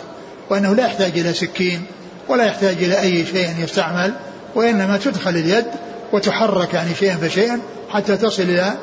وأنه 0.50 0.76
لا 0.76 0.86
يحتاج 0.86 1.20
إلى 1.20 1.34
سكين 1.34 1.86
ولا 2.28 2.46
يحتاج 2.46 2.84
إلى 2.84 3.00
أي 3.00 3.26
شيء 3.26 3.50
يستعمل 3.60 4.14
وإنما 4.56 4.98
تدخل 4.98 5.30
اليد 5.30 5.66
وتحرك 6.14 6.74
يعني 6.74 6.96
شيئا 6.96 7.16
فشيئا 7.16 7.60
حتى 7.90 8.18
تصل 8.18 8.44
إلى 8.44 8.74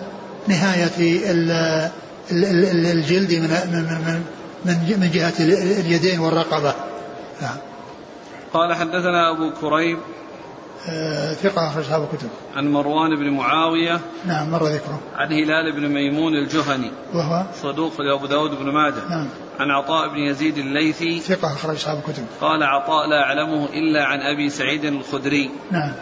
نهاية 0.48 0.90
الجلد 2.30 3.32
من 3.32 3.50
من 3.72 3.82
من 3.82 4.22
من 4.64 5.10
جهة 5.12 5.34
اليدين 5.80 6.20
والرقبة 6.20 6.74
نعم 7.42 7.56
قال 8.52 8.74
حدثنا 8.74 9.30
أبو 9.30 9.50
كريب 9.60 9.98
آه 10.88 11.32
ثقة 11.34 11.68
أخرج 11.68 11.84
أصحاب 11.84 12.08
الكتب. 12.12 12.28
عن 12.56 12.72
مروان 12.72 13.16
بن 13.16 13.30
معاوية. 13.30 14.00
نعم 14.26 14.50
مر 14.50 14.64
ذكره. 14.66 15.00
عن 15.14 15.32
هلال 15.32 15.72
بن 15.72 15.88
ميمون 15.88 16.34
الجهني. 16.34 16.90
وهو 17.14 17.44
صدوق 17.62 18.00
لأبو 18.00 18.26
داود 18.26 18.50
بن 18.50 18.72
ماجه. 18.72 19.08
نعم. 19.10 19.28
عن 19.60 19.70
عطاء 19.70 20.08
بن 20.08 20.18
يزيد 20.18 20.58
الليثي. 20.58 21.20
ثقة 21.20 21.52
أخرج 21.52 21.74
أصحاب 21.74 21.98
الكتب. 21.98 22.24
قال 22.40 22.62
عطاء 22.62 23.08
لا 23.08 23.22
أعلمه 23.22 23.64
إلا 23.64 24.04
عن 24.04 24.20
أبي 24.20 24.50
سعيد 24.50 24.84
الخدري. 24.84 25.50
نعم. 25.70 25.92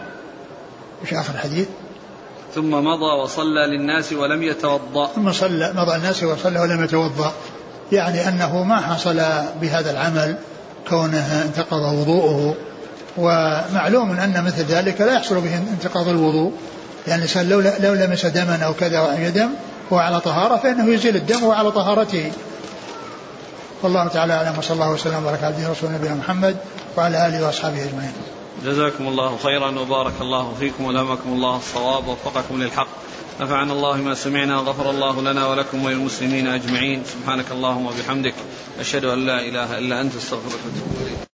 وش 1.02 1.14
آخر 1.14 1.34
الحديث؟ 1.34 1.68
ثم 2.54 2.70
مضى 2.70 3.22
وصلى 3.22 3.66
للناس 3.66 4.12
ولم 4.12 4.42
يتوضأ. 4.42 5.06
ثم 5.06 5.32
صلى 5.32 5.72
مضى 5.76 5.96
الناس 5.96 6.22
وصلى 6.22 6.60
ولم 6.60 6.84
يتوضأ. 6.84 7.32
يعني 7.92 8.28
أنه 8.28 8.64
ما 8.64 8.80
حصل 8.80 9.22
بهذا 9.60 9.90
العمل 9.90 10.36
كونه 10.88 11.42
انتقض 11.42 11.92
وضوءه 11.94 12.54
ومعلوم 13.16 14.10
أن 14.10 14.44
مثل 14.44 14.62
ذلك 14.64 15.00
لا 15.00 15.14
يحصل 15.14 15.40
به 15.40 15.56
انتقاض 15.56 16.08
الوضوء 16.08 16.52
يعني 17.06 17.18
الإنسان 17.18 17.48
لو, 17.48 17.60
لو 17.60 17.94
لمس 17.94 18.26
دما 18.26 18.64
أو 18.64 18.74
كذا 18.74 18.98
أو 18.98 19.28
دم 19.28 19.50
وهو 19.90 20.00
على 20.00 20.20
طهارة 20.20 20.56
فإنه 20.56 20.94
يزيل 20.94 21.16
الدم 21.16 21.42
وهو 21.42 21.52
على 21.52 21.70
طهارته. 21.70 22.32
والله 23.82 24.08
تعالى 24.08 24.32
أعلم 24.32 24.58
وصلى 24.58 24.74
الله 24.74 24.90
وسلم 24.90 25.16
وبارك 25.22 25.44
على 25.44 25.54
رسول 25.70 25.90
نبينا 25.92 26.14
محمد 26.14 26.56
وعلى 26.96 27.26
آله 27.26 27.46
وأصحابه 27.46 27.84
أجمعين. 27.84 28.12
جزاكم 28.64 29.08
الله 29.08 29.36
خيرا 29.42 29.78
وبارك 29.80 30.12
الله 30.20 30.54
فيكم 30.60 30.84
ولهمكم 30.84 31.32
الله 31.32 31.56
الصواب 31.56 32.08
ووفقكم 32.08 32.62
للحق. 32.62 32.88
نفعنا 33.40 33.72
الله 33.72 33.96
ما 33.96 34.14
سمعنا 34.14 34.60
وغفر 34.60 34.90
الله 34.90 35.20
لنا 35.20 35.46
ولكم 35.46 35.84
وللمسلمين 35.84 36.46
أجمعين. 36.46 37.02
سبحانك 37.04 37.52
اللهم 37.52 37.86
وبحمدك. 37.86 38.34
أشهد 38.80 39.04
أن 39.04 39.26
لا 39.26 39.40
إله 39.40 39.78
إلا 39.78 40.00
أنت 40.00 40.16
أستغفرك 40.16 40.60
وأتوب 40.64 40.96
إليك. 41.00 41.31